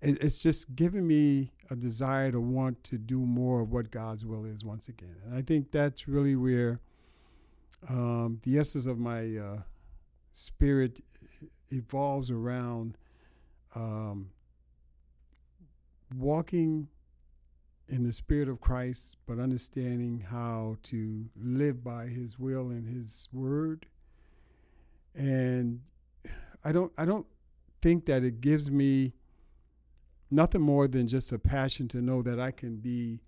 it, 0.00 0.18
it's 0.20 0.40
just 0.40 0.74
given 0.74 1.06
me 1.06 1.52
a 1.70 1.76
desire 1.76 2.32
to 2.32 2.40
want 2.40 2.82
to 2.84 2.98
do 2.98 3.20
more 3.20 3.60
of 3.60 3.70
what 3.70 3.90
God's 3.90 4.24
will 4.24 4.44
is 4.44 4.64
once 4.64 4.88
again, 4.88 5.16
and 5.24 5.34
I 5.34 5.42
think 5.42 5.70
that's 5.70 6.08
really 6.08 6.34
where 6.34 6.80
um, 7.88 8.40
the 8.42 8.58
essence 8.58 8.86
of 8.86 8.98
my 8.98 9.36
uh, 9.36 9.58
spirit 10.32 11.00
evolves 11.70 12.30
around 12.30 12.96
um, 13.74 14.30
walking 16.14 16.88
in 17.88 18.04
the 18.04 18.12
spirit 18.12 18.48
of 18.48 18.60
Christ, 18.60 19.16
but 19.26 19.38
understanding 19.38 20.20
how 20.30 20.76
to 20.84 21.26
live 21.36 21.82
by 21.82 22.06
His 22.06 22.38
will 22.38 22.68
and 22.68 22.86
His 22.86 23.28
word. 23.32 23.86
And 25.14 25.80
I 26.64 26.72
don't, 26.72 26.92
I 26.98 27.04
don't 27.04 27.26
think 27.80 28.06
that 28.06 28.24
it 28.24 28.40
gives 28.40 28.70
me 28.70 29.14
nothing 30.30 30.60
more 30.60 30.86
than 30.86 31.06
just 31.06 31.32
a 31.32 31.38
passion 31.38 31.88
to 31.88 32.02
know 32.02 32.22
that 32.22 32.38
I 32.38 32.50
can 32.50 32.76
be 32.76 33.20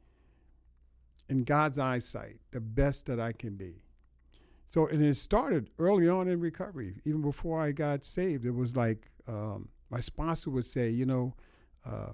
in 1.28 1.44
God's 1.44 1.78
eyesight 1.78 2.40
the 2.50 2.60
best 2.60 3.06
that 3.06 3.20
I 3.20 3.32
can 3.32 3.54
be. 3.54 3.84
So, 4.66 4.86
and 4.86 5.02
it 5.02 5.14
started 5.14 5.70
early 5.78 6.08
on 6.08 6.28
in 6.28 6.38
recovery. 6.38 7.00
Even 7.04 7.22
before 7.22 7.60
I 7.60 7.72
got 7.72 8.04
saved, 8.04 8.44
it 8.44 8.54
was 8.54 8.76
like 8.76 9.10
um, 9.26 9.68
my 9.90 10.00
sponsor 10.00 10.50
would 10.50 10.64
say, 10.64 10.90
you 10.90 11.06
know, 11.06 11.34
uh, 11.84 12.12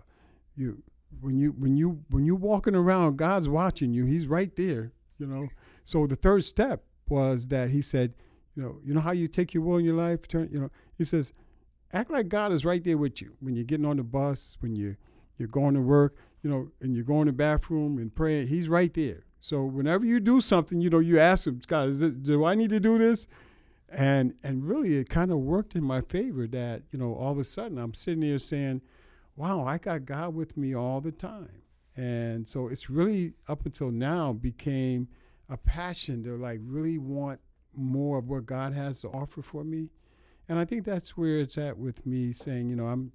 you 0.57 0.83
when 1.21 1.39
you 1.39 1.53
when 1.53 1.77
you 1.77 2.03
when 2.11 2.25
you're 2.25 2.35
walking 2.35 2.75
around, 2.75 3.17
God's 3.17 3.49
watching 3.49 3.93
you. 3.93 4.05
He's 4.05 4.27
right 4.27 4.55
there. 4.57 4.93
You 5.19 5.27
know. 5.27 5.49
So 5.85 6.07
the 6.07 6.17
third 6.17 6.45
step 6.45 6.85
was 7.09 7.49
that 7.49 7.71
he 7.71 7.81
said, 7.81 8.15
you 8.55 8.63
know, 8.63 8.79
you 8.85 8.95
know 8.95 9.01
how 9.01 9.13
you 9.13 9.29
take 9.29 9.55
your 9.55 9.63
will 9.63 9.77
in 9.77 9.85
your 9.85 9.95
life. 9.95 10.27
Turn, 10.27 10.49
you 10.51 10.61
know, 10.61 10.71
he 10.99 11.05
says, 11.05 11.33
act 11.93 12.11
like 12.11 12.29
God 12.29 12.53
is 12.53 12.65
right 12.65 12.83
there 12.83 12.99
with 12.99 13.21
you 13.21 13.37
when 13.41 13.55
you're 13.55 13.65
getting 13.65 13.87
on 13.87 13.97
the 13.99 14.03
bus, 14.03 14.57
when 14.61 14.75
you 14.75 14.97
you're 15.39 15.49
going 15.49 15.75
to 15.75 15.81
work, 15.81 16.17
you 16.43 16.51
know, 16.51 16.71
and 16.81 16.95
you're 16.95 17.05
going 17.05 17.27
to 17.27 17.33
the 17.33 17.37
bathroom 17.37 17.99
and 17.99 18.15
praying. 18.15 18.49
He's 18.49 18.69
right 18.69 18.93
there. 18.95 19.25
So 19.41 19.65
whenever 19.65 20.05
you 20.05 20.19
do 20.19 20.41
something, 20.41 20.81
you 20.81 20.91
know, 20.91 20.99
you 20.99 21.21
ask 21.21 21.47
him, 21.47 21.61
God, 21.67 21.99
this, 21.99 22.17
do 22.17 22.45
I 22.45 22.55
need 22.55 22.71
to 22.71 22.81
do 22.81 22.99
this? 22.99 23.27
And 23.89 24.35
and 24.43 24.65
really, 24.65 24.97
it 24.97 25.09
kind 25.09 25.31
of 25.31 25.39
worked 25.39 25.77
in 25.77 25.85
my 25.85 26.01
favor 26.01 26.47
that 26.49 26.83
you 26.91 26.99
know 26.99 27.15
all 27.15 27.33
of 27.33 27.39
a 27.39 27.45
sudden 27.45 27.79
I'm 27.79 27.95
sitting 27.95 28.21
there 28.21 28.39
saying, 28.39 28.83
"Wow, 29.37 29.65
I 29.65 29.79
got 29.79 30.05
God 30.05 30.35
with 30.35 30.57
me 30.57 30.75
all 30.75 31.01
the 31.01 31.13
time." 31.13 31.63
And 31.97 32.47
so 32.47 32.69
it's 32.69 32.91
really 32.91 33.33
up 33.49 33.65
until 33.65 33.91
now 33.91 34.33
became 34.33 35.09
a 35.49 35.57
passion 35.57 36.23
to 36.25 36.37
like 36.37 36.61
really 36.63 36.99
want 36.99 37.41
more 37.75 38.19
of 38.19 38.29
what 38.29 38.47
God 38.47 38.73
has 38.73 39.01
to 39.03 39.09
offer 39.09 39.43
for 39.43 39.65
me. 39.65 39.91
And 40.49 40.59
I 40.59 40.65
think 40.65 40.85
that's 40.85 41.17
where 41.17 41.39
it's 41.39 41.59
at 41.59 41.79
with 41.79 42.07
me 42.07 42.33
saying, 42.33 42.69
you 42.69 42.77
know, 42.77 42.87
I'm 42.87 43.13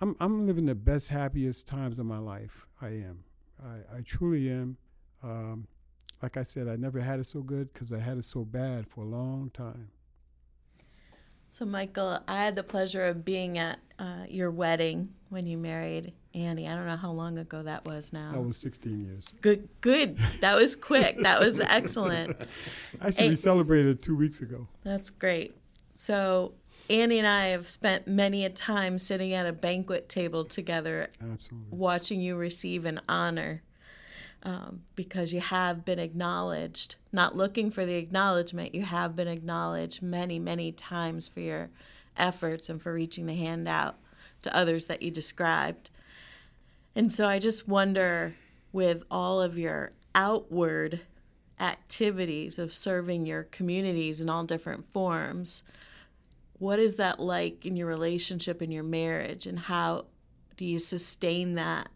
I'm 0.00 0.16
I'm 0.20 0.46
living 0.46 0.66
the 0.66 0.74
best, 0.74 1.08
happiest 1.08 1.66
times 1.66 1.98
of 1.98 2.06
my 2.06 2.18
life. 2.18 2.66
I 2.80 2.88
am. 2.88 3.24
I, 3.62 3.98
I 3.98 4.00
truly 4.02 4.50
am. 4.50 4.76
Um, 5.22 5.66
like 6.22 6.36
I 6.36 6.42
said, 6.42 6.68
I 6.68 6.76
never 6.76 7.00
had 7.00 7.20
it 7.20 7.26
so 7.26 7.40
good 7.40 7.72
because 7.72 7.92
I 7.92 7.98
had 7.98 8.18
it 8.18 8.24
so 8.24 8.44
bad 8.44 8.86
for 8.88 9.02
a 9.02 9.06
long 9.06 9.50
time. 9.52 9.88
So, 11.50 11.64
Michael, 11.64 12.18
I 12.28 12.44
had 12.44 12.54
the 12.54 12.62
pleasure 12.62 13.04
of 13.06 13.24
being 13.24 13.56
at 13.58 13.78
uh, 13.98 14.24
your 14.28 14.50
wedding 14.50 15.10
when 15.30 15.46
you 15.46 15.56
married 15.56 16.12
Annie. 16.34 16.68
I 16.68 16.76
don't 16.76 16.86
know 16.86 16.96
how 16.96 17.12
long 17.12 17.38
ago 17.38 17.62
that 17.62 17.86
was 17.86 18.12
now. 18.12 18.32
That 18.32 18.42
was 18.42 18.56
16 18.58 19.00
years. 19.00 19.28
Good, 19.40 19.68
good. 19.80 20.18
That 20.40 20.56
was 20.56 20.76
quick. 20.76 21.16
that 21.22 21.40
was 21.40 21.60
excellent. 21.60 22.36
Actually, 23.00 23.30
we 23.30 23.36
celebrated 23.36 24.02
two 24.02 24.16
weeks 24.16 24.40
ago. 24.40 24.68
That's 24.84 25.08
great. 25.08 25.56
So, 25.94 26.52
Annie 26.90 27.18
and 27.18 27.26
I 27.26 27.46
have 27.46 27.68
spent 27.68 28.06
many 28.06 28.44
a 28.44 28.50
time 28.50 28.98
sitting 28.98 29.32
at 29.32 29.46
a 29.46 29.52
banquet 29.52 30.08
table 30.08 30.44
together, 30.44 31.08
Absolutely. 31.22 31.68
watching 31.70 32.20
you 32.20 32.36
receive 32.36 32.84
an 32.84 33.00
honor 33.08 33.62
um, 34.46 34.82
because 34.94 35.32
you 35.32 35.40
have 35.40 35.84
been 35.84 35.98
acknowledged. 35.98 36.94
Not 37.10 37.36
looking 37.36 37.68
for 37.68 37.84
the 37.84 37.96
acknowledgement, 37.96 38.76
you 38.76 38.82
have 38.82 39.16
been 39.16 39.26
acknowledged 39.26 40.02
many, 40.02 40.38
many 40.38 40.70
times 40.70 41.26
for 41.26 41.40
your 41.40 41.68
efforts 42.16 42.68
and 42.68 42.80
for 42.80 42.94
reaching 42.94 43.26
the 43.26 43.34
hand 43.34 43.66
out 43.66 43.96
to 44.42 44.56
others 44.56 44.86
that 44.86 45.02
you 45.02 45.10
described. 45.10 45.90
And 46.94 47.12
so 47.12 47.26
I 47.26 47.40
just 47.40 47.66
wonder 47.66 48.36
with 48.72 49.02
all 49.10 49.42
of 49.42 49.58
your 49.58 49.90
outward 50.14 51.00
activities 51.58 52.56
of 52.56 52.72
serving 52.72 53.26
your 53.26 53.42
communities 53.44 54.20
in 54.20 54.30
all 54.30 54.44
different 54.44 54.88
forms, 54.92 55.64
what 56.60 56.78
is 56.78 56.96
that 56.96 57.18
like 57.18 57.66
in 57.66 57.74
your 57.74 57.88
relationship 57.88 58.62
in 58.62 58.70
your 58.70 58.84
marriage 58.84 59.44
and 59.46 59.58
how 59.58 60.06
do 60.56 60.64
you 60.64 60.78
sustain 60.78 61.54
that 61.54 61.88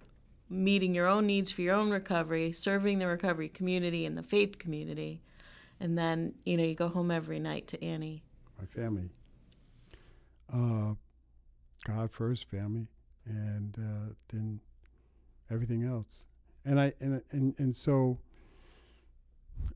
meeting 0.51 0.94
your 0.94 1.07
own 1.07 1.26
needs 1.26 1.51
for 1.53 1.62
your 1.62 1.76
own 1.76 1.90
recovery, 1.90 2.53
serving 2.53 2.98
the 2.98 3.07
recovery 3.07 3.48
community 3.48 4.05
and 4.05 4.18
the 4.18 4.22
faith 4.22 4.59
community, 4.59 5.22
and 5.78 5.96
then 5.96 6.34
you 6.44 6.57
know 6.57 6.64
you 6.64 6.74
go 6.74 6.88
home 6.88 7.11
every 7.11 7.38
night 7.38 7.68
to 7.68 7.82
Annie. 7.82 8.22
My 8.59 8.66
family. 8.66 9.09
Uh, 10.53 10.94
God 11.84 12.11
first, 12.11 12.51
family, 12.51 12.88
and 13.24 13.74
uh, 13.78 14.12
then 14.28 14.61
everything 15.51 15.84
else. 15.84 16.24
And 16.64 16.80
I 16.80 16.92
and 17.01 17.22
and 17.30 17.55
and 17.59 17.74
so 17.74 18.18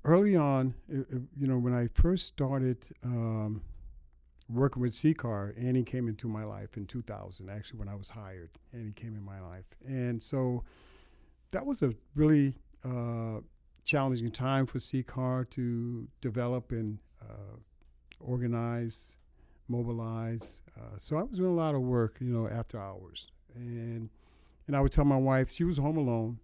early 0.04 0.36
on, 0.36 0.74
you 0.88 1.46
know, 1.46 1.58
when 1.58 1.74
I 1.74 1.88
first 1.94 2.26
started 2.26 2.78
um, 3.02 3.62
working 4.48 4.82
with 4.82 4.92
CCAR, 4.92 5.54
Annie 5.58 5.82
came 5.82 6.08
into 6.08 6.28
my 6.28 6.44
life 6.44 6.76
in 6.76 6.86
2000. 6.86 7.48
Actually, 7.48 7.78
when 7.78 7.88
I 7.88 7.94
was 7.94 8.08
hired, 8.08 8.50
Annie 8.72 8.92
came 8.92 9.14
in 9.14 9.22
my 9.22 9.40
life, 9.40 9.64
and 9.86 10.22
so 10.22 10.64
that 11.50 11.64
was 11.64 11.82
a 11.82 11.92
really 12.14 12.56
uh, 12.84 13.40
challenging 13.84 14.30
time 14.30 14.66
for 14.66 14.78
CCAR 14.78 15.48
to 15.50 16.08
develop 16.20 16.72
and 16.72 16.98
uh, 17.22 17.56
organize, 18.20 19.16
mobilize. 19.68 20.62
Uh, 20.78 20.98
so 20.98 21.16
I 21.16 21.22
was 21.22 21.38
doing 21.38 21.52
a 21.52 21.56
lot 21.56 21.74
of 21.74 21.82
work, 21.82 22.18
you 22.20 22.32
know, 22.32 22.48
after 22.48 22.78
hours, 22.78 23.30
and 23.54 24.10
and 24.66 24.76
I 24.76 24.80
would 24.80 24.92
tell 24.92 25.04
my 25.04 25.16
wife 25.16 25.50
she 25.50 25.64
was 25.64 25.76
home 25.76 25.96
alone, 25.96 26.38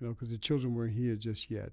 you 0.00 0.06
know, 0.06 0.12
because 0.12 0.30
the 0.30 0.38
children 0.38 0.74
weren't 0.74 0.94
here 0.94 1.16
just 1.16 1.50
yet. 1.50 1.72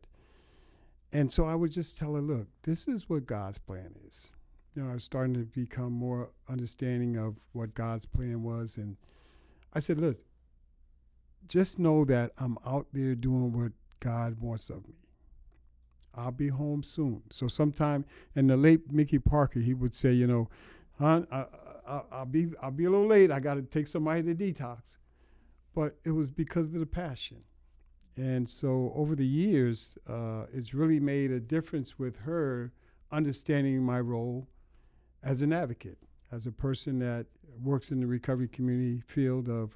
And 1.13 1.31
so 1.31 1.45
I 1.45 1.55
would 1.55 1.71
just 1.71 1.97
tell 1.97 2.15
her, 2.15 2.21
look, 2.21 2.47
this 2.63 2.87
is 2.87 3.07
what 3.07 3.25
God's 3.25 3.59
plan 3.59 3.95
is. 4.07 4.31
You 4.75 4.83
know, 4.83 4.91
I 4.91 4.95
was 4.95 5.05
starting 5.05 5.33
to 5.35 5.45
become 5.45 5.93
more 5.93 6.31
understanding 6.49 7.15
of 7.17 7.37
what 7.53 7.73
God's 7.73 8.05
plan 8.05 8.43
was. 8.43 8.75
And 8.75 8.97
I 9.73 9.79
said, 9.79 9.99
look, 9.99 10.17
just 11.47 11.79
know 11.79 12.03
that 12.05 12.31
I'm 12.37 12.57
out 12.65 12.87
there 12.91 13.15
doing 13.15 13.53
what 13.53 13.71
God 14.01 14.41
wants 14.41 14.69
of 14.69 14.85
me. 14.87 14.95
I'll 16.13 16.31
be 16.31 16.49
home 16.49 16.83
soon. 16.83 17.23
So 17.31 17.47
sometime, 17.47 18.05
and 18.35 18.49
the 18.49 18.57
late 18.57 18.91
Mickey 18.91 19.19
Parker, 19.19 19.59
he 19.59 19.73
would 19.73 19.93
say, 19.93 20.11
you 20.11 20.27
know, 20.27 20.49
hon, 20.99 21.27
I, 21.31 21.45
will 22.11 22.25
be 22.25 22.47
I'll 22.61 22.71
be 22.71 22.85
a 22.85 22.89
little 22.89 23.07
late. 23.07 23.31
I 23.31 23.39
got 23.39 23.55
to 23.55 23.61
take 23.61 23.87
somebody 23.87 24.23
to 24.23 24.35
detox, 24.35 24.97
but 25.73 25.97
it 26.03 26.11
was 26.11 26.31
because 26.31 26.73
of 26.73 26.79
the 26.79 26.85
passion. 26.85 27.43
And 28.17 28.47
so 28.47 28.93
over 28.95 29.15
the 29.15 29.25
years, 29.25 29.97
uh, 30.07 30.45
it's 30.53 30.73
really 30.73 30.99
made 30.99 31.31
a 31.31 31.39
difference 31.39 31.99
with 31.99 32.17
her 32.19 32.71
understanding 33.11 33.83
my 33.83 33.99
role 33.99 34.47
as 35.25 35.41
an 35.41 35.51
advocate, 35.51 35.97
as 36.31 36.45
a 36.45 36.51
person 36.51 36.99
that 36.99 37.25
works 37.61 37.91
in 37.91 37.99
the 37.99 38.07
recovery 38.07 38.47
community 38.47 39.01
field 39.07 39.49
of 39.49 39.75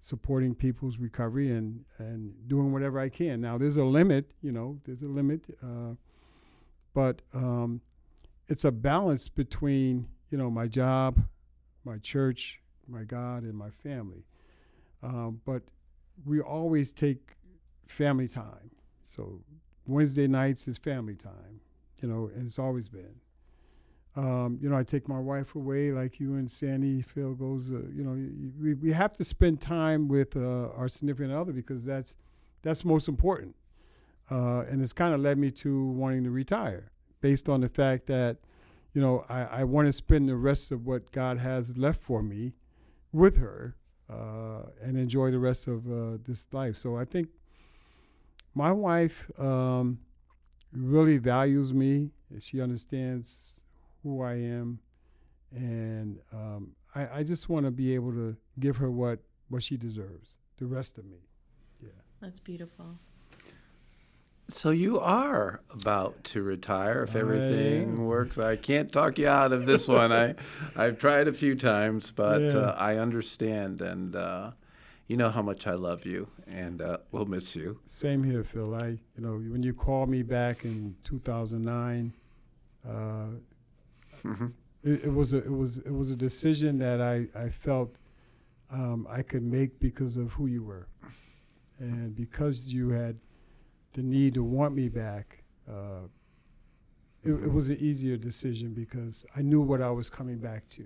supporting 0.00 0.54
people's 0.54 0.98
recovery 0.98 1.50
and, 1.50 1.84
and 1.98 2.34
doing 2.48 2.72
whatever 2.72 2.98
I 2.98 3.08
can. 3.08 3.40
Now, 3.40 3.56
there's 3.56 3.76
a 3.76 3.84
limit, 3.84 4.32
you 4.42 4.50
know, 4.50 4.80
there's 4.84 5.02
a 5.02 5.06
limit, 5.06 5.42
uh, 5.62 5.94
but 6.92 7.22
um, 7.32 7.80
it's 8.48 8.64
a 8.64 8.72
balance 8.72 9.28
between, 9.28 10.08
you 10.30 10.38
know, 10.38 10.50
my 10.50 10.66
job, 10.66 11.22
my 11.84 11.98
church, 11.98 12.60
my 12.88 13.04
God, 13.04 13.44
and 13.44 13.54
my 13.54 13.70
family. 13.70 14.24
Um, 15.02 15.40
but 15.44 15.62
we 16.24 16.40
always 16.40 16.90
take 16.90 17.36
family 17.86 18.26
time. 18.26 18.70
So 19.14 19.40
Wednesday 19.86 20.26
nights 20.26 20.66
is 20.66 20.78
family 20.78 21.14
time, 21.14 21.60
you 22.02 22.08
know, 22.08 22.30
and 22.34 22.46
it's 22.46 22.58
always 22.58 22.88
been. 22.88 23.20
Um, 24.16 24.58
you 24.60 24.68
know, 24.68 24.76
I 24.76 24.82
take 24.82 25.08
my 25.08 25.20
wife 25.20 25.54
away, 25.54 25.92
like 25.92 26.18
you 26.18 26.34
and 26.34 26.50
Sandy 26.50 27.02
Phil 27.02 27.34
goes. 27.34 27.70
Uh, 27.70 27.82
you 27.94 28.02
know, 28.02 28.18
we, 28.60 28.74
we 28.74 28.92
have 28.92 29.12
to 29.18 29.24
spend 29.24 29.60
time 29.60 30.08
with 30.08 30.36
uh, 30.36 30.70
our 30.76 30.88
significant 30.88 31.32
other 31.32 31.52
because 31.52 31.84
that's 31.84 32.16
that's 32.62 32.84
most 32.84 33.08
important. 33.08 33.54
Uh, 34.30 34.64
and 34.68 34.82
it's 34.82 34.92
kind 34.92 35.14
of 35.14 35.20
led 35.20 35.38
me 35.38 35.50
to 35.50 35.86
wanting 35.90 36.24
to 36.24 36.30
retire, 36.30 36.90
based 37.20 37.48
on 37.48 37.60
the 37.60 37.68
fact 37.68 38.06
that, 38.06 38.38
you 38.94 39.00
know, 39.00 39.24
I, 39.28 39.42
I 39.60 39.64
want 39.64 39.86
to 39.88 39.92
spend 39.92 40.28
the 40.28 40.36
rest 40.36 40.72
of 40.72 40.86
what 40.86 41.10
God 41.12 41.38
has 41.38 41.76
left 41.76 42.02
for 42.02 42.22
me 42.22 42.54
with 43.12 43.36
her 43.38 43.76
uh, 44.08 44.62
and 44.82 44.96
enjoy 44.96 45.30
the 45.30 45.38
rest 45.38 45.66
of 45.66 45.86
uh, 45.86 46.18
this 46.24 46.46
life. 46.52 46.76
So 46.76 46.96
I 46.96 47.04
think 47.04 47.28
my 48.54 48.72
wife 48.72 49.30
um, 49.38 49.98
really 50.72 51.18
values 51.18 51.72
me. 51.72 52.10
She 52.40 52.60
understands 52.60 53.64
who 54.02 54.22
I 54.22 54.34
am, 54.34 54.78
and 55.52 56.18
um, 56.32 56.72
I, 56.94 57.18
I, 57.18 57.22
just 57.22 57.48
want 57.48 57.66
to 57.66 57.70
be 57.70 57.94
able 57.94 58.12
to 58.12 58.36
give 58.58 58.76
her 58.76 58.90
what 58.90 59.20
what 59.48 59.62
she 59.62 59.76
deserves. 59.76 60.38
The 60.58 60.66
rest 60.66 60.98
of 60.98 61.04
me, 61.04 61.18
yeah. 61.82 61.90
That's 62.20 62.40
beautiful. 62.40 62.98
So 64.48 64.70
you 64.70 64.98
are 64.98 65.60
about 65.70 66.24
to 66.24 66.42
retire 66.42 67.04
if 67.04 67.14
everything 67.14 68.04
works. 68.04 68.36
I 68.36 68.56
can't 68.56 68.90
talk 68.90 69.16
you 69.16 69.28
out 69.28 69.52
of 69.52 69.64
this 69.64 69.86
one. 69.86 70.12
I 70.12 70.34
I've 70.76 70.98
tried 70.98 71.28
a 71.28 71.32
few 71.32 71.54
times, 71.54 72.10
but 72.10 72.40
yeah. 72.40 72.56
uh, 72.56 72.76
I 72.78 72.96
understand 72.96 73.80
and. 73.80 74.16
Uh, 74.16 74.50
you 75.10 75.16
know 75.16 75.28
how 75.28 75.42
much 75.42 75.66
I 75.66 75.74
love 75.74 76.06
you, 76.06 76.28
and 76.46 76.80
uh, 76.80 76.98
we'll 77.10 77.26
miss 77.26 77.56
you. 77.56 77.80
Same 77.84 78.22
here, 78.22 78.44
Phil. 78.44 78.72
I, 78.72 78.90
you 78.90 78.98
know, 79.16 79.32
when 79.32 79.60
you 79.60 79.74
called 79.74 80.08
me 80.08 80.22
back 80.22 80.64
in 80.64 80.94
2009, 81.02 82.12
uh, 82.88 83.26
mm-hmm. 84.22 84.46
it, 84.82 85.04
it, 85.04 85.12
was 85.12 85.32
a 85.32 85.38
it 85.38 85.52
was 85.52 85.78
it 85.78 85.94
was 85.94 86.10
a 86.10 86.16
decision 86.16 86.78
that 86.78 87.00
I 87.00 87.26
I 87.38 87.48
felt 87.48 87.96
um, 88.70 89.06
I 89.10 89.22
could 89.22 89.42
make 89.42 89.80
because 89.80 90.16
of 90.16 90.32
who 90.32 90.46
you 90.46 90.62
were, 90.62 90.88
and 91.78 92.14
because 92.14 92.72
you 92.72 92.90
had 92.90 93.18
the 93.92 94.02
need 94.02 94.34
to 94.34 94.44
want 94.44 94.74
me 94.74 94.88
back. 94.88 95.42
Uh, 95.68 96.08
it, 97.22 97.32
it, 97.32 97.52
was 97.52 97.68
an 97.68 97.76
easier 97.78 98.16
decision 98.16 98.72
because 98.72 99.26
I 99.36 99.42
knew 99.42 99.60
what 99.60 99.82
I 99.82 99.90
was 99.90 100.08
coming 100.08 100.38
back 100.38 100.66
to. 100.68 100.82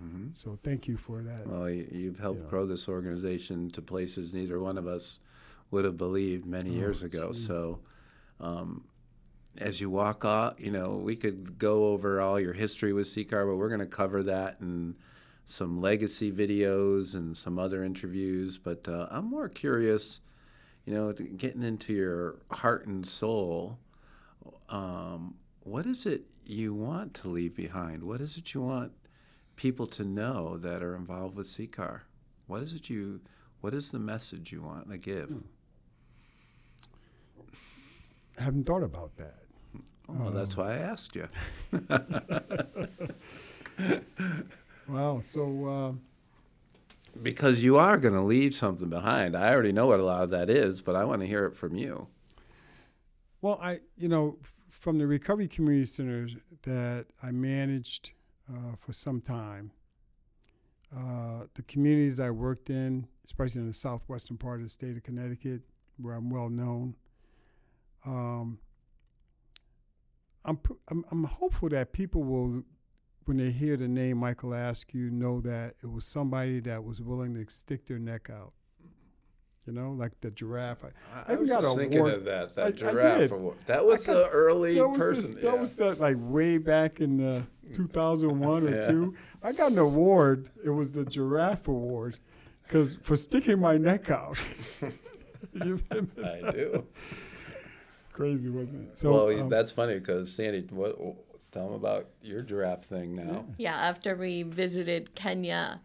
Mm-hmm. 0.00 0.28
So 0.34 0.56
thank 0.62 0.86
you 0.86 0.96
for 0.96 1.22
that. 1.22 1.46
Well, 1.46 1.68
you've 1.68 2.20
helped 2.20 2.38
you 2.38 2.44
know. 2.44 2.50
grow 2.50 2.66
this 2.66 2.88
organization 2.88 3.68
to 3.70 3.82
places 3.82 4.32
neither 4.32 4.60
one 4.60 4.78
of 4.78 4.86
us 4.86 5.18
would 5.72 5.84
have 5.84 5.96
believed 5.96 6.46
many 6.46 6.70
oh, 6.70 6.74
years 6.78 7.02
ago. 7.02 7.32
Geez. 7.32 7.46
So 7.46 7.80
um, 8.40 8.84
as 9.58 9.80
you 9.80 9.90
walk 9.90 10.24
off, 10.24 10.60
you 10.60 10.70
know, 10.70 10.90
we 10.90 11.16
could 11.16 11.58
go 11.58 11.86
over 11.88 12.20
all 12.20 12.40
your 12.40 12.54
history 12.54 12.92
with 12.92 13.06
CCAR, 13.06 13.46
but 13.46 13.56
we're 13.56 13.68
going 13.68 13.80
to 13.80 13.86
cover 13.86 14.22
that 14.22 14.56
in 14.60 14.96
some 15.44 15.80
legacy 15.80 16.32
videos 16.32 17.14
and 17.14 17.36
some 17.36 17.58
other 17.58 17.84
interviews. 17.84 18.58
But 18.58 18.88
uh, 18.88 19.08
I'm 19.10 19.26
more 19.26 19.48
curious, 19.48 20.20
you 20.86 20.94
know, 20.94 21.12
getting 21.12 21.62
into 21.62 21.92
your 21.92 22.36
heart 22.50 22.86
and 22.86 23.06
soul. 23.06 23.78
Um, 24.68 25.34
what 25.60 25.86
is 25.86 26.06
it 26.06 26.22
you 26.46 26.72
want 26.74 27.14
to 27.14 27.28
leave 27.28 27.54
behind? 27.54 28.02
What 28.02 28.20
is 28.20 28.36
it 28.36 28.54
you 28.54 28.62
want 28.62 28.92
people 29.56 29.86
to 29.88 30.04
know 30.04 30.56
that 30.58 30.82
are 30.82 30.96
involved 30.96 31.36
with 31.36 31.46
CCAR? 31.46 32.00
What 32.46 32.62
is 32.62 32.72
it 32.72 32.88
you? 32.88 33.20
What 33.60 33.74
is 33.74 33.90
the 33.90 33.98
message 33.98 34.50
you 34.50 34.62
want 34.62 34.90
to 34.90 34.98
give? 34.98 35.28
Hmm. 35.28 35.38
I 38.42 38.44
haven't 38.44 38.64
thought 38.64 38.82
about 38.82 39.16
that. 39.18 39.44
Well, 40.08 40.30
um, 40.30 40.34
that's 40.34 40.56
why 40.56 40.72
I 40.72 40.78
asked 40.78 41.14
you. 41.14 41.28
wow. 44.88 45.20
So. 45.20 45.68
Uh, 45.68 45.92
because 47.22 47.62
you 47.62 47.78
are 47.78 47.98
going 47.98 48.14
to 48.14 48.20
leave 48.20 48.52
something 48.52 48.88
behind. 48.88 49.36
I 49.36 49.52
already 49.52 49.70
know 49.70 49.86
what 49.86 50.00
a 50.00 50.04
lot 50.04 50.24
of 50.24 50.30
that 50.30 50.50
is, 50.50 50.82
but 50.82 50.96
I 50.96 51.04
want 51.04 51.20
to 51.20 51.28
hear 51.28 51.46
it 51.46 51.54
from 51.54 51.76
you. 51.76 52.08
Well, 53.42 53.60
I, 53.62 53.78
you 53.96 54.08
know, 54.08 54.38
from 54.68 54.98
the 54.98 55.06
recovery 55.06 55.46
community 55.46 55.86
centers 55.86 56.34
that 56.62 57.06
I 57.22 57.30
managed 57.30 58.10
uh, 58.52 58.74
for 58.76 58.92
some 58.92 59.20
time, 59.20 59.70
uh, 60.92 61.44
the 61.54 61.62
communities 61.62 62.18
I 62.18 62.30
worked 62.30 62.70
in, 62.70 63.06
especially 63.24 63.60
in 63.60 63.68
the 63.68 63.72
southwestern 63.72 64.36
part 64.36 64.58
of 64.58 64.66
the 64.66 64.70
state 64.70 64.96
of 64.96 65.04
Connecticut, 65.04 65.62
where 65.96 66.14
I'm 66.14 66.28
well 66.28 66.48
known, 66.48 66.96
um, 68.04 68.58
I'm, 70.44 70.58
I'm, 70.88 71.04
I'm 71.10 71.24
hopeful 71.24 71.68
that 71.70 71.92
people 71.92 72.22
will, 72.22 72.62
when 73.24 73.36
they 73.36 73.50
hear 73.50 73.76
the 73.76 73.88
name 73.88 74.18
Michael 74.18 74.52
Askew, 74.52 75.10
know 75.10 75.40
that 75.40 75.74
it 75.82 75.90
was 75.90 76.04
somebody 76.04 76.60
that 76.60 76.82
was 76.82 77.00
willing 77.00 77.34
to 77.34 77.50
stick 77.50 77.86
their 77.86 77.98
neck 77.98 78.28
out 78.30 78.52
you 79.66 79.72
know, 79.72 79.92
like 79.92 80.20
the 80.20 80.30
giraffe. 80.30 80.84
I, 80.84 80.88
I, 81.32 81.34
I 81.34 81.36
was 81.36 81.48
got 81.48 81.62
just 81.62 81.76
thinking 81.76 81.98
award. 81.98 82.14
of 82.14 82.24
that, 82.24 82.54
that 82.56 82.66
I, 82.66 82.70
giraffe 82.72 83.30
award. 83.30 83.58
That 83.66 83.84
was 83.86 84.04
got, 84.04 84.14
the 84.14 84.28
early 84.28 84.74
that 84.74 84.88
was 84.88 84.98
person. 84.98 85.34
The, 85.34 85.40
that 85.42 85.58
was 85.58 85.76
that 85.76 86.00
like 86.00 86.16
way 86.18 86.58
back 86.58 87.00
in 87.00 87.24
uh, 87.24 87.42
2001 87.74 88.64
or 88.64 88.70
yeah. 88.74 88.86
two. 88.86 89.14
I 89.42 89.52
got 89.52 89.72
an 89.72 89.78
award. 89.78 90.50
It 90.64 90.70
was 90.70 90.92
the 90.92 91.04
giraffe 91.04 91.68
award 91.68 92.18
because 92.64 92.96
for 93.02 93.16
sticking 93.16 93.60
my 93.60 93.76
neck 93.76 94.10
out. 94.10 94.36
I 95.60 96.50
do. 96.50 96.86
Crazy, 98.22 98.48
wasn't 98.48 98.90
it? 98.90 98.98
So, 98.98 99.26
well, 99.26 99.40
um, 99.42 99.48
that's 99.48 99.72
funny 99.72 99.94
because 99.94 100.32
Sandy, 100.32 100.60
what, 100.70 100.96
tell 101.50 101.66
them 101.66 101.74
about 101.74 102.06
your 102.22 102.42
giraffe 102.42 102.84
thing 102.84 103.16
now. 103.16 103.46
Yeah, 103.58 103.74
after 103.74 104.14
we 104.14 104.44
visited 104.44 105.14
Kenya 105.14 105.80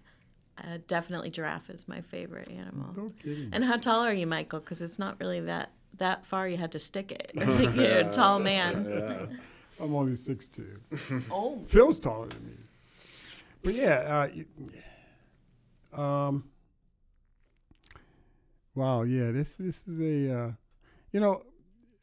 uh, 0.63 0.77
definitely 0.87 1.29
giraffe 1.29 1.69
is 1.69 1.87
my 1.87 2.01
favorite 2.01 2.49
animal. 2.49 3.09
And 3.51 3.63
how 3.63 3.77
tall 3.77 4.03
are 4.03 4.13
you, 4.13 4.27
Michael? 4.27 4.59
Because 4.59 4.81
it's 4.81 4.97
not 4.97 5.19
really 5.19 5.39
that 5.41 5.71
that 5.97 6.25
far. 6.25 6.47
You 6.47 6.57
had 6.57 6.71
to 6.73 6.79
stick 6.79 7.11
it. 7.11 7.31
You're 7.75 7.99
a 7.99 8.11
tall 8.11 8.39
man. 8.39 8.85
Yeah. 9.79 9.83
I'm 9.83 9.93
only 9.93 10.15
six 10.15 10.47
two. 10.47 10.79
oh, 11.31 11.63
Phil's 11.67 11.99
taller 11.99 12.27
than 12.27 12.45
me. 12.47 12.53
But 13.63 13.75
yeah, 13.75 14.27
uh, 15.95 16.01
Um, 16.01 16.45
wow, 18.73 19.03
yeah, 19.03 19.29
this 19.31 19.53
this 19.53 19.83
is 19.87 19.99
a, 19.99 20.33
uh, 20.35 20.51
you 21.11 21.19
know, 21.19 21.43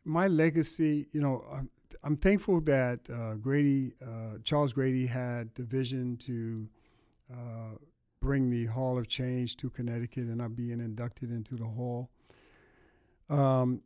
my 0.05 0.29
legacy. 0.29 1.07
You 1.13 1.21
know, 1.21 1.45
I'm, 1.53 1.71
I'm 2.03 2.17
thankful 2.17 2.61
that 2.63 3.01
uh, 3.13 3.35
Grady, 3.35 3.93
uh, 4.03 4.39
Charles 4.45 4.73
Grady, 4.73 5.07
had 5.07 5.55
the 5.55 5.65
vision 5.65 6.17
to 6.19 6.69
uh, 7.33 7.77
bring 8.21 8.51
the 8.51 8.67
Hall 8.67 8.99
of 8.99 9.09
Change 9.09 9.57
to 9.59 9.71
Connecticut, 9.71 10.25
and 10.25 10.41
I'm 10.41 10.55
being 10.55 10.81
inducted 10.81 11.31
into 11.31 11.57
the 11.57 11.67
hall. 11.67 12.11
Um, 13.29 13.83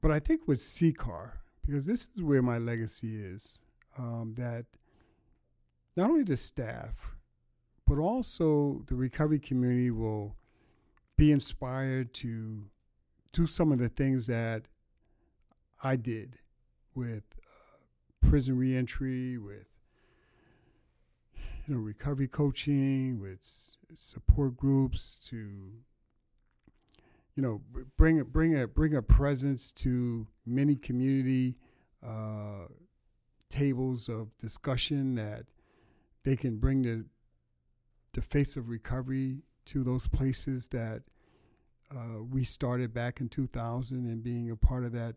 but 0.00 0.10
I 0.10 0.18
think 0.18 0.46
with 0.46 0.58
CCAR, 0.58 1.32
because 1.66 1.86
this 1.86 2.08
is 2.14 2.22
where 2.22 2.42
my 2.42 2.58
legacy 2.58 3.16
is, 3.16 3.62
um, 3.96 4.34
that 4.36 4.66
not 5.96 6.10
only 6.10 6.22
the 6.22 6.36
staff, 6.36 7.16
but 7.86 7.98
also 7.98 8.84
the 8.86 8.94
recovery 8.94 9.38
community 9.38 9.90
will 9.90 10.36
be 11.16 11.32
inspired 11.32 12.14
to 12.14 12.62
do 13.32 13.46
some 13.46 13.72
of 13.72 13.78
the 13.78 13.88
things 13.88 14.26
that 14.26 14.66
I 15.82 15.96
did 15.96 16.38
with 16.94 17.24
uh, 17.38 18.26
prison 18.28 18.58
reentry, 18.58 19.38
with 19.38 19.66
you 21.66 21.74
know 21.74 21.80
recovery 21.80 22.28
coaching, 22.28 23.20
with 23.20 23.40
support 23.96 24.56
groups 24.56 25.26
to 25.30 25.36
you 27.34 27.42
know 27.42 27.62
bring 27.96 28.20
a 28.20 28.24
bring 28.24 28.60
a 28.60 28.66
bring 28.66 28.94
a 28.94 29.02
presence 29.02 29.72
to 29.72 30.26
many 30.44 30.74
community 30.74 31.56
uh, 32.04 32.66
tables 33.48 34.08
of 34.08 34.36
discussion 34.38 35.14
that 35.14 35.44
they 36.24 36.36
can 36.36 36.58
bring 36.58 36.82
the 36.82 37.06
the 38.12 38.22
face 38.22 38.56
of 38.56 38.68
recovery 38.68 39.42
to 39.66 39.84
those 39.84 40.08
places 40.08 40.68
that 40.68 41.02
uh, 41.90 42.22
we 42.30 42.44
started 42.44 42.92
back 42.92 43.20
in 43.20 43.28
2000 43.28 43.96
and 44.06 44.22
being 44.22 44.50
a 44.50 44.56
part 44.56 44.84
of 44.84 44.92
that, 44.92 45.14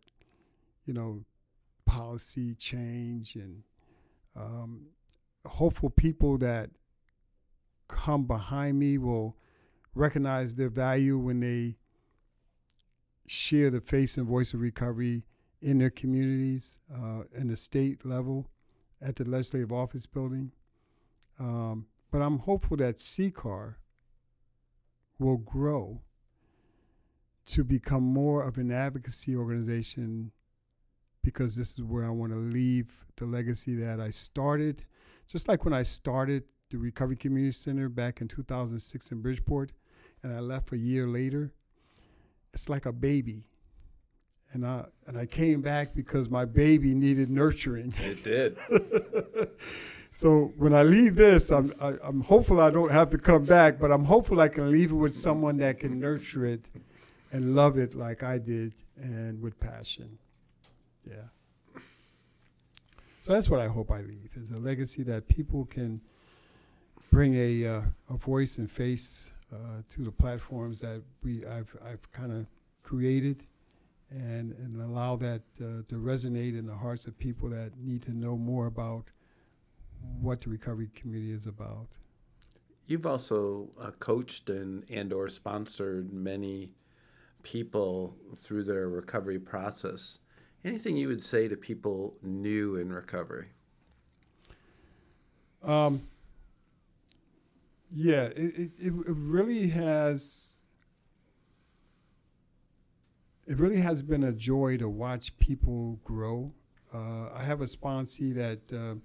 you 0.85 0.93
know, 0.93 1.23
policy 1.85 2.55
change 2.55 3.35
and 3.35 3.63
um, 4.35 4.87
hopeful 5.45 5.89
people 5.89 6.37
that 6.37 6.69
come 7.87 8.25
behind 8.25 8.79
me 8.79 8.97
will 8.97 9.35
recognize 9.93 10.55
their 10.55 10.69
value 10.69 11.17
when 11.17 11.39
they 11.41 11.75
share 13.27 13.69
the 13.69 13.81
face 13.81 14.17
and 14.17 14.27
voice 14.27 14.53
of 14.53 14.61
recovery 14.61 15.23
in 15.61 15.77
their 15.77 15.89
communities, 15.89 16.77
uh, 16.93 17.23
in 17.35 17.47
the 17.47 17.55
state 17.55 18.05
level, 18.05 18.49
at 19.01 19.15
the 19.15 19.25
legislative 19.25 19.71
office 19.71 20.05
building. 20.05 20.51
Um, 21.39 21.87
but 22.11 22.21
I'm 22.21 22.39
hopeful 22.39 22.77
that 22.77 22.97
CCAR 22.97 23.75
will 25.19 25.37
grow 25.37 26.01
to 27.47 27.63
become 27.63 28.03
more 28.03 28.43
of 28.43 28.57
an 28.57 28.71
advocacy 28.71 29.35
organization 29.35 30.31
because 31.23 31.55
this 31.55 31.71
is 31.77 31.83
where 31.83 32.05
I 32.05 32.09
want 32.09 32.31
to 32.31 32.37
leave 32.37 33.05
the 33.17 33.25
legacy 33.25 33.75
that 33.75 33.99
I 33.99 34.09
started. 34.09 34.83
Just 35.27 35.47
like 35.47 35.63
when 35.63 35.73
I 35.73 35.83
started 35.83 36.43
the 36.69 36.77
Recovery 36.77 37.15
Community 37.15 37.51
Center 37.51 37.89
back 37.89 38.21
in 38.21 38.27
2006 38.27 39.11
in 39.11 39.21
Bridgeport, 39.21 39.71
and 40.23 40.33
I 40.33 40.39
left 40.39 40.71
a 40.71 40.77
year 40.77 41.07
later, 41.07 41.53
it's 42.53 42.69
like 42.69 42.85
a 42.85 42.93
baby. 42.93 43.45
And 44.53 44.65
I 44.65 44.85
and 45.07 45.17
I 45.17 45.25
came 45.25 45.61
back 45.61 45.95
because 45.95 46.29
my 46.29 46.43
baby 46.43 46.93
needed 46.93 47.29
nurturing. 47.29 47.93
It 47.99 48.23
did. 48.23 48.57
so 50.09 50.51
when 50.57 50.73
I 50.73 50.83
leave 50.83 51.15
this, 51.15 51.51
I'm 51.51 51.73
I, 51.79 51.87
am 51.87 51.99
i 52.03 52.07
am 52.07 52.21
hopeful 52.21 52.59
I 52.59 52.69
don't 52.69 52.91
have 52.91 53.09
to 53.11 53.17
come 53.17 53.45
back, 53.45 53.79
but 53.79 53.91
I'm 53.91 54.03
hopeful 54.03 54.41
I 54.41 54.49
can 54.49 54.69
leave 54.69 54.91
it 54.91 54.95
with 54.95 55.15
someone 55.15 55.57
that 55.57 55.79
can 55.79 56.01
nurture 56.01 56.45
it 56.45 56.65
and 57.31 57.55
love 57.55 57.77
it 57.77 57.95
like 57.95 58.23
I 58.23 58.39
did 58.39 58.73
and 58.97 59.41
with 59.41 59.57
passion. 59.57 60.17
Yeah. 61.09 61.81
So 63.21 63.33
that's 63.33 63.49
what 63.49 63.59
I 63.59 63.67
hope 63.67 63.91
I 63.91 64.01
leave 64.01 64.31
is 64.35 64.51
a 64.51 64.57
legacy 64.57 65.03
that 65.03 65.27
people 65.27 65.65
can 65.65 66.01
bring 67.11 67.35
a 67.35 67.65
uh, 67.67 67.81
a 68.09 68.17
voice 68.17 68.57
and 68.57 68.69
face 68.69 69.31
uh, 69.53 69.81
to 69.89 70.03
the 70.03 70.11
platforms 70.11 70.81
that 70.81 71.03
we 71.23 71.45
I've 71.45 71.75
I've 71.85 72.11
kind 72.11 72.31
of 72.31 72.47
created 72.83 73.45
and, 74.09 74.53
and 74.53 74.81
allow 74.81 75.15
that 75.15 75.41
uh, 75.59 75.83
to 75.87 75.95
resonate 75.95 76.57
in 76.57 76.65
the 76.65 76.75
hearts 76.75 77.05
of 77.05 77.17
people 77.17 77.49
that 77.49 77.77
need 77.77 78.01
to 78.03 78.11
know 78.11 78.35
more 78.37 78.65
about 78.65 79.05
what 80.19 80.41
the 80.41 80.49
recovery 80.49 80.89
community 80.93 81.31
is 81.31 81.47
about. 81.47 81.87
You've 82.87 83.05
also 83.05 83.69
uh, 83.79 83.91
coached 83.91 84.49
and 84.49 84.83
and 84.89 85.13
or 85.13 85.29
sponsored 85.29 86.11
many 86.11 86.71
people 87.43 88.15
through 88.35 88.63
their 88.63 88.89
recovery 88.89 89.39
process. 89.39 90.19
Anything 90.63 90.97
you 90.97 91.07
would 91.07 91.23
say 91.23 91.47
to 91.47 91.55
people 91.55 92.15
new 92.21 92.75
in 92.75 92.93
recovery? 92.93 93.47
Um, 95.63 96.03
yeah, 97.89 98.25
it, 98.35 98.71
it, 98.77 98.93
it 98.93 98.93
really 99.05 99.69
has 99.69 100.63
it 103.47 103.59
really 103.59 103.81
has 103.81 104.01
been 104.01 104.23
a 104.23 104.31
joy 104.31 104.77
to 104.77 104.87
watch 104.87 105.37
people 105.37 105.99
grow. 106.03 106.53
Uh, 106.93 107.29
I 107.33 107.43
have 107.43 107.61
a 107.61 107.65
sponsee 107.65 108.33
that 108.35 108.59
uh, 108.71 108.95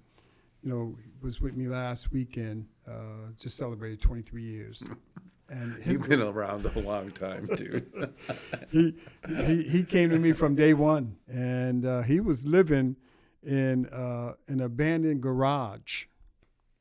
you 0.63 0.69
know 0.69 0.95
was 1.21 1.41
with 1.41 1.55
me 1.55 1.67
last 1.67 2.11
weekend. 2.11 2.67
Uh, 2.87 3.31
just 3.37 3.57
celebrated 3.57 4.01
23 4.01 4.43
years. 4.43 4.83
And 5.49 5.77
you've 5.85 6.07
been 6.09 6.21
around 6.21 6.65
a 6.65 6.79
long 6.79 7.11
time, 7.11 7.47
dude. 7.55 8.13
he, 8.71 8.95
he 9.27 9.63
he 9.63 9.83
came 9.83 10.09
to 10.09 10.19
me 10.19 10.33
from 10.33 10.55
day 10.55 10.73
one, 10.73 11.15
and 11.27 11.85
uh, 11.85 12.01
he 12.01 12.19
was 12.19 12.45
living 12.45 12.97
in 13.43 13.85
uh, 13.87 14.33
an 14.47 14.59
abandoned 14.59 15.21
garage, 15.21 16.05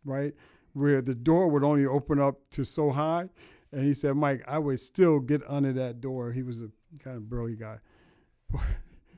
right, 0.04 0.34
where 0.72 1.00
the 1.00 1.14
door 1.14 1.48
would 1.48 1.62
only 1.62 1.86
open 1.86 2.20
up 2.20 2.50
to 2.50 2.64
so 2.64 2.90
high. 2.90 3.28
And 3.70 3.84
he 3.84 3.94
said, 3.94 4.16
Mike, 4.16 4.42
I 4.48 4.58
would 4.58 4.80
still 4.80 5.20
get 5.20 5.42
under 5.48 5.72
that 5.74 6.00
door. 6.00 6.32
He 6.32 6.42
was 6.42 6.60
a 6.62 6.70
kind 6.98 7.16
of 7.16 7.28
burly 7.28 7.56
guy. 7.56 7.78
But, 8.50 8.62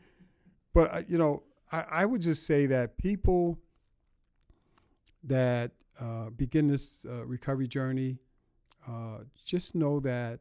but 0.74 0.94
uh, 0.94 1.02
you 1.08 1.16
know, 1.16 1.42
I, 1.72 1.84
I, 1.90 2.04
would 2.06 2.20
just 2.20 2.46
say 2.46 2.66
that 2.66 2.98
people 2.98 3.58
that 5.24 5.72
uh, 6.00 6.30
begin 6.30 6.66
this 6.66 7.04
uh, 7.08 7.26
recovery 7.26 7.66
journey, 7.66 8.18
uh, 8.88 9.18
just 9.44 9.74
know 9.74 10.00
that 10.00 10.40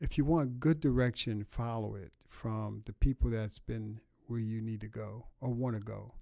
if 0.00 0.16
you 0.16 0.24
want 0.24 0.60
good 0.60 0.80
direction, 0.80 1.44
follow 1.44 1.94
it 1.94 2.12
from 2.26 2.82
the 2.86 2.92
people 2.92 3.30
that's 3.30 3.58
been 3.58 4.00
where 4.26 4.40
you 4.40 4.60
need 4.60 4.80
to 4.80 4.88
go 4.88 5.26
or 5.40 5.52
want 5.52 5.74
to 5.76 5.82
go. 5.82 6.14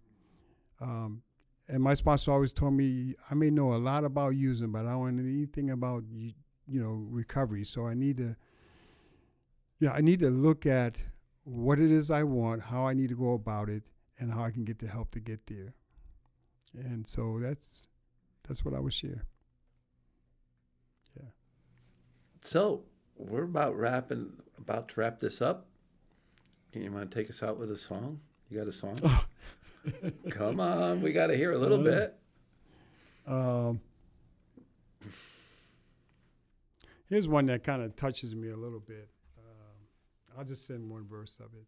Um, 0.81 1.23
and 1.69 1.83
my 1.83 1.95
sponsor 1.95 2.33
always 2.33 2.53
told 2.53 2.75
me 2.75 3.15
I 3.31 3.35
may 3.35 3.51
know 3.51 3.75
a 3.75 3.77
lot 3.77 4.05
about 4.05 4.31
using, 4.31 4.71
but 4.71 4.87
I 4.87 4.93
don't 4.93 5.17
know 5.17 5.23
anything 5.23 5.71
about 5.71 6.05
you, 6.11 6.33
you 6.67 6.81
know 6.81 7.07
recovery. 7.11 7.65
So 7.65 7.87
I 7.87 7.95
need 7.95 8.19
to 8.19 8.37
yeah, 9.79 9.93
I 9.93 10.01
need 10.01 10.21
to 10.21 10.31
look 10.31 10.65
at 10.65 11.03
what 11.45 11.79
it 11.79 11.91
is 11.91 12.11
I 12.11 12.23
want, 12.23 12.63
how 12.63 12.87
I 12.87 12.95
need 12.95 13.11
to 13.11 13.17
go 13.17 13.35
about 13.35 13.69
it, 13.69 13.83
and 14.19 14.33
how 14.33 14.43
I 14.43 14.51
can 14.51 14.65
get 14.65 14.79
the 14.79 14.89
help 14.89 15.11
to 15.13 15.21
get 15.21 15.47
there. 15.47 15.75
And 16.75 17.07
so 17.07 17.39
that's 17.41 17.87
that's 18.47 18.65
what 18.65 18.75
I 18.75 18.81
would 18.81 18.93
share. 18.93 19.25
Yeah. 21.17 21.29
So 22.47 22.85
we're 23.17 23.43
about 23.43 23.77
wrapping 23.77 24.33
about 24.57 24.91
to 24.91 25.01
wrap 25.01 25.19
this 25.19 25.43
up. 25.43 25.67
Can 26.73 26.83
you 26.83 26.93
want 26.93 27.11
to 27.11 27.19
take 27.19 27.29
us 27.29 27.43
out 27.43 27.59
with 27.59 27.73
a 27.73 27.77
song? 27.77 28.21
You 28.49 28.59
got 28.59 28.69
a 28.69 28.73
song? 28.73 29.01
Oh. 29.03 29.25
Come 30.31 30.61
on, 30.61 31.03
we 31.03 31.13
got 31.13 31.27
to 31.27 31.37
hear 31.37 31.53
a 31.53 31.59
little 31.59 31.81
uh, 31.81 31.83
bit. 31.83 32.15
Um, 33.27 33.81
here's 37.09 37.27
one 37.27 37.47
that 37.47 37.65
kind 37.65 37.83
of 37.83 37.97
touches 37.97 38.37
me 38.37 38.51
a 38.51 38.57
little 38.57 38.79
bit. 38.79 39.09
I'll 40.39 40.45
just 40.45 40.67
send 40.67 40.89
one 40.89 41.05
verse 41.09 41.41
of 41.41 41.47
it. 41.47 41.67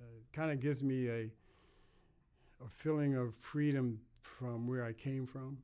Uh, 0.00 0.16
it 0.16 0.32
kind 0.32 0.50
of 0.50 0.58
gives 0.58 0.82
me 0.82 1.08
a 1.08 1.30
a 2.64 2.68
feeling 2.70 3.14
of 3.14 3.34
freedom 3.34 4.00
from 4.22 4.66
where 4.66 4.86
I 4.86 4.94
came 4.94 5.26
from, 5.26 5.58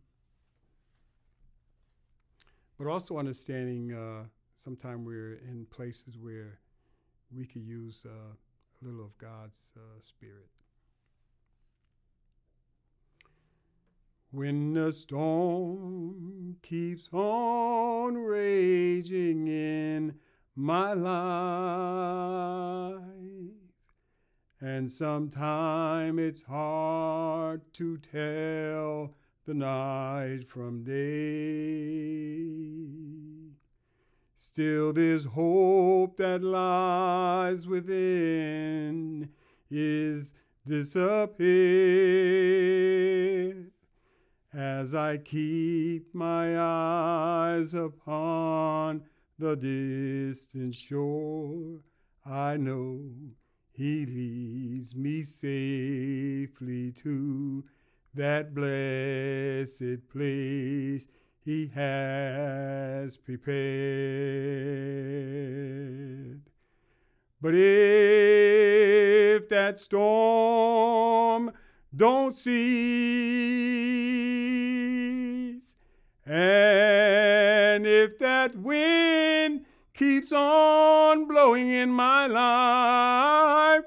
but 2.76 2.88
also 2.88 3.16
understanding 3.16 3.94
uh, 3.94 4.24
sometimes 4.62 5.06
we're 5.06 5.40
in 5.48 5.66
places 5.70 6.18
where 6.18 6.58
we 7.34 7.46
could 7.46 7.64
use 7.64 8.04
uh, 8.04 8.10
a 8.10 8.84
little 8.84 9.02
of 9.02 9.16
God's 9.16 9.72
uh, 9.76 9.80
spirit. 10.00 10.50
When 14.30 14.74
the 14.74 14.92
storm 14.92 16.56
keeps 16.62 17.08
on 17.12 18.16
raging 18.16 19.48
in 19.48 20.16
my 20.54 20.92
life. 20.92 23.00
And 24.60 24.92
sometime 24.92 26.18
it's 26.18 26.42
hard 26.42 27.62
to 27.74 27.96
tell 27.96 29.14
the 29.46 29.54
night 29.54 30.44
from 30.46 30.84
day. 30.84 32.40
Still, 34.52 34.92
this 34.92 35.26
hope 35.26 36.16
that 36.16 36.42
lies 36.42 37.68
within. 37.68 39.28
Is 39.70 40.32
disappear 40.66 41.46
as 44.52 44.92
I 44.92 45.18
keep 45.18 46.12
my 46.12 46.58
eyes 46.58 47.74
upon 47.74 49.04
the 49.38 49.54
distant 49.54 50.74
shore. 50.74 51.78
I 52.26 52.56
know 52.56 53.02
he 53.70 54.04
leads 54.04 54.96
me 54.96 55.22
safely 55.26 56.90
to 57.04 57.62
that 58.14 58.52
blessed 58.52 60.08
place 60.08 61.06
he 61.50 61.66
has 61.74 63.16
prepared. 63.16 63.58
But 67.40 67.54
if 67.56 69.48
that 69.48 69.80
storm 69.80 71.50
don't 71.96 72.36
cease, 72.36 72.52
and 76.24 77.84
if 77.84 78.16
that 78.20 78.54
wind 78.54 79.64
keeps 79.92 80.30
on 80.30 81.26
blowing 81.26 81.68
in 81.68 81.90
my 81.90 82.28
life, 82.28 83.86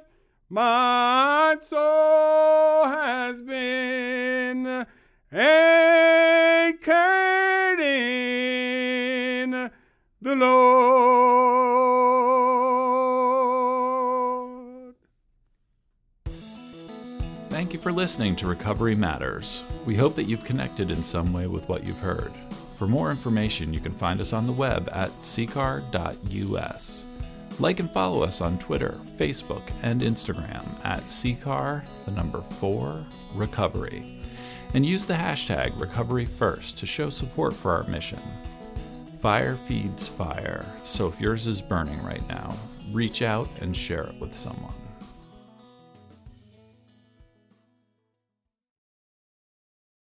my 0.49 1.55
soul 1.65 2.87
has 2.87 3.41
been 3.41 4.85
anchored 5.31 7.32
the 10.23 10.35
Lord. 10.35 10.55
Thank 17.49 17.73
you 17.73 17.79
for 17.79 17.91
listening 17.91 18.37
to 18.37 18.47
Recovery 18.47 18.95
Matters. 18.95 19.65
We 19.85 19.95
hope 19.95 20.15
that 20.15 20.29
you've 20.29 20.45
connected 20.45 20.91
in 20.91 21.03
some 21.03 21.33
way 21.33 21.47
with 21.47 21.67
what 21.67 21.83
you've 21.83 21.97
heard. 21.97 22.31
For 22.77 22.87
more 22.87 23.11
information, 23.11 23.73
you 23.73 23.81
can 23.81 23.91
find 23.91 24.21
us 24.21 24.31
on 24.31 24.47
the 24.47 24.53
web 24.53 24.89
at 24.93 25.11
ccar.us. 25.21 27.05
Like 27.59 27.79
and 27.79 27.91
follow 27.91 28.23
us 28.23 28.39
on 28.41 28.57
Twitter, 28.57 28.99
Facebook, 29.17 29.69
and 29.81 30.01
Instagram 30.01 30.65
at 30.85 31.03
CCAR, 31.03 31.83
the 32.05 32.11
number 32.11 32.41
4, 32.41 33.05
Recovery. 33.35 34.21
And 34.73 34.85
use 34.85 35.05
the 35.05 35.13
hashtag 35.13 35.77
RecoveryFirst 35.77 36.77
to 36.77 36.85
show 36.85 37.09
support 37.09 37.53
for 37.53 37.75
our 37.75 37.83
mission. 37.83 38.21
Fire 39.23 39.55
feeds 39.55 40.05
fire, 40.05 40.65
so 40.83 41.07
if 41.07 41.21
yours 41.21 41.47
is 41.47 41.61
burning 41.61 42.03
right 42.03 42.27
now, 42.27 42.53
reach 42.91 43.21
out 43.21 43.47
and 43.61 43.73
share 43.73 44.03
it 44.03 44.19
with 44.19 44.35
someone. 44.35 44.73